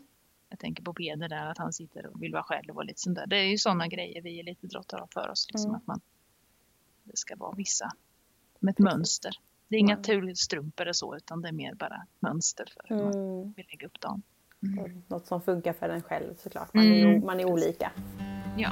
Jag 0.50 0.60
tänker 0.60 0.84
på 0.84 0.94
Peder 0.94 1.30
där, 1.30 1.46
att 1.46 1.58
han 1.58 1.74
sitter 1.74 2.06
och 2.06 2.24
vill 2.24 2.34
vara 2.34 2.44
själv 2.44 2.78
och 2.78 2.86
lite 2.86 3.00
sånt 3.00 3.16
där. 3.16 3.28
Det 3.28 3.38
är 3.38 3.46
ju 3.46 3.58
sådana 3.58 3.88
grejer 3.88 4.22
vi 4.22 4.40
elitidrottare 4.40 5.00
har 5.00 5.08
för 5.08 5.30
oss. 5.30 5.48
Liksom, 5.54 5.70
mm. 5.70 5.76
att 5.76 5.88
man, 5.88 6.02
det 7.04 7.18
ska 7.18 7.36
vara 7.36 7.56
vissa, 7.56 7.92
med 8.60 8.72
ett 8.72 8.80
mönster. 8.80 9.32
Det 9.68 9.76
är 9.76 9.80
inga 9.80 9.94
mm. 9.94 10.04
turstrumpor 10.04 10.88
och 10.88 10.96
så, 10.96 11.16
utan 11.16 11.42
det 11.42 11.48
är 11.48 11.54
mer 11.54 11.74
bara 11.74 12.06
mönster 12.20 12.66
för 12.74 12.96
hur 12.96 13.04
man 13.04 13.14
mm. 13.14 13.54
vill 13.54 13.66
lägga 13.70 13.88
upp 13.88 14.00
dagen. 14.02 14.24
Mm. 14.64 15.04
Något 15.08 15.28
som 15.28 15.42
funkar 15.42 15.74
för 15.74 15.90
en 15.90 16.02
själv 16.02 16.36
såklart. 16.38 16.74
Man, 16.74 16.86
mm. 16.86 17.16
är, 17.16 17.26
man 17.26 17.40
är 17.40 17.46
olika. 17.46 17.92
Ja. 18.58 18.70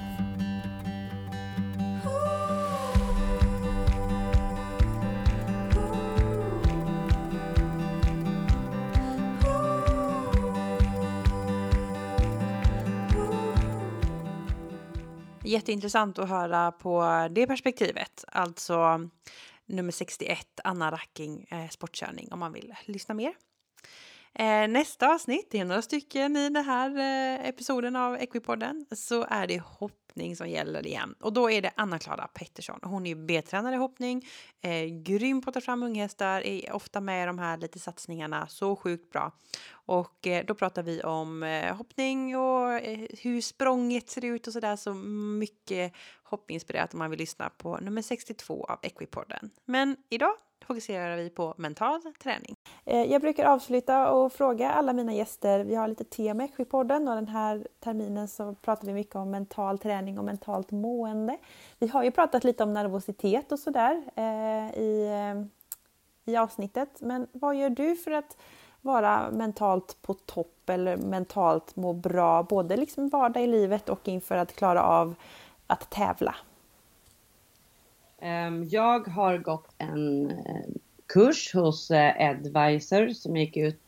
Jätteintressant 15.43 16.19
att 16.19 16.29
höra 16.29 16.71
på 16.71 17.27
det 17.31 17.47
perspektivet. 17.47 18.25
Alltså 18.27 19.09
nummer 19.65 19.91
61, 19.91 20.47
Anna 20.63 20.91
Racking, 20.91 21.45
eh, 21.49 21.69
sportkörning, 21.69 22.31
om 22.31 22.39
man 22.39 22.53
vill 22.53 22.73
lyssna 22.85 23.15
mer. 23.15 23.33
Eh, 24.33 24.67
nästa 24.67 25.13
avsnitt, 25.13 25.47
det 25.51 25.59
är 25.59 25.65
några 25.65 25.81
stycken 25.81 26.37
i 26.37 26.49
den 26.49 26.65
här 26.65 26.89
eh, 26.89 27.47
episoden 27.47 27.95
av 27.95 28.15
Equipodden, 28.15 28.85
så 28.91 29.25
är 29.29 29.47
det 29.47 29.61
hoppning 29.65 30.35
som 30.35 30.49
gäller 30.49 30.87
igen. 30.87 31.15
Och 31.19 31.33
då 31.33 31.51
är 31.51 31.61
det 31.61 31.71
Anna-Klara 31.75 32.27
Pettersson. 32.27 32.79
Hon 32.83 33.05
är 33.05 33.15
B-tränare 33.15 33.75
i 33.75 33.77
hoppning, 33.77 34.27
eh, 34.61 34.85
grym 34.85 35.41
på 35.41 35.49
att 35.49 35.53
ta 35.53 35.61
fram 35.61 35.83
unghästar, 35.83 36.41
är 36.41 36.71
ofta 36.71 37.01
med 37.01 37.23
i 37.23 37.25
de 37.25 37.39
här 37.39 37.57
lite 37.57 37.79
satsningarna, 37.79 38.47
så 38.47 38.75
sjukt 38.75 39.11
bra. 39.11 39.31
Och 39.71 40.27
eh, 40.27 40.45
då 40.45 40.55
pratar 40.55 40.83
vi 40.83 41.03
om 41.03 41.43
eh, 41.43 41.75
hoppning 41.75 42.37
och 42.37 42.73
eh, 42.73 43.07
hur 43.21 43.41
språnget 43.41 44.09
ser 44.09 44.25
ut 44.25 44.47
och 44.47 44.53
sådär, 44.53 44.75
så 44.75 44.93
mycket 44.93 45.93
hoppinspirerat 46.23 46.93
om 46.93 46.99
man 46.99 47.09
vill 47.09 47.19
lyssna 47.19 47.49
på 47.49 47.77
nummer 47.77 48.01
62 48.01 48.65
av 48.69 48.79
Equipodden. 48.81 49.49
Men 49.65 49.95
idag 50.09 50.33
fokuserar 50.71 51.17
vi 51.17 51.29
på 51.29 51.53
mental 51.57 52.01
träning. 52.23 52.55
Eh, 52.85 53.03
jag 53.03 53.21
brukar 53.21 53.45
avsluta 53.45 54.11
och 54.11 54.33
fråga 54.33 54.71
alla 54.71 54.93
mina 54.93 55.13
gäster, 55.13 55.63
vi 55.63 55.75
har 55.75 55.87
lite 55.87 56.03
tema 56.03 56.47
i 56.57 56.65
podden 56.65 57.07
och 57.07 57.15
den 57.15 57.27
här 57.27 57.67
terminen 57.79 58.27
så 58.27 58.55
pratar 58.55 58.87
vi 58.87 58.93
mycket 58.93 59.15
om 59.15 59.31
mental 59.31 59.79
träning 59.79 60.19
och 60.19 60.25
mentalt 60.25 60.71
mående. 60.71 61.37
Vi 61.79 61.87
har 61.87 62.03
ju 62.03 62.11
pratat 62.11 62.43
lite 62.43 62.63
om 62.63 62.73
nervositet 62.73 63.51
och 63.51 63.59
sådär 63.59 64.03
eh, 64.15 64.79
i, 64.79 65.07
eh, 65.07 66.33
i 66.33 66.37
avsnittet, 66.37 66.89
men 66.99 67.27
vad 67.31 67.55
gör 67.55 67.69
du 67.69 67.95
för 67.95 68.11
att 68.11 68.37
vara 68.81 69.31
mentalt 69.31 69.97
på 70.01 70.13
topp 70.13 70.69
eller 70.69 70.97
mentalt 70.97 71.75
må 71.75 71.93
bra, 71.93 72.43
både 72.43 72.77
liksom 72.77 73.09
vardag 73.09 73.43
i 73.43 73.47
livet 73.47 73.89
och 73.89 74.07
inför 74.07 74.37
att 74.37 74.55
klara 74.55 74.83
av 74.83 75.15
att 75.67 75.89
tävla? 75.89 76.35
Ehm, 78.21 78.63
jag 78.69 79.07
har 79.07 79.37
gått 79.37 79.75
en 79.77 80.31
eh, 80.31 80.65
kurs 81.13 81.53
hos 81.53 81.91
eh, 81.91 82.29
Advisor 82.29 83.09
som 83.09 83.37
gick 83.37 83.57
ut 83.57 83.87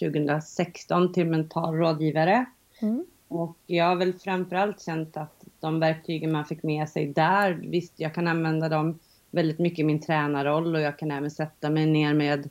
2016 0.00 1.04
eh, 1.04 1.12
till 1.12 1.26
mental 1.26 1.74
rådgivare. 1.74 2.44
Mm. 2.82 3.04
Och 3.28 3.56
jag 3.66 3.84
har 3.84 3.96
väl 3.96 4.12
framförallt 4.12 4.82
känt 4.82 5.16
att 5.16 5.44
de 5.60 5.80
verktygen 5.80 6.32
man 6.32 6.44
fick 6.44 6.62
med 6.62 6.88
sig 6.88 7.06
där, 7.06 7.52
visst 7.52 7.92
jag 7.96 8.14
kan 8.14 8.28
använda 8.28 8.68
dem 8.68 8.98
väldigt 9.30 9.58
mycket 9.58 9.78
i 9.78 9.84
min 9.84 10.00
tränarroll 10.00 10.74
och 10.74 10.80
jag 10.80 10.98
kan 10.98 11.10
även 11.10 11.30
sätta 11.30 11.70
mig 11.70 11.86
ner 11.86 12.14
med 12.14 12.48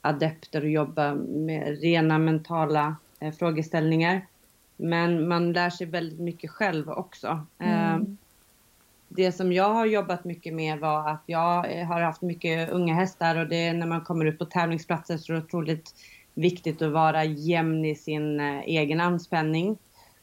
adepter 0.00 0.62
och 0.62 0.70
jobba 0.70 1.14
med 1.14 1.80
rena 1.80 2.18
mentala 2.18 2.96
frågeställningar. 3.38 4.26
Men 4.76 5.28
man 5.28 5.52
lär 5.52 5.70
sig 5.70 5.86
väldigt 5.86 6.20
mycket 6.20 6.50
själv 6.50 6.90
också. 6.90 7.46
Mm. 7.58 8.16
Eh, 9.10 9.16
det 9.16 9.32
som 9.32 9.52
jag 9.52 9.74
har 9.74 9.86
jobbat 9.86 10.24
mycket 10.24 10.54
med 10.54 10.78
var 10.78 11.08
att 11.08 11.22
jag 11.26 11.64
har 11.84 12.00
haft 12.00 12.22
mycket 12.22 12.70
unga 12.70 12.94
hästar 12.94 13.36
och 13.36 13.48
det 13.48 13.66
är 13.66 13.74
när 13.74 13.86
man 13.86 14.00
kommer 14.00 14.24
ut 14.24 14.38
på 14.38 14.44
tävlingsplatser 14.44 15.16
så 15.16 15.32
är 15.32 15.36
det 15.36 15.42
otroligt 15.42 15.94
viktigt 16.34 16.82
att 16.82 16.92
vara 16.92 17.24
jämn 17.24 17.84
i 17.84 17.94
sin 17.94 18.40
eh, 18.40 18.60
egen 18.60 19.00
anspänning. 19.00 19.78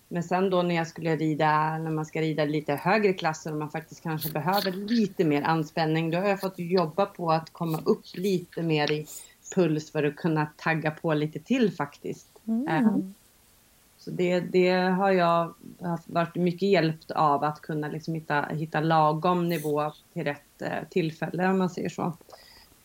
Men 0.10 0.24
sen 0.24 0.50
då 0.50 0.62
när 0.62 0.76
jag 0.76 0.88
skulle 0.88 1.16
rida, 1.16 1.78
när 1.78 1.92
man 1.92 2.06
ska 2.06 2.22
rida 2.22 2.46
lite 2.46 2.74
högre 2.76 3.14
klasser 3.14 3.52
och 3.52 3.58
man 3.58 3.70
faktiskt 3.70 4.04
kanske 4.04 4.32
behöver 4.32 4.72
lite 4.72 5.26
mer 5.26 5.42
anspänning, 5.42 6.12
då 6.12 6.18
har 6.18 6.28
jag 6.28 6.40
fått 6.40 6.60
jobba 6.60 7.06
på 7.06 7.32
att 7.32 7.54
komma 7.54 7.82
upp 7.86 8.04
lite 8.14 8.64
mer 8.64 8.92
i 8.92 9.08
puls 9.56 9.92
för 9.92 10.04
att 10.04 10.16
kunna 10.16 10.48
tagga 10.58 10.92
på 10.92 11.14
lite 11.14 11.40
till 11.40 11.72
faktiskt. 11.72 12.28
Mm. 12.48 13.14
Det, 14.12 14.40
det 14.40 14.72
har 14.72 15.12
jag 15.12 15.54
varit 16.06 16.36
mycket 16.36 16.70
hjälpt 16.70 17.12
av 17.12 17.44
att 17.44 17.62
kunna 17.62 17.88
liksom 17.88 18.14
hitta, 18.14 18.42
hitta 18.42 18.80
lagom 18.80 19.50
nivå 19.50 19.92
till 20.14 20.24
rätt 20.24 20.62
eh, 20.62 20.88
tillfälle 20.90 21.48
om 21.48 21.58
man 21.58 21.70
säger 21.70 21.90
så. 21.90 22.14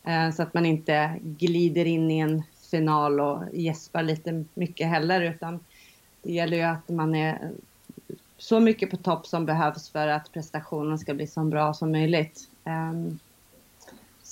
Eh, 0.04 0.30
så 0.30 0.42
att 0.42 0.54
man 0.54 0.66
inte 0.66 1.18
glider 1.22 1.84
in 1.84 2.10
i 2.10 2.18
en 2.18 2.42
final 2.70 3.20
och 3.20 3.42
gäspar 3.52 4.02
lite 4.02 4.44
mycket 4.54 4.88
heller 4.88 5.20
utan 5.20 5.60
det 6.22 6.32
gäller 6.32 6.56
ju 6.56 6.62
att 6.62 6.88
man 6.88 7.14
är 7.14 7.50
så 8.38 8.60
mycket 8.60 8.90
på 8.90 8.96
topp 8.96 9.26
som 9.26 9.46
behövs 9.46 9.90
för 9.90 10.08
att 10.08 10.32
prestationen 10.32 10.98
ska 10.98 11.14
bli 11.14 11.26
så 11.26 11.44
bra 11.44 11.74
som 11.74 11.92
möjligt. 11.92 12.48
Ehm, 12.64 13.18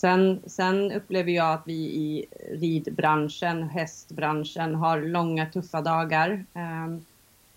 Sen, 0.01 0.43
sen 0.47 0.93
upplever 0.93 1.33
jag 1.33 1.53
att 1.53 1.63
vi 1.67 1.73
i 1.73 2.27
ridbranschen, 2.53 3.63
hästbranschen, 3.63 4.75
har 4.75 5.01
långa 5.01 5.47
tuffa 5.47 5.81
dagar. 5.81 6.45
Ehm, 6.55 7.05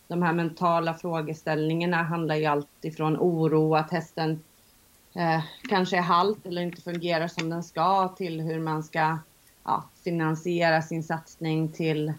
de 0.08 0.22
här 0.22 0.34
mentala 0.34 0.94
frågeställningarna 0.94 2.04
handlar 2.04 2.36
ju 2.36 2.46
alltifrån 2.46 3.18
oro, 3.18 3.76
att 3.76 3.92
hästen 3.92 4.44
eh, 5.16 5.44
kanske 5.70 5.98
är 5.98 6.02
halt 6.02 6.46
eller 6.46 6.62
inte 6.62 6.82
fungerar 6.82 7.28
som 7.28 7.50
den 7.50 7.64
ska, 7.64 8.08
till 8.08 8.42
hur 8.42 8.60
man 8.60 8.84
ska 8.84 9.18
ja, 9.64 9.84
finansiera 10.04 10.82
sin 10.82 11.04
satsning 11.04 11.72
till 11.72 12.14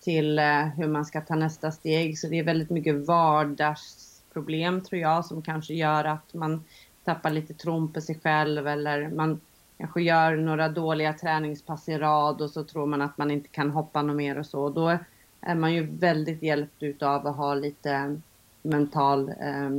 till 0.00 0.38
eh, 0.38 0.66
hur 0.66 0.88
man 0.88 1.04
ska 1.04 1.20
ta 1.20 1.34
nästa 1.34 1.72
steg. 1.72 2.18
Så 2.18 2.28
det 2.28 2.38
är 2.38 2.44
väldigt 2.44 2.70
mycket 2.70 3.06
vardagsproblem 3.06 4.80
tror 4.80 5.00
jag 5.00 5.24
som 5.24 5.42
kanske 5.42 5.74
gör 5.74 6.04
att 6.04 6.34
man 6.34 6.64
tappar 7.04 7.30
lite 7.30 7.54
tron 7.54 7.92
på 7.92 8.00
sig 8.00 8.20
själv 8.22 8.68
eller 8.68 9.08
man 9.08 9.40
kanske 9.78 10.02
gör 10.02 10.36
några 10.36 10.68
dåliga 10.68 11.12
träningspass 11.12 11.88
i 11.88 11.98
rad 11.98 12.40
och 12.40 12.50
så 12.50 12.64
tror 12.64 12.86
man 12.86 13.02
att 13.02 13.18
man 13.18 13.30
inte 13.30 13.48
kan 13.48 13.70
hoppa 13.70 14.02
något 14.02 14.16
mer 14.16 14.38
och 14.38 14.46
så. 14.46 14.70
Då 14.70 14.98
är 15.40 15.54
man 15.54 15.74
ju 15.74 15.86
väldigt 15.86 16.42
hjälpt 16.42 16.82
utav 16.82 17.26
att 17.26 17.36
ha 17.36 17.54
lite 17.54 18.20
mental 18.62 19.28
eh, 19.28 19.70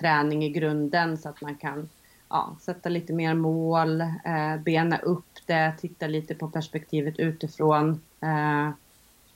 träning 0.00 0.44
i 0.44 0.50
grunden 0.50 1.18
så 1.18 1.28
att 1.28 1.40
man 1.40 1.54
kan 1.54 1.88
ja, 2.28 2.56
sätta 2.60 2.88
lite 2.88 3.12
mer 3.12 3.34
mål, 3.34 4.00
eh, 4.00 4.56
bena 4.64 4.98
upp 4.98 5.46
det, 5.46 5.74
titta 5.80 6.06
lite 6.06 6.34
på 6.34 6.48
perspektivet 6.48 7.18
utifrån. 7.18 8.00
Eh, 8.20 8.70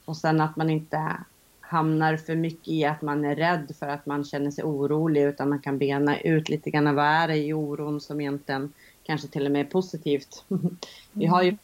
och 0.04 0.16
sen 0.16 0.40
att 0.40 0.56
man 0.56 0.70
inte 0.70 1.16
hamnar 1.60 2.16
för 2.16 2.36
mycket 2.36 2.68
i 2.68 2.84
att 2.84 3.02
man 3.02 3.24
är 3.24 3.36
rädd 3.36 3.72
för 3.78 3.88
att 3.88 4.06
man 4.06 4.24
känner 4.24 4.50
sig 4.50 4.64
orolig 4.64 5.22
utan 5.22 5.48
man 5.48 5.58
kan 5.58 5.78
bena 5.78 6.20
ut 6.20 6.48
lite 6.48 6.70
grann 6.70 6.94
vad 6.94 7.04
är 7.06 7.28
det 7.28 7.36
i 7.36 7.52
oron 7.52 8.00
som 8.00 8.20
egentligen 8.20 8.72
kanske 9.08 9.28
till 9.28 9.46
och 9.46 9.52
med 9.52 9.70
positivt. 9.70 10.44
Vi 11.12 11.26
har 11.26 11.42
ju 11.42 11.56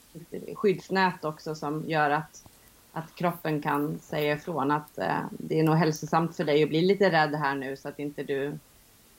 skyddsnät 0.55 1.25
också 1.25 1.55
som 1.55 1.85
gör 1.87 2.11
att, 2.11 2.45
att 2.93 3.15
kroppen 3.15 3.63
kan 3.63 3.99
säga 3.99 4.35
ifrån 4.35 4.71
att 4.71 4.99
eh, 4.99 5.19
det 5.31 5.59
är 5.59 5.63
nog 5.63 5.75
hälsosamt 5.75 6.37
för 6.37 6.45
dig 6.45 6.63
att 6.63 6.69
bli 6.69 6.83
lite 6.83 7.11
rädd 7.11 7.35
här 7.35 7.55
nu 7.55 7.77
så 7.77 7.89
att 7.89 7.99
inte 7.99 8.23
du 8.23 8.47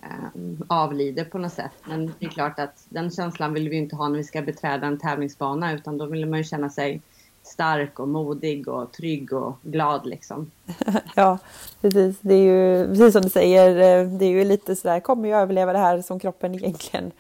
eh, 0.04 0.44
avlider 0.68 1.26
på 1.26 1.38
något 1.38 1.54
sätt. 1.54 1.72
Men 1.84 2.14
det 2.20 2.26
är 2.26 2.30
klart 2.30 2.60
att 2.60 2.86
den 2.90 3.12
känslan 3.12 3.54
vill 3.54 3.70
vi 3.70 3.76
inte 3.76 3.96
ha 3.96 4.10
när 4.10 4.18
vi 4.18 4.24
ska 4.24 4.42
beträda 4.42 4.88
en 4.88 5.00
tävlingsbana 5.00 5.74
utan 5.74 5.98
då 5.98 6.06
vill 6.06 6.26
man 6.26 6.38
ju 6.38 6.44
känna 6.44 6.70
sig 6.70 7.02
stark 7.44 8.00
och 8.00 8.08
modig 8.08 8.68
och 8.68 8.92
trygg 8.92 9.34
och 9.34 9.58
glad 9.62 10.06
liksom. 10.06 10.52
ja, 11.16 11.38
precis. 11.82 12.18
Det 12.22 12.34
är 12.34 12.42
ju 12.42 12.88
precis 12.88 13.14
som 13.14 13.22
du 13.22 13.30
säger, 13.30 13.70
eh, 13.70 14.08
det 14.08 14.26
är 14.26 14.30
ju 14.30 14.44
lite 14.44 14.76
sådär, 14.76 15.00
kommer 15.00 15.30
jag 15.30 15.42
överleva 15.42 15.74
det 15.74 15.80
här 15.80 16.02
som 16.02 16.20
kroppen 16.20 16.56
egentligen 16.56 17.12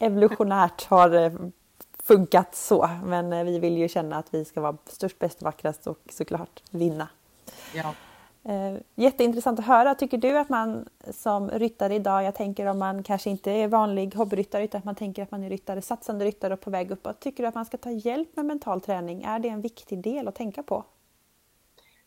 evolutionärt 0.00 0.84
har 0.84 1.10
eh, 1.10 1.32
funkat 2.02 2.54
så. 2.54 2.88
Men 3.04 3.32
eh, 3.32 3.44
vi 3.44 3.58
vill 3.58 3.78
ju 3.78 3.88
känna 3.88 4.16
att 4.16 4.34
vi 4.34 4.44
ska 4.44 4.60
vara 4.60 4.76
störst, 4.86 5.18
bäst, 5.18 5.42
vackrast 5.42 5.86
och 5.86 5.98
såklart 6.10 6.62
vinna. 6.70 7.08
Ja. 7.74 7.94
Eh, 8.42 8.80
jätteintressant 8.94 9.58
att 9.58 9.66
höra. 9.66 9.94
Tycker 9.94 10.18
du 10.18 10.38
att 10.38 10.48
man 10.48 10.88
som 11.10 11.50
ryttare 11.50 11.94
idag, 11.94 12.24
jag 12.24 12.34
tänker 12.34 12.66
om 12.66 12.78
man 12.78 13.02
kanske 13.02 13.30
inte 13.30 13.50
är 13.50 13.68
vanlig 13.68 14.14
hobbyryttare 14.14 14.64
utan 14.64 14.78
att 14.78 14.84
man 14.84 14.94
tänker 14.94 15.22
att 15.22 15.30
man 15.30 15.44
är 15.44 15.50
ryttare, 15.50 15.82
satsande 15.82 16.24
ryttare 16.24 16.54
och 16.54 16.60
på 16.60 16.70
väg 16.70 16.90
uppåt. 16.90 17.20
Tycker 17.20 17.42
du 17.42 17.48
att 17.48 17.54
man 17.54 17.66
ska 17.66 17.76
ta 17.76 17.90
hjälp 17.90 18.36
med 18.36 18.44
mental 18.44 18.80
träning? 18.80 19.22
Är 19.22 19.38
det 19.38 19.48
en 19.48 19.60
viktig 19.60 20.02
del 20.02 20.28
att 20.28 20.34
tänka 20.34 20.62
på? 20.62 20.84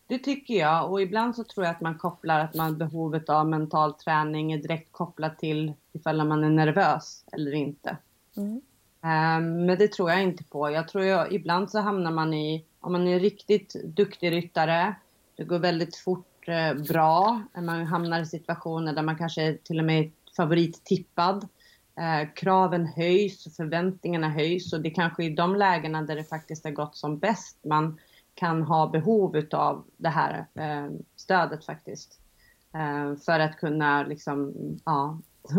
Det 0.06 0.18
tycker 0.18 0.54
jag 0.54 0.90
och 0.90 1.02
ibland 1.02 1.36
så 1.36 1.44
tror 1.44 1.66
jag 1.66 1.74
att 1.74 1.80
man 1.80 1.98
kopplar 1.98 2.40
att 2.40 2.54
man 2.54 2.78
behovet 2.78 3.28
av 3.28 3.48
mental 3.48 3.94
träning 3.94 4.52
är 4.52 4.58
direkt 4.58 4.92
kopplat 4.92 5.38
till 5.38 5.72
ifall 5.92 6.28
man 6.28 6.44
är 6.44 6.50
nervös 6.50 7.24
eller 7.32 7.54
inte. 7.54 7.96
Mm. 8.36 8.60
Um, 9.02 9.66
men 9.66 9.78
det 9.78 9.92
tror 9.92 10.10
jag 10.10 10.22
inte 10.22 10.44
på. 10.44 10.70
Jag 10.70 10.88
tror 10.88 11.04
jag, 11.04 11.32
ibland 11.32 11.70
så 11.70 11.78
hamnar 11.78 12.10
man 12.10 12.34
i, 12.34 12.64
om 12.80 12.92
man 12.92 13.06
är 13.08 13.20
riktigt 13.20 13.74
duktig 13.84 14.32
ryttare 14.32 14.94
det 15.36 15.44
går 15.44 15.58
väldigt 15.58 15.96
fort 15.96 16.48
eh, 16.48 16.74
bra. 16.74 17.42
Man 17.54 17.86
hamnar 17.86 18.20
i 18.20 18.26
situationer 18.26 18.92
där 18.92 19.02
man 19.02 19.18
kanske 19.18 19.58
till 19.64 19.78
och 19.78 19.84
med 19.84 20.04
är 20.04 20.10
favorittippad. 20.36 21.48
Eh, 21.98 22.28
kraven 22.34 22.86
höjs, 22.86 23.56
förväntningarna 23.56 24.28
höjs 24.28 24.72
och 24.72 24.80
det 24.80 24.90
kanske 24.90 25.24
är 25.24 25.30
i 25.30 25.34
de 25.34 25.56
lägena 25.56 26.02
där 26.02 26.16
det 26.16 26.24
faktiskt 26.24 26.64
har 26.64 26.70
gått 26.70 26.96
som 26.96 27.18
bäst 27.18 27.58
man 27.64 27.98
kan 28.34 28.62
ha 28.62 28.86
behov 28.86 29.36
utav 29.36 29.84
det 29.96 30.08
här 30.08 30.46
eh, 30.54 30.90
stödet 31.16 31.64
faktiskt. 31.64 32.20
Eh, 32.74 33.16
för 33.16 33.40
att 33.40 33.56
kunna 33.56 34.02
liksom, 34.02 34.54
ja, 34.84 35.18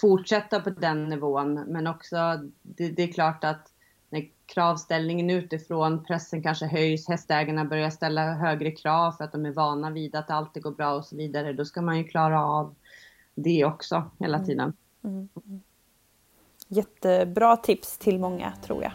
fortsätta 0.00 0.60
på 0.60 0.70
den 0.70 1.04
nivån. 1.04 1.54
Men 1.54 1.86
också, 1.86 2.16
det, 2.62 2.88
det 2.88 3.02
är 3.02 3.12
klart 3.12 3.44
att 3.44 3.72
när 4.10 4.28
kravställningen 4.46 5.30
utifrån, 5.30 6.04
pressen 6.04 6.42
kanske 6.42 6.66
höjs, 6.66 7.08
hästägarna 7.08 7.64
börjar 7.64 7.90
ställa 7.90 8.34
högre 8.34 8.70
krav 8.70 9.12
för 9.12 9.24
att 9.24 9.32
de 9.32 9.46
är 9.46 9.52
vana 9.52 9.90
vid 9.90 10.14
att 10.14 10.30
alltid 10.30 10.62
går 10.62 10.70
bra 10.70 10.94
och 10.94 11.04
så 11.04 11.16
vidare. 11.16 11.52
Då 11.52 11.64
ska 11.64 11.82
man 11.82 11.98
ju 11.98 12.04
klara 12.04 12.44
av 12.44 12.74
det 13.34 13.64
också 13.64 14.10
hela 14.18 14.36
mm. 14.36 14.46
tiden. 14.46 14.72
Mm. 15.04 15.28
Mm. 15.46 15.60
Jättebra 16.68 17.56
tips 17.56 17.98
till 17.98 18.18
många 18.18 18.52
tror 18.62 18.82
jag. 18.82 18.92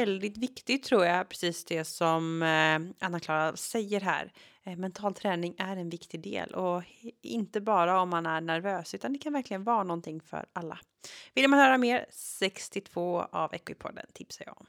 Väldigt 0.00 0.36
viktigt 0.36 0.82
tror 0.82 1.04
jag, 1.04 1.28
precis 1.28 1.64
det 1.64 1.84
som 1.84 2.42
eh, 2.42 3.06
Anna-Klara 3.06 3.56
säger 3.56 4.00
här. 4.00 4.32
Eh, 4.64 4.76
mental 4.76 5.14
träning 5.14 5.54
är 5.58 5.76
en 5.76 5.90
viktig 5.90 6.20
del 6.20 6.54
och 6.54 6.82
inte 7.22 7.60
bara 7.60 8.00
om 8.00 8.08
man 8.08 8.26
är 8.26 8.40
nervös 8.40 8.94
utan 8.94 9.12
det 9.12 9.18
kan 9.18 9.32
verkligen 9.32 9.64
vara 9.64 9.84
någonting 9.84 10.20
för 10.20 10.46
alla. 10.52 10.78
Vill 11.34 11.48
man 11.48 11.58
höra 11.58 11.78
mer? 11.78 12.06
62 12.10 13.26
av 13.32 13.54
Equipodden 13.54 14.06
tipsar 14.12 14.44
jag 14.46 14.60
om. 14.60 14.66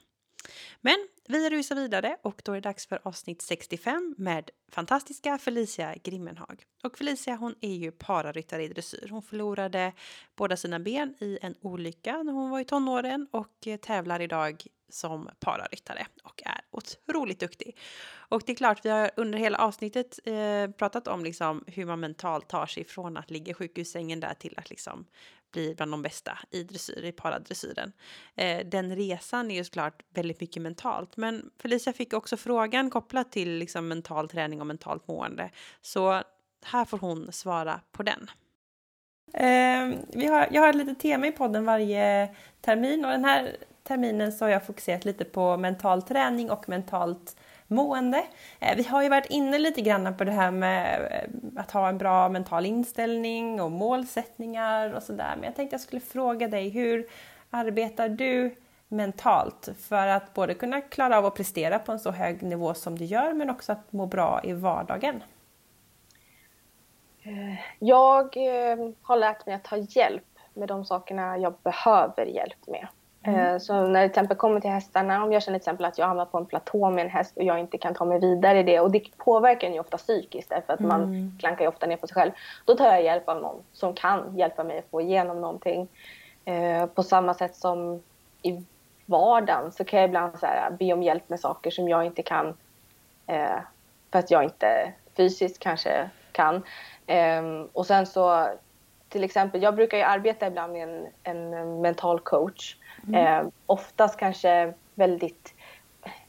Men 0.80 0.96
vi 1.28 1.50
rusar 1.50 1.76
vidare 1.76 2.16
och 2.22 2.42
då 2.44 2.52
är 2.52 2.56
det 2.56 2.60
dags 2.60 2.86
för 2.86 3.00
avsnitt 3.02 3.42
65 3.42 4.14
med 4.18 4.50
fantastiska 4.72 5.38
Felicia 5.38 5.94
Grimmenhag. 6.04 6.62
Och 6.82 6.98
Felicia 6.98 7.36
hon 7.36 7.54
är 7.60 7.74
ju 7.74 7.90
pararyttare 7.90 8.64
i 8.64 8.68
dressyr. 8.68 9.08
Hon 9.10 9.22
förlorade 9.22 9.92
båda 10.36 10.56
sina 10.56 10.78
ben 10.78 11.14
i 11.20 11.38
en 11.42 11.54
olycka 11.60 12.22
när 12.22 12.32
hon 12.32 12.50
var 12.50 12.60
i 12.60 12.64
tonåren 12.64 13.26
och 13.30 13.66
eh, 13.66 13.76
tävlar 13.76 14.20
idag 14.20 14.62
som 14.88 15.30
pararyttare 15.40 16.06
och 16.24 16.42
är 16.44 16.60
otroligt 16.70 17.40
duktig. 17.40 17.78
Och 18.10 18.42
det 18.46 18.52
är 18.52 18.56
klart, 18.56 18.84
vi 18.84 18.88
har 18.88 19.10
under 19.16 19.38
hela 19.38 19.58
avsnittet 19.58 20.18
eh, 20.24 20.70
pratat 20.70 21.08
om 21.08 21.24
liksom 21.24 21.64
hur 21.66 21.86
man 21.86 22.00
mentalt 22.00 22.48
tar 22.48 22.66
sig 22.66 22.84
från 22.84 23.16
att 23.16 23.30
ligga 23.30 23.50
i 23.50 23.54
sjukhussängen 23.54 24.20
där 24.20 24.34
till 24.34 24.54
att 24.56 24.70
liksom 24.70 25.06
bli 25.52 25.74
bland 25.74 25.92
de 25.92 26.02
bästa 26.02 26.38
i 26.50 26.62
dressyr, 26.62 27.04
i 27.04 27.12
paradressyren. 27.12 27.92
Eh, 28.34 28.66
den 28.66 28.96
resan 28.96 29.50
är 29.50 29.54
ju 29.54 29.64
såklart 29.64 30.02
väldigt 30.14 30.40
mycket 30.40 30.62
mentalt, 30.62 31.16
men 31.16 31.50
Felicia 31.58 31.92
fick 31.92 32.12
också 32.12 32.36
frågan 32.36 32.90
kopplat 32.90 33.32
till 33.32 33.50
liksom 33.50 33.88
mental 33.88 34.28
träning 34.28 34.60
och 34.60 34.66
mentalt 34.66 35.08
mående. 35.08 35.50
Så 35.82 36.22
här 36.64 36.84
får 36.84 36.98
hon 36.98 37.32
svara 37.32 37.80
på 37.92 38.02
den. 38.02 38.30
Eh, 39.32 39.98
vi 40.08 40.26
har, 40.26 40.48
jag 40.50 40.62
har 40.62 40.68
ett 40.68 40.74
litet 40.74 41.00
tema 41.00 41.26
i 41.26 41.32
podden 41.32 41.64
varje 41.64 42.34
termin 42.60 43.04
och 43.04 43.10
den 43.10 43.24
här 43.24 43.56
terminen 43.88 44.32
så 44.32 44.44
har 44.44 44.50
jag 44.50 44.66
fokuserat 44.66 45.04
lite 45.04 45.24
på 45.24 45.56
mental 45.56 46.02
träning 46.02 46.50
och 46.50 46.68
mentalt 46.68 47.36
mående. 47.66 48.24
Eh, 48.60 48.76
vi 48.76 48.82
har 48.82 49.02
ju 49.02 49.08
varit 49.08 49.26
inne 49.30 49.58
lite 49.58 49.80
grann 49.80 50.16
på 50.16 50.24
det 50.24 50.32
här 50.32 50.50
med 50.50 51.08
eh, 51.10 51.60
att 51.60 51.70
ha 51.70 51.88
en 51.88 51.98
bra 51.98 52.28
mental 52.28 52.66
inställning 52.66 53.60
och 53.60 53.70
målsättningar 53.70 54.92
och 54.92 55.02
sådär. 55.02 55.32
Men 55.36 55.44
jag 55.44 55.56
tänkte 55.56 55.74
jag 55.74 55.80
skulle 55.80 56.00
fråga 56.00 56.48
dig, 56.48 56.68
hur 56.68 57.06
arbetar 57.50 58.08
du 58.08 58.54
mentalt 58.88 59.68
för 59.78 60.06
att 60.06 60.34
både 60.34 60.54
kunna 60.54 60.80
klara 60.80 61.18
av 61.18 61.26
att 61.26 61.34
prestera 61.34 61.78
på 61.78 61.92
en 61.92 62.00
så 62.00 62.10
hög 62.10 62.42
nivå 62.42 62.74
som 62.74 62.98
du 62.98 63.04
gör 63.04 63.32
men 63.32 63.50
också 63.50 63.72
att 63.72 63.92
må 63.92 64.06
bra 64.06 64.40
i 64.44 64.52
vardagen? 64.52 65.22
Eh, 67.22 67.60
jag 67.78 68.36
har 69.02 69.16
lärt 69.16 69.46
mig 69.46 69.54
att 69.54 69.64
ta 69.64 69.76
hjälp 69.76 70.22
med 70.54 70.68
de 70.68 70.84
sakerna 70.84 71.38
jag 71.38 71.54
behöver 71.62 72.26
hjälp 72.26 72.66
med. 72.66 72.88
Mm. 73.22 73.60
Så 73.60 73.86
när 73.86 74.00
det 74.00 74.08
till 74.08 74.10
exempel 74.10 74.36
kommer 74.36 74.60
till 74.60 74.70
hästarna, 74.70 75.24
om 75.24 75.32
jag 75.32 75.42
känner 75.42 75.58
till 75.58 75.62
exempel 75.62 75.86
att 75.86 75.98
jag 75.98 76.06
hamnar 76.06 76.24
på 76.24 76.38
en 76.38 76.46
platå 76.46 76.90
med 76.90 77.04
en 77.04 77.10
häst 77.10 77.36
och 77.36 77.42
jag 77.42 77.60
inte 77.60 77.78
kan 77.78 77.94
ta 77.94 78.04
mig 78.04 78.20
vidare 78.20 78.58
i 78.58 78.62
det 78.62 78.80
och 78.80 78.90
det 78.90 79.16
påverkar 79.16 79.68
en 79.68 79.74
ju 79.74 79.80
ofta 79.80 79.96
psykiskt 79.96 80.50
därför 80.50 80.72
att 80.72 80.80
mm. 80.80 80.88
man 80.88 81.32
klankar 81.40 81.64
ju 81.64 81.68
ofta 81.68 81.86
ner 81.86 81.96
på 81.96 82.06
sig 82.06 82.14
själv. 82.14 82.30
Då 82.64 82.74
tar 82.74 82.86
jag 82.86 83.04
hjälp 83.04 83.28
av 83.28 83.40
någon 83.42 83.62
som 83.72 83.94
kan 83.94 84.36
hjälpa 84.36 84.64
mig 84.64 84.78
att 84.78 84.90
få 84.90 85.00
igenom 85.00 85.40
någonting. 85.40 85.88
Eh, 86.44 86.86
på 86.86 87.02
samma 87.02 87.34
sätt 87.34 87.56
som 87.56 88.02
i 88.42 88.64
vardagen 89.06 89.72
så 89.72 89.84
kan 89.84 90.00
jag 90.00 90.08
ibland 90.08 90.38
så 90.38 90.46
här, 90.46 90.70
be 90.70 90.92
om 90.92 91.02
hjälp 91.02 91.28
med 91.28 91.40
saker 91.40 91.70
som 91.70 91.88
jag 91.88 92.06
inte 92.06 92.22
kan 92.22 92.56
eh, 93.26 93.58
för 94.12 94.18
att 94.18 94.30
jag 94.30 94.44
inte 94.44 94.92
fysiskt 95.16 95.58
kanske 95.58 96.10
kan. 96.32 96.62
Eh, 97.06 97.42
och 97.72 97.86
sen 97.86 98.06
så 98.06 98.48
till 99.08 99.24
exempel, 99.24 99.62
jag 99.62 99.74
brukar 99.74 99.98
ju 99.98 100.04
arbeta 100.04 100.46
ibland 100.46 100.72
med 100.72 100.88
en, 100.88 101.06
en 101.22 101.80
mental 101.80 102.20
coach. 102.20 102.76
Mm. 103.08 103.26
Eh, 103.26 103.48
oftast 103.66 104.16
kanske 104.16 104.72
väldigt, 104.94 105.54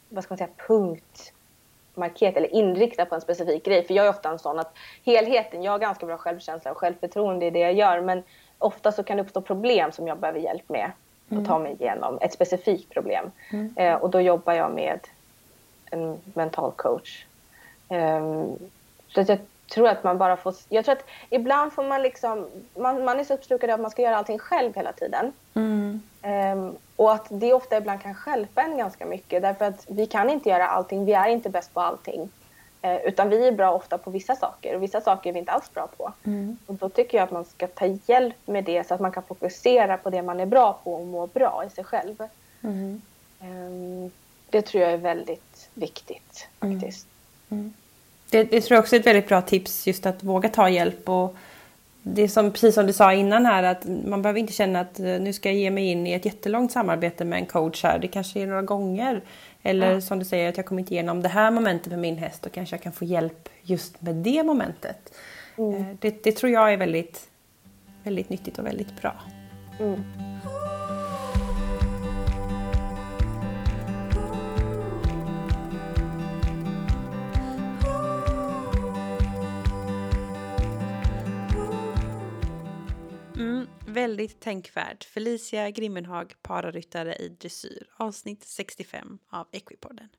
vad 0.09 0.23
ska 0.23 0.31
man 0.31 0.37
säga, 0.37 0.49
punktmarkerat 0.67 2.37
eller 2.37 2.53
inriktad 2.53 3.05
på 3.05 3.15
en 3.15 3.21
specifik 3.21 3.65
grej. 3.65 3.87
För 3.87 3.93
jag 3.93 4.05
är 4.05 4.09
ofta 4.09 4.29
en 4.29 4.39
sån 4.39 4.59
att 4.59 4.73
helheten, 5.05 5.63
jag 5.63 5.71
har 5.71 5.79
ganska 5.79 6.05
bra 6.05 6.17
självkänsla 6.17 6.71
och 6.71 6.77
självförtroende 6.77 7.45
i 7.45 7.49
det 7.49 7.59
jag 7.59 7.73
gör. 7.73 8.01
Men 8.01 8.23
ofta 8.57 8.91
så 8.91 9.03
kan 9.03 9.17
det 9.17 9.23
uppstå 9.23 9.41
problem 9.41 9.91
som 9.91 10.07
jag 10.07 10.17
behöver 10.17 10.39
hjälp 10.39 10.69
med 10.69 10.91
mm. 11.29 11.43
att 11.43 11.49
ta 11.49 11.59
mig 11.59 11.73
igenom. 11.79 12.17
Ett 12.21 12.33
specifikt 12.33 12.89
problem. 12.89 13.31
Mm. 13.51 13.73
Eh, 13.75 13.95
och 13.95 14.09
då 14.09 14.21
jobbar 14.21 14.53
jag 14.53 14.71
med 14.71 14.99
en 15.91 16.17
mental 16.33 16.71
coach. 16.71 17.25
Eh, 17.89 18.45
så 19.07 19.21
att 19.21 19.29
jag 19.29 19.39
tror 19.69 19.87
att 19.87 20.03
man 20.03 20.17
bara 20.17 20.37
får... 20.37 20.55
Jag 20.69 20.85
tror 20.85 20.95
att 20.95 21.05
ibland 21.29 21.73
får 21.73 21.83
man 21.83 22.01
liksom... 22.01 22.47
Man, 22.75 23.05
man 23.05 23.19
är 23.19 23.23
så 23.23 23.33
uppslukad 23.33 23.69
av 23.69 23.73
att 23.73 23.81
man 23.81 23.91
ska 23.91 24.01
göra 24.01 24.17
allting 24.17 24.39
själv 24.39 24.75
hela 24.75 24.93
tiden. 24.93 25.33
Mm. 25.53 26.01
Um, 26.23 26.77
och 26.95 27.13
att 27.13 27.27
det 27.29 27.53
ofta 27.53 27.77
ibland 27.77 28.01
kan 28.01 28.15
skälpa 28.15 28.61
en 28.61 28.77
ganska 28.77 29.05
mycket 29.05 29.41
därför 29.41 29.65
att 29.65 29.85
vi 29.87 30.05
kan 30.05 30.29
inte 30.29 30.49
göra 30.49 30.67
allting. 30.67 31.05
Vi 31.05 31.13
är 31.13 31.29
inte 31.29 31.49
bäst 31.49 31.73
på 31.73 31.81
allting. 31.81 32.29
Uh, 32.85 32.95
utan 33.05 33.29
vi 33.29 33.47
är 33.47 33.51
bra 33.51 33.73
ofta 33.73 33.97
på 33.97 34.11
vissa 34.11 34.35
saker 34.35 34.75
och 34.75 34.83
vissa 34.83 35.01
saker 35.01 35.29
är 35.29 35.33
vi 35.33 35.39
inte 35.39 35.51
alls 35.51 35.73
bra 35.73 35.87
på. 35.97 36.13
Mm. 36.23 36.57
Och 36.65 36.75
då 36.75 36.89
tycker 36.89 37.17
jag 37.17 37.25
att 37.25 37.31
man 37.31 37.45
ska 37.45 37.67
ta 37.67 37.85
hjälp 38.05 38.35
med 38.45 38.63
det 38.63 38.87
så 38.87 38.93
att 38.93 38.99
man 38.99 39.11
kan 39.11 39.23
fokusera 39.23 39.97
på 39.97 40.09
det 40.09 40.21
man 40.21 40.39
är 40.39 40.45
bra 40.45 40.79
på 40.83 40.93
och 40.93 41.07
må 41.07 41.27
bra 41.27 41.63
i 41.67 41.69
sig 41.69 41.83
själv. 41.83 42.23
Mm. 42.61 43.01
Um, 43.41 44.11
det 44.49 44.61
tror 44.61 44.83
jag 44.83 44.93
är 44.93 44.97
väldigt 44.97 45.69
viktigt 45.73 46.47
mm. 46.59 46.79
faktiskt. 46.79 47.07
Mm. 47.49 47.73
Det, 48.29 48.43
det, 48.43 48.61
tror 48.61 48.75
jag 48.75 48.81
också 48.81 48.95
är 48.95 48.99
ett 48.99 49.07
väldigt 49.07 49.27
bra 49.27 49.41
tips, 49.41 49.87
just 49.87 50.05
att 50.05 50.23
våga 50.23 50.49
ta 50.49 50.69
hjälp. 50.69 51.09
Och 51.09 51.35
det 52.03 52.21
är 52.21 52.27
som, 52.27 52.51
precis 52.51 52.75
som 52.75 52.87
du 52.87 52.93
sa 52.93 53.13
innan 53.13 53.45
här, 53.45 53.63
att 53.63 53.85
man 54.05 54.21
behöver 54.21 54.39
inte 54.39 54.53
känna 54.53 54.79
att 54.79 54.99
eh, 54.99 55.05
nu 55.05 55.33
ska 55.33 55.49
jag 55.49 55.57
ge 55.57 55.71
mig 55.71 55.85
in 55.85 56.07
i 56.07 56.13
ett 56.13 56.25
jättelångt 56.25 56.71
samarbete 56.71 57.25
med 57.25 57.39
en 57.39 57.45
coach 57.45 57.83
här. 57.83 57.99
Det 57.99 58.07
kanske 58.07 58.39
är 58.39 58.47
några 58.47 58.61
gånger. 58.61 59.21
Eller 59.63 59.91
ja. 59.91 60.01
som 60.01 60.19
du 60.19 60.25
säger, 60.25 60.49
att 60.49 60.57
jag 60.57 60.65
kommer 60.65 60.79
inte 60.79 60.93
igenom 60.93 61.21
det 61.21 61.29
här 61.29 61.51
momentet 61.51 61.87
med 61.87 61.99
min 61.99 62.17
häst. 62.17 62.41
Då 62.41 62.49
kanske 62.49 62.75
jag 62.75 62.83
kan 62.83 62.91
få 62.91 63.05
hjälp 63.05 63.49
just 63.61 64.01
med 64.01 64.15
det 64.15 64.43
momentet. 64.43 65.13
Mm. 65.57 65.75
Eh, 65.75 65.85
det, 65.99 66.23
det, 66.23 66.31
tror 66.31 66.51
jag 66.51 66.73
är 66.73 66.77
väldigt, 66.77 67.27
väldigt 68.03 68.29
nyttigt 68.29 68.59
och 68.59 68.65
väldigt 68.65 69.01
bra. 69.01 69.15
Mm. 69.79 70.03
Väldigt 83.89 84.39
tänkvärd. 84.39 85.03
Felicia 85.03 85.69
Grimmenhag, 85.69 86.33
pararyttare 86.41 87.15
i 87.15 87.29
dressyr, 87.29 87.89
avsnitt 87.97 88.43
65 88.43 89.19
av 89.29 89.47
Equipodden. 89.51 90.09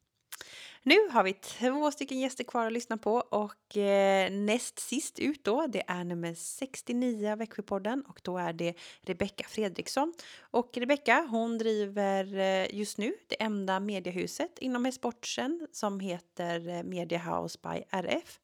Nu 0.82 1.08
har 1.10 1.22
vi 1.22 1.32
två 1.32 1.90
stycken 1.90 2.20
gäster 2.20 2.44
kvar 2.44 2.66
att 2.66 2.72
lyssna 2.72 2.96
på 2.96 3.14
och 3.14 3.76
eh, 3.76 4.30
näst 4.30 4.78
sist 4.78 5.18
ut 5.18 5.44
då, 5.44 5.66
det 5.66 5.82
är 5.86 6.04
nummer 6.04 6.34
69 6.34 7.32
av 7.32 7.42
Equipodden 7.42 8.02
och 8.08 8.20
då 8.24 8.38
är 8.38 8.52
det 8.52 8.74
Rebecka 9.02 9.44
Fredriksson. 9.48 10.14
Och 10.40 10.70
Rebecka 10.76 11.26
hon 11.30 11.58
driver 11.58 12.38
eh, 12.38 12.74
just 12.74 12.98
nu 12.98 13.14
det 13.26 13.42
enda 13.42 13.80
mediehuset 13.80 14.58
inom 14.58 14.86
e-sporten 14.86 15.66
som 15.72 16.00
heter 16.00 16.68
eh, 16.68 16.82
Media 16.82 17.18
House 17.18 17.58
by 17.62 17.82
RF 17.90 18.40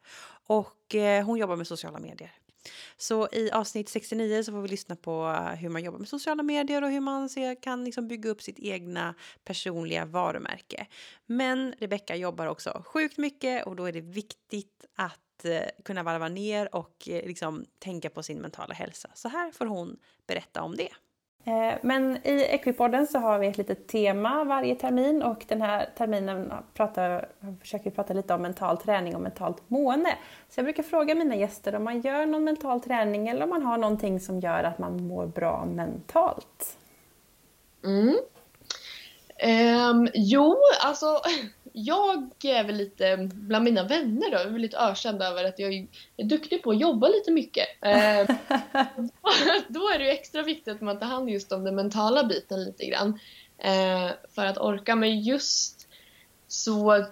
och 0.47 0.95
eh, 0.95 1.25
hon 1.25 1.39
jobbar 1.39 1.57
med 1.57 1.67
sociala 1.67 1.99
medier. 1.99 2.33
Så 2.97 3.29
i 3.33 3.51
avsnitt 3.51 3.89
69 3.89 4.43
så 4.43 4.53
får 4.53 4.63
vi 4.63 4.69
lyssna 4.69 4.97
på 4.97 5.27
eh, 5.27 5.55
hur 5.55 5.69
man 5.69 5.85
jobbar 5.85 5.99
med 5.99 6.09
sociala 6.09 6.43
medier 6.43 6.83
och 6.85 6.91
hur 6.91 7.01
man 7.01 7.29
kan 7.63 7.85
liksom 7.85 8.09
bygga 8.09 8.31
upp 8.31 8.43
sitt 8.43 8.59
egna 8.59 9.15
personliga 9.45 10.05
varumärke. 10.05 10.87
Men 11.27 11.75
Rebecka 11.79 12.17
jobbar 12.17 12.47
också 12.47 12.83
sjukt 12.87 13.19
mycket 13.19 13.67
och 13.67 13.77
då 13.77 13.85
är 13.85 13.93
det 13.93 14.01
viktigt 14.01 14.85
att 14.95 15.45
eh, 15.45 15.61
kunna 15.85 16.03
varva 16.03 16.29
ner 16.29 16.75
och 16.75 17.09
eh, 17.09 17.27
liksom 17.27 17.65
tänka 17.79 18.11
på 18.11 18.23
sin 18.23 18.39
mentala 18.39 18.75
hälsa. 18.75 19.11
Så 19.15 19.29
här 19.29 19.51
får 19.51 19.67
hon 19.67 19.97
berätta 20.27 20.63
om 20.63 20.77
det. 20.77 20.93
Eh, 21.47 21.75
men 21.83 22.17
i 22.17 22.47
Equipodden 22.51 23.07
så 23.07 23.19
har 23.19 23.39
vi 23.39 23.47
ett 23.47 23.59
litet 23.59 23.87
tema 23.87 24.45
varje 24.45 24.75
termin 24.75 25.23
och 25.23 25.45
den 25.49 25.63
här 25.63 25.89
terminen 25.99 26.53
pratar, 26.75 27.29
försöker 27.61 27.85
vi 27.85 27.91
prata 27.91 28.15
lite 28.15 28.35
om 28.35 28.43
mental 28.43 28.79
träning 28.79 29.15
och 29.15 29.21
mentalt 29.21 29.71
mående. 29.71 30.11
Så 30.49 30.59
jag 30.59 30.65
brukar 30.65 30.83
fråga 30.83 31.15
mina 31.15 31.37
gäster 31.37 31.75
om 31.75 31.85
man 31.85 32.01
gör 32.01 32.27
någon 32.27 32.45
mental 32.45 32.81
träning 32.81 33.29
eller 33.29 33.43
om 33.43 33.51
man 33.51 33.63
har 33.63 33.79
någonting 33.79 34.21
som 34.21 34.41
gör 34.41 34.65
att 34.65 34.79
man 34.79 35.07
mår 35.07 35.27
bra 35.27 35.65
mentalt. 35.65 36.79
Mm. 37.85 38.17
Um, 39.91 40.09
jo, 40.15 40.57
alltså 40.85 41.21
jag 41.79 42.45
är 42.45 42.65
väl 42.65 42.77
lite, 42.77 43.17
bland 43.35 43.65
mina 43.65 43.83
vänner 43.83 44.31
då, 44.31 44.39
är 44.39 44.47
väl 44.47 44.63
lite 44.63 44.79
ökänd 44.79 45.23
över 45.23 45.45
att 45.45 45.59
jag 45.59 45.75
är 46.17 46.25
duktig 46.25 46.63
på 46.63 46.71
att 46.71 46.81
jobba 46.81 47.09
lite 47.09 47.31
mycket. 47.31 47.67
Eh, 47.81 48.27
då 49.69 49.89
är 49.89 49.99
det 49.99 50.05
ju 50.05 50.11
extra 50.11 50.43
viktigt 50.43 50.75
att 50.75 50.81
man 50.81 50.99
tar 50.99 51.07
hand 51.07 51.31
just 51.31 51.53
om 51.53 51.65
den 51.65 51.75
mentala 51.75 52.25
biten 52.25 52.65
lite 52.65 52.87
grann. 52.87 53.19
Eh, 53.59 54.11
för 54.35 54.47
att 54.47 54.59
orka, 54.59 54.97
men 54.97 55.21
just 55.21 55.89
så 56.49 57.07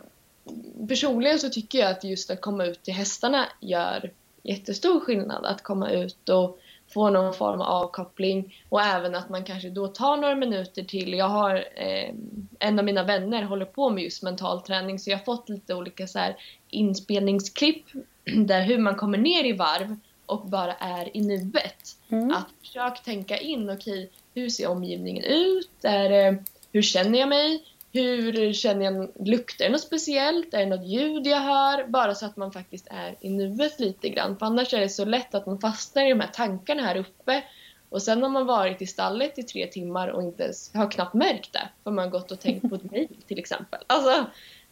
personligen 0.89 1.39
så 1.39 1.49
tycker 1.49 1.79
jag 1.79 1.91
att 1.91 2.05
just 2.05 2.31
att 2.31 2.41
komma 2.41 2.65
ut 2.65 2.83
till 2.83 2.95
hästarna 2.95 3.47
gör 3.61 4.13
jättestor 4.43 5.01
skillnad. 5.01 5.45
Att 5.45 5.63
komma 5.63 5.91
ut 5.91 6.29
och 6.29 6.59
få 6.95 7.11
någon 7.11 7.35
form 7.35 7.61
av 7.61 7.85
avkoppling 7.85 8.57
och 8.69 8.83
även 8.83 9.15
att 9.15 9.29
man 9.29 9.45
kanske 9.45 9.71
då 9.71 9.89
tar 9.89 10.17
några 10.17 10.35
minuter 10.35 10.85
till. 10.85 11.15
Jag 11.15 11.29
har 11.29 11.55
eh, 11.75 12.15
en 12.59 12.79
av 12.79 12.85
mina 12.85 13.03
vänner 13.03 13.43
håller 13.43 13.65
på 13.65 13.91
med 13.91 14.05
just 14.05 14.23
mental 14.23 14.61
träning 14.61 14.99
så 14.99 15.11
jag 15.11 15.19
har 15.19 15.25
fått 15.25 15.49
lite 15.49 15.75
olika 15.75 16.07
så 16.07 16.19
här, 16.19 16.37
inspelningsklipp 16.71 17.85
där 18.47 18.63
hur 18.63 18.79
man 18.79 18.95
kommer 18.95 19.19
ner 19.19 19.45
i 19.45 19.53
varv 19.53 19.97
och 20.27 20.47
bara 20.47 20.75
är 20.75 21.17
i 21.17 21.21
nuet. 21.21 21.97
Mm. 22.09 22.31
Att 22.31 22.49
försöka 22.61 22.97
tänka 22.97 23.39
in, 23.39 23.71
okej, 23.71 24.05
okay, 24.05 24.09
hur 24.35 24.49
ser 24.49 24.69
omgivningen 24.69 25.25
ut? 25.25 25.71
Är, 25.83 26.39
hur 26.73 26.83
känner 26.83 27.19
jag 27.19 27.29
mig? 27.29 27.63
Hur 27.95 28.53
känner 28.53 28.85
jag, 28.85 29.09
luktar 29.27 29.65
det 29.65 29.71
något 29.71 29.81
speciellt? 29.81 30.55
Är 30.55 30.59
det 30.59 30.67
något 30.67 30.87
ljud 30.87 31.27
jag 31.27 31.41
hör? 31.41 31.87
Bara 31.87 32.15
så 32.15 32.27
att 32.27 32.37
man 32.37 32.53
faktiskt 32.53 32.87
är 32.91 33.17
i 33.21 33.31
nuet 33.31 33.81
lite 33.81 34.09
grann. 34.09 34.37
För 34.37 34.47
annars 34.47 34.75
är 34.75 34.81
det 34.81 34.89
så 34.89 35.05
lätt 35.05 35.35
att 35.35 35.47
man 35.47 35.61
fastnar 35.61 36.07
i 36.07 36.09
de 36.09 36.21
här 36.21 36.31
tankarna 36.33 36.83
här 36.83 36.97
uppe. 36.97 37.43
Och 37.89 38.03
sen 38.03 38.23
har 38.23 38.29
man 38.29 38.47
varit 38.47 38.83
i 38.83 38.87
stallet 38.87 39.39
i 39.39 39.43
tre 39.43 39.67
timmar 39.67 40.09
och 40.09 40.23
inte 40.23 40.53
har 40.75 40.91
knappt 40.91 41.15
märkt 41.15 41.53
det. 41.53 41.69
För 41.85 41.91
man 41.91 42.05
har 42.05 42.11
gått 42.11 42.31
och 42.31 42.41
tänkt 42.41 42.69
på 42.69 42.75
ett 42.75 42.91
mejl 42.91 43.09
till 43.27 43.39
exempel. 43.39 43.81
Alltså, 43.87 44.27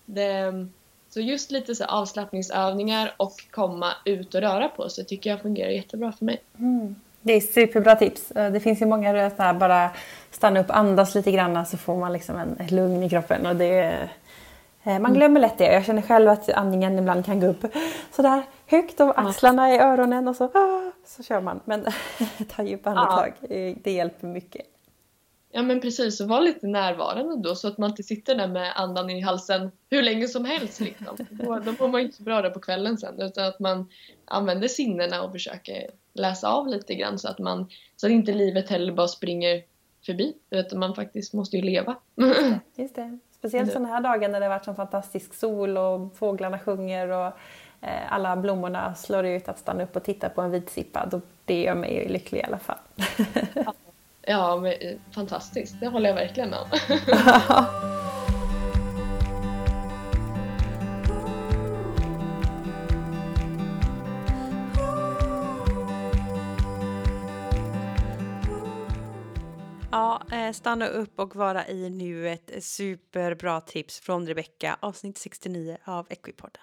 det, 0.07 0.53
så 1.09 1.21
just 1.21 1.51
lite 1.51 1.75
så 1.75 1.85
avslappningsövningar 1.85 3.15
och 3.17 3.35
komma 3.51 3.93
ut 4.05 4.35
och 4.35 4.41
röra 4.41 4.69
på 4.69 4.89
sig 4.89 5.05
tycker 5.05 5.31
jag 5.31 5.43
fungerar 5.43 5.71
jättebra 5.71 6.13
för 6.13 6.25
mig. 6.25 6.43
Mm. 6.59 6.95
Det 7.23 7.33
är 7.33 7.41
superbra 7.41 7.97
tips. 7.97 8.31
Eh, 8.31 8.53
det 8.53 8.61
finns 8.61 8.83
ju 8.83 8.87
många 8.87 9.13
här, 9.13 9.55
bara 9.55 9.91
stanna 10.31 10.61
upp, 10.61 10.71
andas 10.71 11.15
lite 11.15 11.33
grann 11.33 11.67
så 11.67 11.77
får 11.77 11.97
man 11.97 12.13
liksom 12.13 12.37
en, 12.37 12.57
ett 12.61 12.71
lugn 12.71 13.03
i 13.03 13.11
kroppen. 13.11 13.47
Och 13.47 13.57
det, 13.57 14.09
eh, 14.85 14.93
man 14.93 14.97
mm. 14.97 15.15
glömmer 15.15 15.41
lätt 15.41 15.59
det. 15.59 15.73
Jag 15.73 15.85
känner 15.85 16.03
själv 16.03 16.29
att 16.29 16.49
andningen 16.49 16.99
ibland 16.99 17.25
kan 17.25 17.41
gå 17.41 17.47
upp 17.47 17.67
sådär 18.11 18.43
högt 18.67 19.01
och 19.01 19.21
axlarna 19.21 19.75
i 19.75 19.79
öronen 19.79 20.29
och 20.29 20.37
så, 20.37 20.45
ah, 20.45 20.93
så 21.07 21.23
kör 21.23 21.41
man. 21.41 21.61
Men 21.65 21.87
ta 22.57 22.63
djupa 22.63 22.91
andetag, 22.91 23.33
ja. 23.41 23.75
det 23.83 23.93
hjälper 23.93 24.27
mycket. 24.27 24.67
Ja 25.55 25.63
men 25.63 25.81
precis, 25.81 26.21
och 26.21 26.29
var 26.29 26.41
lite 26.41 26.67
närvarande 26.67 27.49
då 27.49 27.55
så 27.55 27.69
att 27.69 27.79
man 27.79 27.91
inte 27.91 28.03
sitter 28.03 28.35
där 28.35 28.49
med 28.49 28.73
andan 28.77 29.11
i 29.11 29.21
halsen 29.21 29.71
hur 29.91 30.03
länge 30.03 30.29
som 30.29 30.45
helst. 30.45 30.81
Liksom. 30.81 31.17
Då, 31.31 31.59
då 31.59 31.75
mår 31.79 31.89
man 31.89 32.01
inte 32.01 32.17
så 32.17 32.23
bra 32.23 32.43
där 32.43 32.51
på 32.51 32.61
kvällen 32.61 32.99
sen 32.99 33.21
utan 33.21 33.45
att 33.45 33.61
man 33.61 33.89
använder 34.25 34.69
sinnena 34.69 35.23
och 35.23 35.33
försöker 35.33 35.91
läsa 36.15 36.49
av 36.49 36.69
lite 36.69 36.95
grann 36.95 37.19
så 37.19 37.29
att, 37.29 37.39
man, 37.39 37.71
så 37.97 38.07
att 38.07 38.13
inte 38.13 38.33
livet 38.33 38.71
heller 38.71 38.93
bara 38.93 39.09
springer 39.09 39.63
förbi 40.07 40.35
utan 40.51 40.79
man 40.79 40.95
faktiskt 40.95 41.33
måste 41.33 41.57
ju 41.57 41.63
leva. 41.63 41.97
Just 42.77 42.95
det. 42.95 43.19
Speciellt 43.39 43.73
sådana 43.73 43.89
här 43.89 44.01
dagar 44.01 44.29
när 44.29 44.41
det 44.41 44.47
har 44.47 44.55
varit 44.55 44.65
så 44.65 44.75
fantastisk 44.75 45.35
sol 45.35 45.77
och 45.77 46.17
fåglarna 46.17 46.59
sjunger 46.59 47.09
och 47.09 47.27
eh, 47.81 48.13
alla 48.13 48.37
blommorna 48.37 48.95
slår 48.95 49.27
ut 49.27 49.49
att 49.49 49.59
stanna 49.59 49.83
upp 49.83 49.97
och 49.97 50.05
titta 50.05 50.29
på 50.29 50.41
en 50.41 50.51
vitsippa. 50.51 51.21
det 51.45 51.63
gör 51.63 51.75
mig 51.75 52.09
lycklig 52.09 52.41
i 52.41 52.43
alla 52.43 52.59
fall. 52.59 52.79
ja, 54.23 54.57
men, 54.57 54.73
eh, 54.73 54.97
fantastiskt. 55.15 55.81
Det 55.81 55.87
håller 55.87 56.09
jag 56.09 56.17
verkligen 56.17 56.51
med 56.51 56.59
om. 56.59 56.69
stanna 70.53 70.89
upp 70.89 71.19
och 71.19 71.37
vara 71.37 71.69
i 71.69 71.91
nuet. 71.91 72.51
Superbra 72.65 73.61
tips 73.61 74.01
från 74.01 74.27
Rebecka, 74.27 74.77
avsnitt 74.81 75.19
69 75.19 75.77
av 75.85 76.07
Equipodden. 76.11 76.63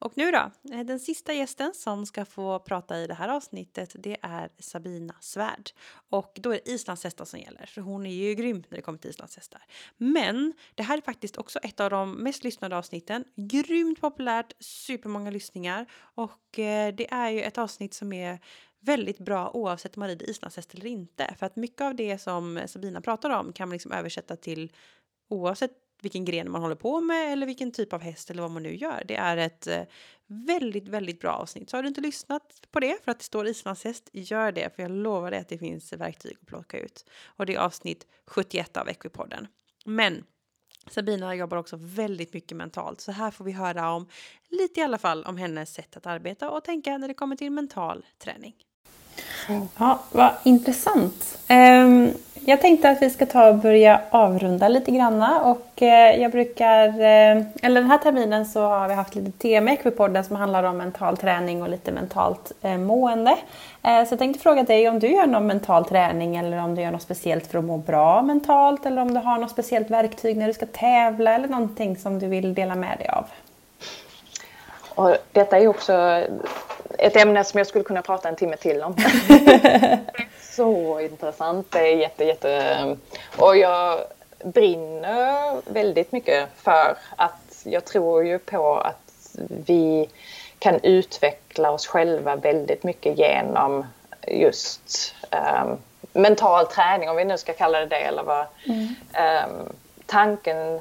Och 0.00 0.12
nu 0.16 0.30
då, 0.30 0.50
eh, 0.72 0.80
den 0.84 1.00
sista 1.00 1.32
gästen 1.32 1.74
som 1.74 2.06
ska 2.06 2.24
få 2.24 2.58
prata 2.58 2.98
i 2.98 3.06
det 3.06 3.14
här 3.14 3.28
avsnittet 3.28 3.96
det 3.98 4.16
är 4.22 4.50
Sabina 4.58 5.14
Svärd. 5.20 5.70
Och 6.10 6.32
då 6.34 6.50
är 6.50 6.60
det 6.64 6.70
islandshästar 6.70 7.24
som 7.24 7.40
gäller, 7.40 7.66
för 7.66 7.80
hon 7.80 8.06
är 8.06 8.10
ju 8.10 8.34
grym 8.34 8.64
när 8.68 8.76
det 8.76 8.82
kommer 8.82 8.98
till 8.98 9.10
islandshästar. 9.10 9.62
Men 9.96 10.52
det 10.74 10.82
här 10.82 10.98
är 10.98 11.02
faktiskt 11.02 11.36
också 11.36 11.58
ett 11.58 11.80
av 11.80 11.90
de 11.90 12.12
mest 12.12 12.44
lyssnade 12.44 12.76
avsnitten. 12.76 13.24
Grymt 13.36 14.00
populärt, 14.00 14.52
supermånga 14.60 15.30
lyssningar 15.30 15.86
och 16.14 16.58
eh, 16.58 16.94
det 16.94 17.12
är 17.12 17.30
ju 17.30 17.42
ett 17.42 17.58
avsnitt 17.58 17.94
som 17.94 18.12
är 18.12 18.38
väldigt 18.80 19.18
bra 19.18 19.50
oavsett 19.54 19.96
om 19.96 20.00
man 20.00 20.08
rider 20.08 20.30
islandshäst 20.30 20.74
eller 20.74 20.86
inte. 20.86 21.34
För 21.38 21.46
att 21.46 21.56
mycket 21.56 21.80
av 21.80 21.94
det 21.94 22.18
som 22.18 22.60
Sabina 22.66 23.00
pratar 23.00 23.30
om 23.30 23.52
kan 23.52 23.68
man 23.68 23.72
liksom 23.72 23.92
översätta 23.92 24.36
till 24.36 24.72
oavsett 25.28 25.72
vilken 26.02 26.24
gren 26.24 26.50
man 26.50 26.62
håller 26.62 26.74
på 26.74 27.00
med 27.00 27.32
eller 27.32 27.46
vilken 27.46 27.72
typ 27.72 27.92
av 27.92 28.00
häst 28.00 28.30
eller 28.30 28.42
vad 28.42 28.50
man 28.50 28.62
nu 28.62 28.76
gör. 28.76 29.04
Det 29.08 29.16
är 29.16 29.36
ett 29.36 29.66
eh, 29.66 29.82
väldigt, 30.26 30.88
väldigt 30.88 31.20
bra 31.20 31.32
avsnitt. 31.32 31.70
Så 31.70 31.76
har 31.76 31.82
du 31.82 31.88
inte 31.88 32.00
lyssnat 32.00 32.66
på 32.70 32.80
det 32.80 33.04
för 33.04 33.10
att 33.10 33.18
det 33.18 33.24
står 33.24 33.46
islandshäst, 33.46 34.10
gör 34.12 34.52
det 34.52 34.74
för 34.74 34.82
jag 34.82 34.90
lovar 34.90 35.30
dig 35.30 35.40
att 35.40 35.48
det 35.48 35.58
finns 35.58 35.92
verktyg 35.92 36.36
att 36.40 36.46
plocka 36.46 36.78
ut. 36.78 37.04
Och 37.24 37.46
det 37.46 37.54
är 37.54 37.58
avsnitt 37.58 38.06
71 38.26 38.76
av 38.76 38.88
Equipodden. 38.88 39.46
Men 39.84 40.24
Sabina 40.90 41.34
jobbar 41.34 41.56
också 41.56 41.76
väldigt 41.80 42.32
mycket 42.32 42.56
mentalt 42.56 43.00
så 43.00 43.12
här 43.12 43.30
får 43.30 43.44
vi 43.44 43.52
höra 43.52 43.90
om 43.90 44.08
lite 44.48 44.80
i 44.80 44.82
alla 44.82 44.98
fall 44.98 45.24
om 45.24 45.36
hennes 45.36 45.74
sätt 45.74 45.96
att 45.96 46.06
arbeta 46.06 46.50
och 46.50 46.64
tänka 46.64 46.98
när 46.98 47.08
det 47.08 47.14
kommer 47.14 47.36
till 47.36 47.52
mental 47.52 48.06
träning. 48.18 48.54
Ja, 49.78 49.98
vad 50.12 50.30
intressant. 50.42 51.38
Ehm, 51.48 52.12
jag 52.48 52.60
tänkte 52.60 52.90
att 52.90 53.02
vi 53.02 53.10
ska 53.10 53.26
ta 53.26 53.48
och 53.48 53.54
börja 53.54 54.00
avrunda 54.10 54.68
lite 54.68 54.90
granna 54.90 55.40
och 55.40 55.82
eh, 55.82 56.20
jag 56.22 56.30
brukar, 56.30 56.88
eh, 56.88 57.42
eller 57.62 57.80
den 57.80 57.90
här 57.90 57.98
terminen 57.98 58.46
så 58.46 58.62
har 58.62 58.88
vi 58.88 58.94
haft 58.94 59.14
lite 59.14 59.32
tema 59.32 59.70
i 59.70 59.74
Equipodden 59.74 60.24
som 60.24 60.36
handlar 60.36 60.62
om 60.62 60.76
mental 60.76 61.16
träning 61.16 61.62
och 61.62 61.68
lite 61.68 61.92
mentalt 61.92 62.52
eh, 62.62 62.78
mående. 62.78 63.36
Så 63.82 64.12
jag 64.12 64.18
tänkte 64.18 64.42
fråga 64.42 64.62
dig 64.62 64.88
om 64.88 64.98
du 64.98 65.08
gör 65.08 65.26
någon 65.26 65.46
mental 65.46 65.84
träning 65.84 66.36
eller 66.36 66.58
om 66.58 66.74
du 66.74 66.82
gör 66.82 66.90
något 66.90 67.02
speciellt 67.02 67.46
för 67.46 67.58
att 67.58 67.64
må 67.64 67.76
bra 67.76 68.22
mentalt 68.22 68.86
eller 68.86 69.02
om 69.02 69.14
du 69.14 69.20
har 69.20 69.38
något 69.38 69.50
speciellt 69.50 69.90
verktyg 69.90 70.36
när 70.36 70.46
du 70.46 70.52
ska 70.52 70.66
tävla 70.66 71.34
eller 71.34 71.48
någonting 71.48 71.96
som 71.96 72.18
du 72.18 72.26
vill 72.26 72.54
dela 72.54 72.74
med 72.74 72.98
dig 72.98 73.08
av. 73.08 73.24
Och 74.94 75.16
detta 75.32 75.58
är 75.58 75.68
också 75.68 76.22
ett 76.98 77.16
ämne 77.16 77.44
som 77.44 77.58
jag 77.58 77.66
skulle 77.66 77.84
kunna 77.84 78.02
prata 78.02 78.28
en 78.28 78.36
timme 78.36 78.56
till 78.56 78.82
om. 78.82 78.96
så 80.40 81.00
intressant. 81.00 81.70
Det 81.70 81.78
är 81.78 81.96
jätte, 81.96 82.24
jätte... 82.24 82.96
Och 83.36 83.56
jag 83.56 84.00
brinner 84.44 85.60
väldigt 85.72 86.12
mycket 86.12 86.48
för 86.56 86.96
att 87.16 87.62
jag 87.64 87.84
tror 87.84 88.24
ju 88.24 88.38
på 88.38 88.76
att 88.76 89.36
vi 89.66 90.08
kan 90.58 90.80
utveckla 90.82 91.70
oss 91.70 91.86
själva 91.86 92.36
väldigt 92.36 92.82
mycket 92.82 93.18
genom 93.18 93.86
just 94.26 95.14
um, 95.62 95.78
mental 96.12 96.66
träning, 96.66 97.10
om 97.10 97.16
vi 97.16 97.24
nu 97.24 97.38
ska 97.38 97.52
kalla 97.52 97.80
det 97.80 97.86
det. 97.86 97.96
Eller 97.96 98.22
vad. 98.22 98.46
Mm. 98.66 98.94
Um, 99.50 99.72
tanken 100.06 100.80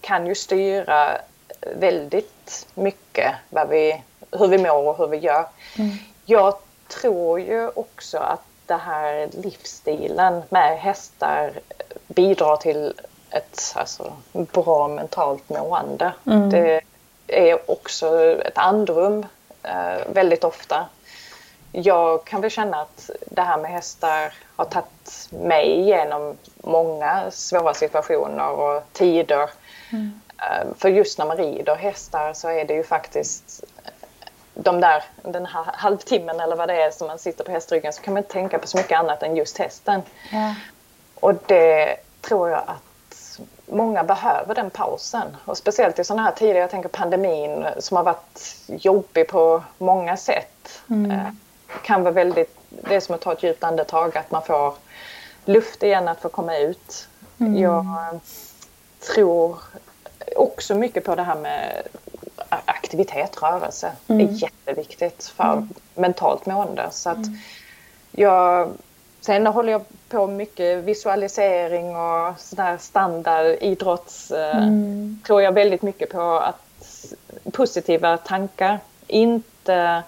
kan 0.00 0.26
ju 0.26 0.34
styra 0.34 1.18
väldigt 1.60 2.66
mycket 2.74 3.34
vad 3.48 3.68
vi, 3.68 4.02
hur 4.32 4.48
vi 4.48 4.58
mår 4.58 4.88
och 4.88 4.98
hur 4.98 5.06
vi 5.06 5.16
gör. 5.16 5.46
Mm. 5.78 5.90
Jag 6.24 6.54
tror 6.88 7.40
ju 7.40 7.68
också 7.68 8.18
att 8.18 8.42
det 8.66 8.76
här 8.76 9.28
livsstilen 9.32 10.42
med 10.48 10.78
hästar 10.78 11.52
bidrar 12.06 12.56
till 12.56 12.94
ett 13.30 13.72
alltså, 13.74 14.12
bra 14.32 14.88
mentalt 14.88 15.48
mående. 15.48 16.12
Mm. 16.26 16.50
Det 16.50 16.80
är 17.26 17.70
också 17.70 18.40
ett 18.40 18.58
andrum 18.58 19.26
eh, 19.62 20.06
väldigt 20.12 20.44
ofta. 20.44 20.86
Jag 21.72 22.24
kan 22.24 22.40
väl 22.40 22.50
känna 22.50 22.80
att 22.80 23.10
det 23.26 23.42
här 23.42 23.58
med 23.58 23.70
hästar 23.70 24.34
har 24.56 24.64
tagit 24.64 25.28
mig 25.30 25.80
igenom 25.80 26.36
många 26.56 27.30
svåra 27.30 27.74
situationer 27.74 28.50
och 28.50 28.82
tider. 28.92 29.50
Mm. 29.92 30.20
Eh, 30.38 30.66
för 30.78 30.88
just 30.88 31.18
när 31.18 31.26
man 31.26 31.36
rider 31.36 31.74
hästar 31.74 32.32
så 32.32 32.48
är 32.48 32.64
det 32.64 32.74
ju 32.74 32.84
faktiskt 32.84 33.64
de 34.54 34.80
där, 34.80 35.04
den 35.22 35.46
här 35.46 35.64
halvtimmen 35.74 36.40
eller 36.40 36.56
vad 36.56 36.68
det 36.68 36.82
är 36.82 36.90
som 36.90 37.06
man 37.06 37.18
sitter 37.18 37.44
på 37.44 37.50
hästryggen 37.50 37.92
så 37.92 38.02
kan 38.02 38.14
man 38.14 38.22
inte 38.22 38.32
tänka 38.32 38.58
på 38.58 38.66
så 38.66 38.76
mycket 38.76 38.98
annat 38.98 39.22
än 39.22 39.36
just 39.36 39.58
hästen. 39.58 40.02
Ja. 40.32 40.54
Och 41.14 41.34
det 41.46 41.96
tror 42.20 42.50
jag 42.50 42.62
att 42.66 43.40
många 43.66 44.04
behöver 44.04 44.54
den 44.54 44.70
pausen. 44.70 45.36
Och 45.44 45.58
speciellt 45.58 45.98
i 45.98 46.04
sådana 46.04 46.22
här 46.22 46.32
tider, 46.32 46.60
jag 46.60 46.70
tänker 46.70 46.88
pandemin 46.88 47.66
som 47.78 47.96
har 47.96 48.04
varit 48.04 48.56
jobbig 48.66 49.28
på 49.28 49.62
många 49.78 50.16
sätt. 50.16 50.82
Mm. 50.90 51.10
Eh, 51.10 51.26
kan 51.84 52.02
vara 52.02 52.14
väldigt, 52.14 52.58
det 52.68 52.94
är 52.94 53.00
som 53.00 53.14
att 53.14 53.20
ta 53.20 53.32
ett 53.32 53.42
djupt 53.42 53.64
andetag, 53.64 54.18
att 54.18 54.30
man 54.30 54.42
får 54.42 54.74
luft 55.44 55.82
igen 55.82 56.08
att 56.08 56.20
få 56.20 56.28
komma 56.28 56.56
ut. 56.56 57.08
Mm. 57.40 57.58
Jag 57.58 57.86
tror 59.14 59.58
också 60.36 60.74
mycket 60.74 61.04
på 61.04 61.14
det 61.14 61.22
här 61.22 61.36
med 61.36 61.82
aktivitet, 62.92 63.42
rörelse. 63.42 63.92
Mm. 64.08 64.28
Är 64.28 64.32
jätteviktigt 64.32 65.32
för 65.36 65.52
mm. 65.52 65.68
mentalt 65.94 66.46
mående. 66.46 66.88
Så 66.90 67.10
att 67.10 67.16
mm. 67.16 67.38
jag, 68.12 68.68
sen 69.20 69.46
håller 69.46 69.72
jag 69.72 69.82
på 70.08 70.26
mycket 70.26 70.84
visualisering 70.84 71.96
och 71.96 72.40
sådär 72.40 72.78
standard 72.78 73.46
idrotts. 73.60 74.30
Eh, 74.30 74.56
mm. 74.56 75.20
tror 75.26 75.42
jag 75.42 75.52
väldigt 75.52 75.82
mycket 75.82 76.10
på 76.10 76.38
att 76.38 77.12
positiva 77.52 78.16
tankar. 78.16 78.78
Inte 79.06 80.02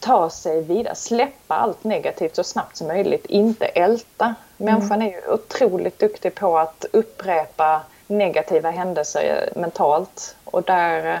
ta 0.00 0.30
sig 0.30 0.62
vidare, 0.62 0.94
släppa 0.94 1.54
allt 1.54 1.84
negativt 1.84 2.36
så 2.36 2.44
snabbt 2.44 2.76
som 2.76 2.86
möjligt, 2.86 3.26
inte 3.26 3.66
älta. 3.66 4.34
Människan 4.56 5.02
är 5.02 5.10
ju 5.10 5.32
otroligt 5.32 5.98
duktig 5.98 6.34
på 6.34 6.58
att 6.58 6.84
upprepa 6.92 7.82
negativa 8.06 8.70
händelser 8.70 9.52
mentalt 9.56 10.36
och 10.44 10.62
där 10.62 11.14
eh, 11.14 11.18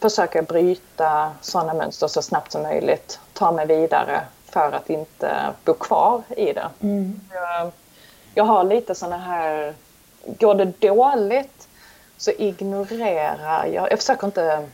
försöker 0.00 0.38
jag 0.38 0.46
bryta 0.46 1.32
sådana 1.40 1.74
mönster 1.74 2.06
så 2.06 2.22
snabbt 2.22 2.52
som 2.52 2.62
möjligt, 2.62 3.20
ta 3.32 3.52
mig 3.52 3.66
vidare 3.66 4.20
för 4.48 4.72
att 4.72 4.90
inte 4.90 5.52
bo 5.64 5.74
kvar 5.74 6.22
i 6.36 6.52
det. 6.52 6.68
Mm. 6.82 7.20
Jag, 7.32 7.70
jag, 8.34 8.44
har 8.44 8.64
lite 8.64 8.94
sådana 8.94 9.18
här, 9.18 9.74
går 10.24 10.54
det 10.54 10.80
dåligt 10.80 11.68
så 12.16 12.30
ignorerar 12.30 13.66
jag, 13.66 13.92
jag 13.92 13.98
försöker 13.98 14.26
inte 14.26 14.68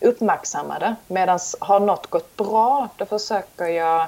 uppmärksamma 0.00 0.78
det. 0.78 0.94
Medan 1.06 1.38
har 1.60 1.80
något 1.80 2.06
gått 2.06 2.36
bra, 2.36 2.88
då 2.96 3.06
försöker 3.06 3.66
jag 3.66 4.06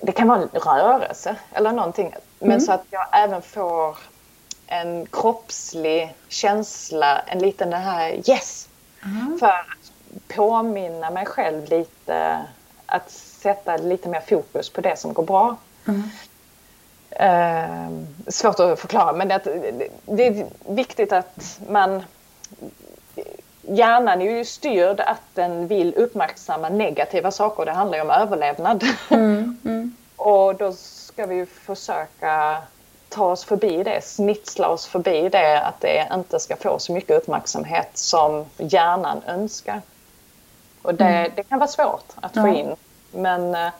det 0.00 0.12
kan 0.12 0.28
vara 0.28 0.40
en 0.40 0.48
rörelse 0.52 1.36
eller 1.52 1.72
någonting. 1.72 2.14
Men 2.38 2.50
mm. 2.50 2.60
så 2.60 2.72
att 2.72 2.84
jag 2.90 3.06
även 3.12 3.42
får 3.42 3.96
en 4.72 5.06
kroppslig 5.06 6.14
känsla, 6.28 7.18
en 7.18 7.38
liten 7.38 7.70
den 7.70 7.82
här 7.82 8.30
yes. 8.30 8.68
Mm. 9.04 9.38
För 9.38 9.46
att 9.46 9.92
påminna 10.28 11.10
mig 11.10 11.26
själv 11.26 11.70
lite, 11.70 12.42
att 12.86 13.10
sätta 13.10 13.76
lite 13.76 14.08
mer 14.08 14.20
fokus 14.20 14.70
på 14.70 14.80
det 14.80 14.98
som 14.98 15.12
går 15.12 15.22
bra. 15.22 15.56
Mm. 15.86 16.02
Eh, 17.10 18.30
svårt 18.30 18.60
att 18.60 18.80
förklara 18.80 19.12
men 19.12 19.28
det, 19.28 19.90
det 20.04 20.26
är 20.26 20.46
viktigt 20.66 21.12
att 21.12 21.60
man 21.68 22.02
Hjärnan 23.62 24.22
är 24.22 24.38
ju 24.38 24.44
styrd 24.44 25.00
att 25.00 25.22
den 25.34 25.66
vill 25.66 25.94
uppmärksamma 25.94 26.68
negativa 26.68 27.30
saker. 27.30 27.64
Det 27.64 27.72
handlar 27.72 27.98
ju 27.98 28.02
om 28.02 28.10
överlevnad. 28.10 28.84
Mm, 29.10 29.58
mm. 29.64 29.96
och 30.16 30.54
då 30.54 30.72
ska 30.72 31.26
vi 31.26 31.34
ju 31.34 31.46
försöka 31.46 32.62
ta 33.12 33.24
oss 33.24 33.44
förbi 33.44 33.82
det, 33.82 34.04
snitsla 34.04 34.68
oss 34.68 34.86
förbi 34.86 35.28
det, 35.28 35.60
att 35.60 35.80
det 35.80 36.08
inte 36.14 36.40
ska 36.40 36.56
få 36.56 36.78
så 36.78 36.92
mycket 36.92 37.16
uppmärksamhet 37.16 37.88
som 37.94 38.44
hjärnan 38.56 39.22
önskar. 39.26 39.80
Och 40.82 40.94
det, 40.94 41.04
mm. 41.04 41.32
det 41.36 41.42
kan 41.42 41.58
vara 41.58 41.68
svårt 41.68 42.04
att 42.14 42.36
ja. 42.36 42.42
få 42.42 42.48
in. 42.48 42.76
Men 43.10 43.54
eh, 43.54 43.72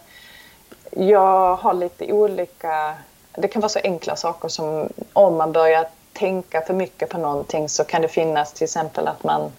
jag 0.91 1.57
har 1.57 1.74
lite 1.74 2.12
olika, 2.12 2.95
det 3.33 3.49
kan 3.49 3.62
vara 3.62 3.68
så 3.68 3.80
enkla 3.85 4.16
saker 4.16 4.49
som 4.49 4.89
om 5.12 5.37
man 5.37 5.53
börjar 5.53 5.87
tänka 6.12 6.61
för 6.61 6.74
mycket 6.74 7.09
på 7.09 7.18
någonting 7.18 7.68
så 7.68 7.85
kan 7.85 8.03
det 8.03 8.09
finnas 8.09 8.53
till 8.53 8.64
exempel 8.64 9.09
att 9.09 9.24
man 9.24 9.53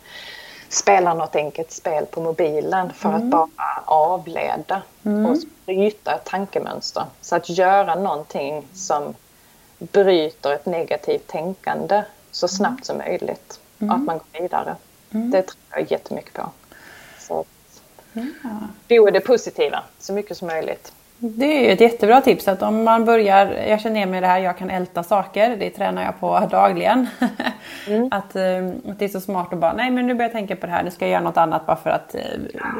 spela 0.69 1.13
något 1.13 1.35
enkelt 1.35 1.71
spel 1.71 2.05
på 2.05 2.21
mobilen 2.21 2.93
för 2.93 3.09
Mm. 3.09 3.21
att 3.23 3.29
bara 3.31 3.83
avleda 3.85 4.81
Mm. 5.05 5.25
och 5.25 5.37
bryta 5.65 6.15
ett 6.15 6.25
tankemönster. 6.25 7.03
Så 7.21 7.35
att 7.35 7.49
göra 7.49 7.95
någonting 7.95 8.67
som 8.73 9.13
bryter 9.91 10.53
ett 10.53 10.65
negativt 10.65 11.27
tänkande 11.27 12.03
så 12.31 12.47
snabbt 12.47 12.85
som 12.85 12.97
möjligt. 12.97 13.59
Och 13.79 13.93
att 13.93 14.03
man 14.03 14.17
går 14.17 14.41
vidare. 14.41 14.75
Mm. 15.11 15.31
Det 15.31 15.41
tror 15.41 15.61
jag 15.69 15.91
jättemycket 15.91 16.33
på. 16.33 16.51
Så 17.19 17.39
att 17.39 17.47
bo 18.87 19.05
det 19.05 19.19
positiva 19.19 19.83
så 19.99 20.13
mycket 20.13 20.37
som 20.37 20.47
möjligt. 20.47 20.93
Det 21.17 21.69
är 21.69 21.73
ett 21.73 21.81
jättebra 21.81 22.21
tips 22.21 22.47
att 22.47 22.61
om 22.61 22.83
man 22.83 23.05
börjar, 23.05 23.45
jag 23.67 23.81
känner 23.81 23.95
igen 23.95 24.09
mig 24.09 24.17
i 24.17 24.21
det 24.21 24.27
här, 24.27 24.39
jag 24.39 24.57
kan 24.57 24.69
älta 24.69 25.03
saker, 25.03 25.57
det 25.57 25.69
tränar 25.69 26.03
jag 26.03 26.19
på 26.19 26.47
dagligen. 26.51 27.07
att, 28.11 28.35
eh, 28.35 28.67
att 28.89 28.99
det 28.99 29.05
är 29.05 29.09
så 29.09 29.21
smart 29.21 29.53
att 29.53 29.59
bara, 29.59 29.73
nej 29.73 29.91
men 29.91 30.07
nu 30.07 30.13
börjar 30.13 30.29
jag 30.29 30.31
tänka 30.31 30.55
på 30.55 30.65
det 30.65 30.71
här, 30.71 30.83
nu 30.83 30.91
ska 30.91 31.05
jag 31.05 31.11
göra 31.11 31.23
något 31.23 31.37
annat 31.37 31.65
bara 31.65 31.75
för 31.75 31.89
att 31.89 32.15
eh, 32.15 32.21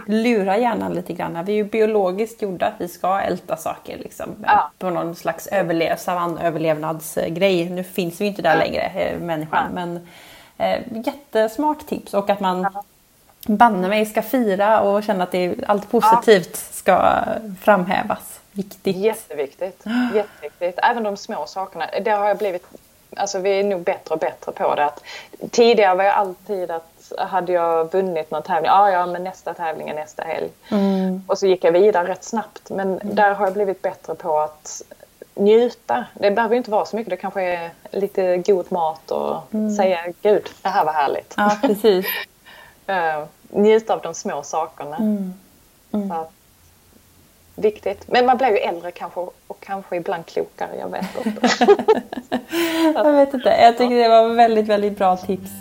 lura 0.05 0.57
hjärnan 0.57 0.93
lite 0.93 1.13
grann. 1.13 1.45
Vi 1.45 1.51
är 1.51 1.55
ju 1.55 1.63
biologiskt 1.63 2.41
gjorda 2.41 2.73
vi 2.77 2.88
ska 2.88 3.19
älta 3.19 3.57
saker 3.57 3.97
liksom. 3.97 4.45
På 4.79 4.89
någon 4.89 5.15
slags 5.15 5.47
överlev, 5.47 5.95
savannöverlevnadsgrej. 5.95 7.69
Nu 7.69 7.84
finns 7.84 8.21
vi 8.21 8.25
inte 8.25 8.41
där 8.41 8.57
längre, 8.57 8.81
eh, 8.81 9.19
människan. 9.19 9.71
Men 9.73 10.07
eh, 10.57 10.79
jättesmart 11.05 11.88
tips 11.88 12.13
och 12.13 12.29
att 12.29 12.39
man 12.39 12.67
banne 13.48 13.88
mig 13.88 14.06
ska 14.06 14.22
fira 14.22 14.82
och 14.82 15.04
känna 15.04 15.24
att 15.24 15.32
det 15.32 15.56
allt 15.68 15.91
positivt 15.91 16.56
ska 16.56 17.14
framhävas. 17.62 18.39
Viktigt. 18.52 18.96
Jätteviktigt. 18.98 19.84
Jätteviktigt. 20.16 20.80
Även 20.84 21.04
de 21.04 21.18
små 21.18 21.46
sakerna. 21.46 21.86
Det 22.06 22.12
har 22.12 22.28
jag 22.28 22.38
blivit, 22.38 22.66
alltså 23.18 23.39
vi 23.39 23.60
är 23.60 23.64
nog 23.64 23.82
bättre 23.82 24.14
och 24.14 24.20
bättre 24.20 24.52
på 24.52 24.76
det. 24.76 24.86
Att 24.86 25.04
tidigare 25.52 25.96
var 25.96 26.04
jag 26.04 26.14
alltid 26.14 26.72
att 26.72 26.89
hade 27.18 27.52
jag 27.52 27.94
vunnit 27.94 28.32
någon 28.32 28.44
tävling, 28.44 28.66
ja 28.66 28.91
ja 28.91 29.06
men 29.06 29.24
nästa 29.24 29.54
tävling 29.54 29.89
är 29.89 29.94
nästa 29.96 30.24
helg. 30.24 30.50
Mm. 30.72 31.24
Och 31.28 31.38
så 31.38 31.48
gick 31.48 31.64
jag 31.64 31.72
vidare 31.72 32.08
rätt 32.08 32.24
snabbt. 32.24 32.70
Men 32.70 33.00
där 33.04 33.34
har 33.34 33.46
jag 33.46 33.54
blivit 33.54 33.82
bättre 33.82 34.16
på 34.16 34.39
att 34.39 34.82
njuta. 35.36 36.06
Det 36.14 36.32
behöver 36.32 36.56
inte 36.56 36.72
vara 36.72 36.86
så 36.86 36.96
mycket. 36.96 37.10
Det 37.10 37.18
kanske 37.18 37.41
är 37.41 37.70
lite 37.91 38.38
god 38.38 38.72
mat 38.72 39.12
och 39.12 39.38
Mm. 39.54 39.76
säga 39.76 40.00
gud, 40.22 40.50
det 40.62 40.70
här 40.70 40.86
var 40.86 40.94
härligt. 40.94 41.34
Ja, 41.38 41.58
precis. 41.62 42.06
Eh, 42.88 43.23
njuta 43.49 43.93
av 43.93 44.01
de 44.01 44.13
små 44.13 44.43
sakerna. 44.43 44.97
Mm. 44.97 45.34
Så 45.91 46.13
att, 46.13 46.31
viktigt. 47.55 48.07
Men 48.07 48.25
man 48.25 48.38
blir 48.38 48.49
ju 48.49 48.57
äldre 48.57 48.91
kanske 48.91 49.19
och 49.47 49.59
kanske 49.59 49.95
ibland 49.95 50.25
klokare. 50.25 50.77
Jag 50.79 50.89
vet 50.89 51.25
inte. 51.25 51.49
Jag 52.95 53.13
vet 53.13 53.34
inte, 53.34 53.49
jag 53.49 53.77
tycker 53.77 53.95
det 53.95 54.09
var 54.09 54.29
väldigt, 54.29 54.67
väldigt 54.67 54.97
bra 54.97 55.17
tips. 55.17 55.51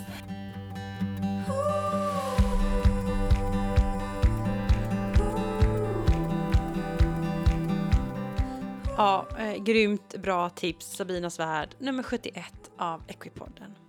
Ja, 8.97 9.25
eh, 9.39 9.63
grymt 9.63 10.15
bra 10.17 10.49
tips 10.49 10.95
Sabinas 10.95 11.39
värld 11.39 11.69
nummer 11.79 12.03
71 12.03 12.43
av 12.77 13.01
Equipodden. 13.07 13.82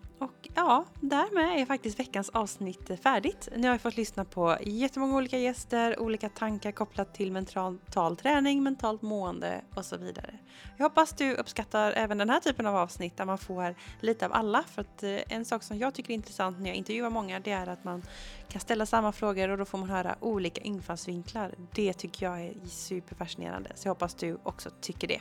Ja, 0.57 0.85
därmed 1.01 1.61
är 1.61 1.67
faktiskt 1.67 2.01
veckans 2.01 2.29
avsnitt 2.29 2.91
färdigt. 3.03 3.49
Nu 3.57 3.63
har 3.63 3.75
jag 3.75 3.81
fått 3.81 3.97
lyssna 3.97 4.25
på 4.25 4.57
jättemånga 4.63 5.17
olika 5.17 5.39
gäster, 5.39 6.01
olika 6.01 6.29
tankar 6.29 6.73
kopplat 6.73 7.15
till 7.15 7.33
mental 7.33 8.17
träning, 8.17 8.63
mentalt 8.63 9.03
mående 9.03 9.61
och 9.75 9.85
så 9.85 9.97
vidare. 9.97 10.39
Jag 10.77 10.85
hoppas 10.85 11.13
du 11.13 11.35
uppskattar 11.35 11.93
även 11.93 12.19
den 12.19 12.31
här 12.31 12.41
typen 12.41 12.67
av 12.67 12.77
avsnitt 12.77 13.17
där 13.17 13.25
man 13.25 13.39
får 13.39 13.75
lite 14.01 14.27
av 14.27 14.33
alla. 14.33 14.63
För 14.63 14.81
att 14.81 15.03
eh, 15.03 15.19
en 15.29 15.45
sak 15.45 15.63
som 15.63 15.79
jag 15.79 15.95
tycker 15.95 16.11
är 16.11 16.15
intressant 16.15 16.59
när 16.61 16.67
jag 16.67 16.77
intervjuar 16.77 17.11
många 17.11 17.41
det 17.41 17.53
är 17.53 17.67
att 17.67 17.85
man 17.85 18.03
kan 18.49 18.61
ställa 18.61 18.87
samma 18.87 19.13
frågor 19.13 19.49
och 19.49 19.59
då 19.59 19.65
får 19.65 19.79
man 19.79 19.91
höra 19.91 20.17
olika 20.21 20.61
infallsvinklar. 20.61 21.55
Det 21.75 21.93
tycker 21.93 22.27
jag 22.27 22.41
är 22.41 22.55
superfascinerande. 22.67 23.71
Så 23.75 23.89
jag 23.89 23.95
hoppas 23.95 24.15
du 24.15 24.39
också 24.43 24.71
tycker 24.81 25.09
det. 25.09 25.21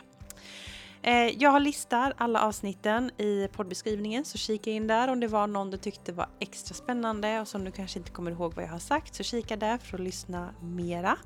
Eh, 1.03 1.27
jag 1.41 1.49
har 1.49 1.59
listar 1.59 2.13
alla 2.17 2.41
avsnitten 2.41 3.11
i 3.17 3.47
poddbeskrivningen 3.47 4.25
så 4.25 4.37
kika 4.37 4.71
in 4.71 4.87
där 4.87 5.07
om 5.07 5.19
det 5.19 5.27
var 5.27 5.47
någon 5.47 5.71
du 5.71 5.77
tyckte 5.77 6.11
var 6.11 6.27
extra 6.39 6.75
spännande 6.75 7.41
och 7.41 7.47
som 7.47 7.65
du 7.65 7.71
kanske 7.71 7.99
inte 7.99 8.11
kommer 8.11 8.31
ihåg 8.31 8.53
vad 8.53 8.65
jag 8.65 8.69
har 8.69 8.79
sagt 8.79 9.15
så 9.15 9.23
kika 9.23 9.55
där 9.55 9.77
för 9.77 9.97
att 9.97 10.03
lyssna 10.03 10.49
mera. 10.61 11.17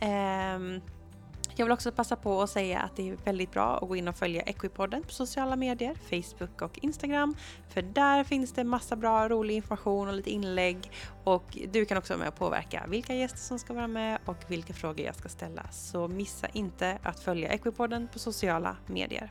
Ehm, 0.00 0.80
jag 1.56 1.66
vill 1.66 1.72
också 1.72 1.92
passa 1.92 2.16
på 2.16 2.42
att 2.42 2.50
säga 2.50 2.80
att 2.80 2.96
det 2.96 3.10
är 3.10 3.16
väldigt 3.24 3.52
bra 3.52 3.78
att 3.82 3.88
gå 3.88 3.96
in 3.96 4.08
och 4.08 4.16
följa 4.16 4.42
Equipodden 4.42 5.02
på 5.02 5.12
sociala 5.12 5.56
medier, 5.56 5.94
Facebook 5.94 6.62
och 6.62 6.78
Instagram. 6.82 7.36
För 7.68 7.82
där 7.82 8.24
finns 8.24 8.52
det 8.52 8.64
massa 8.64 8.96
bra 8.96 9.28
rolig 9.28 9.54
information 9.54 10.08
och 10.08 10.14
lite 10.14 10.30
inlägg. 10.30 10.90
Och 11.24 11.58
du 11.72 11.84
kan 11.84 11.98
också 11.98 12.12
vara 12.12 12.18
med 12.18 12.28
och 12.28 12.36
påverka 12.36 12.84
vilka 12.88 13.14
gäster 13.14 13.38
som 13.38 13.58
ska 13.58 13.74
vara 13.74 13.88
med 13.88 14.18
och 14.24 14.36
vilka 14.48 14.72
frågor 14.72 15.06
jag 15.06 15.14
ska 15.14 15.28
ställa. 15.28 15.62
Så 15.70 16.08
missa 16.08 16.48
inte 16.48 16.98
att 17.02 17.20
följa 17.20 17.52
Equipodden 17.52 18.08
på 18.12 18.18
sociala 18.18 18.76
medier. 18.86 19.30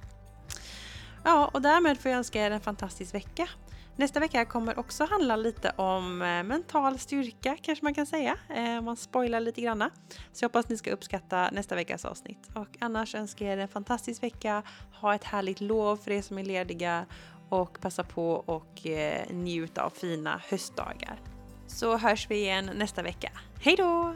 Ja, 1.23 1.49
och 1.53 1.61
därmed 1.61 1.99
får 1.99 2.11
jag 2.11 2.17
önska 2.17 2.45
er 2.45 2.51
en 2.51 2.61
fantastisk 2.61 3.13
vecka. 3.13 3.47
Nästa 3.95 4.19
vecka 4.19 4.45
kommer 4.45 4.79
också 4.79 5.05
handla 5.05 5.35
lite 5.35 5.69
om 5.75 6.21
eh, 6.21 6.43
mental 6.43 6.99
styrka 6.99 7.57
kanske 7.61 7.85
man 7.85 7.93
kan 7.93 8.05
säga. 8.05 8.37
om 8.79 8.85
man 8.85 8.97
spoilar 8.97 9.39
lite 9.39 9.61
granna. 9.61 9.89
Så 10.31 10.43
jag 10.43 10.49
hoppas 10.49 10.69
ni 10.69 10.77
ska 10.77 10.91
uppskatta 10.91 11.49
nästa 11.51 11.75
veckas 11.75 12.05
avsnitt. 12.05 12.49
Och 12.55 12.77
annars 12.79 13.15
önskar 13.15 13.45
jag 13.45 13.53
er 13.53 13.57
en 13.57 13.67
fantastisk 13.67 14.23
vecka. 14.23 14.63
Ha 15.01 15.15
ett 15.15 15.23
härligt 15.23 15.61
lov 15.61 15.97
för 15.97 16.11
er 16.11 16.21
som 16.21 16.37
är 16.37 16.43
lediga. 16.43 17.05
Och 17.49 17.81
passa 17.81 18.03
på 18.03 18.31
och 18.31 18.87
eh, 18.87 19.29
njut 19.29 19.77
av 19.77 19.89
fina 19.89 20.41
höstdagar. 20.49 21.19
Så 21.67 21.97
hörs 21.97 22.27
vi 22.29 22.35
igen 22.35 22.71
nästa 22.75 23.01
vecka. 23.01 23.31
Hej 23.61 23.75
då! 23.75 24.15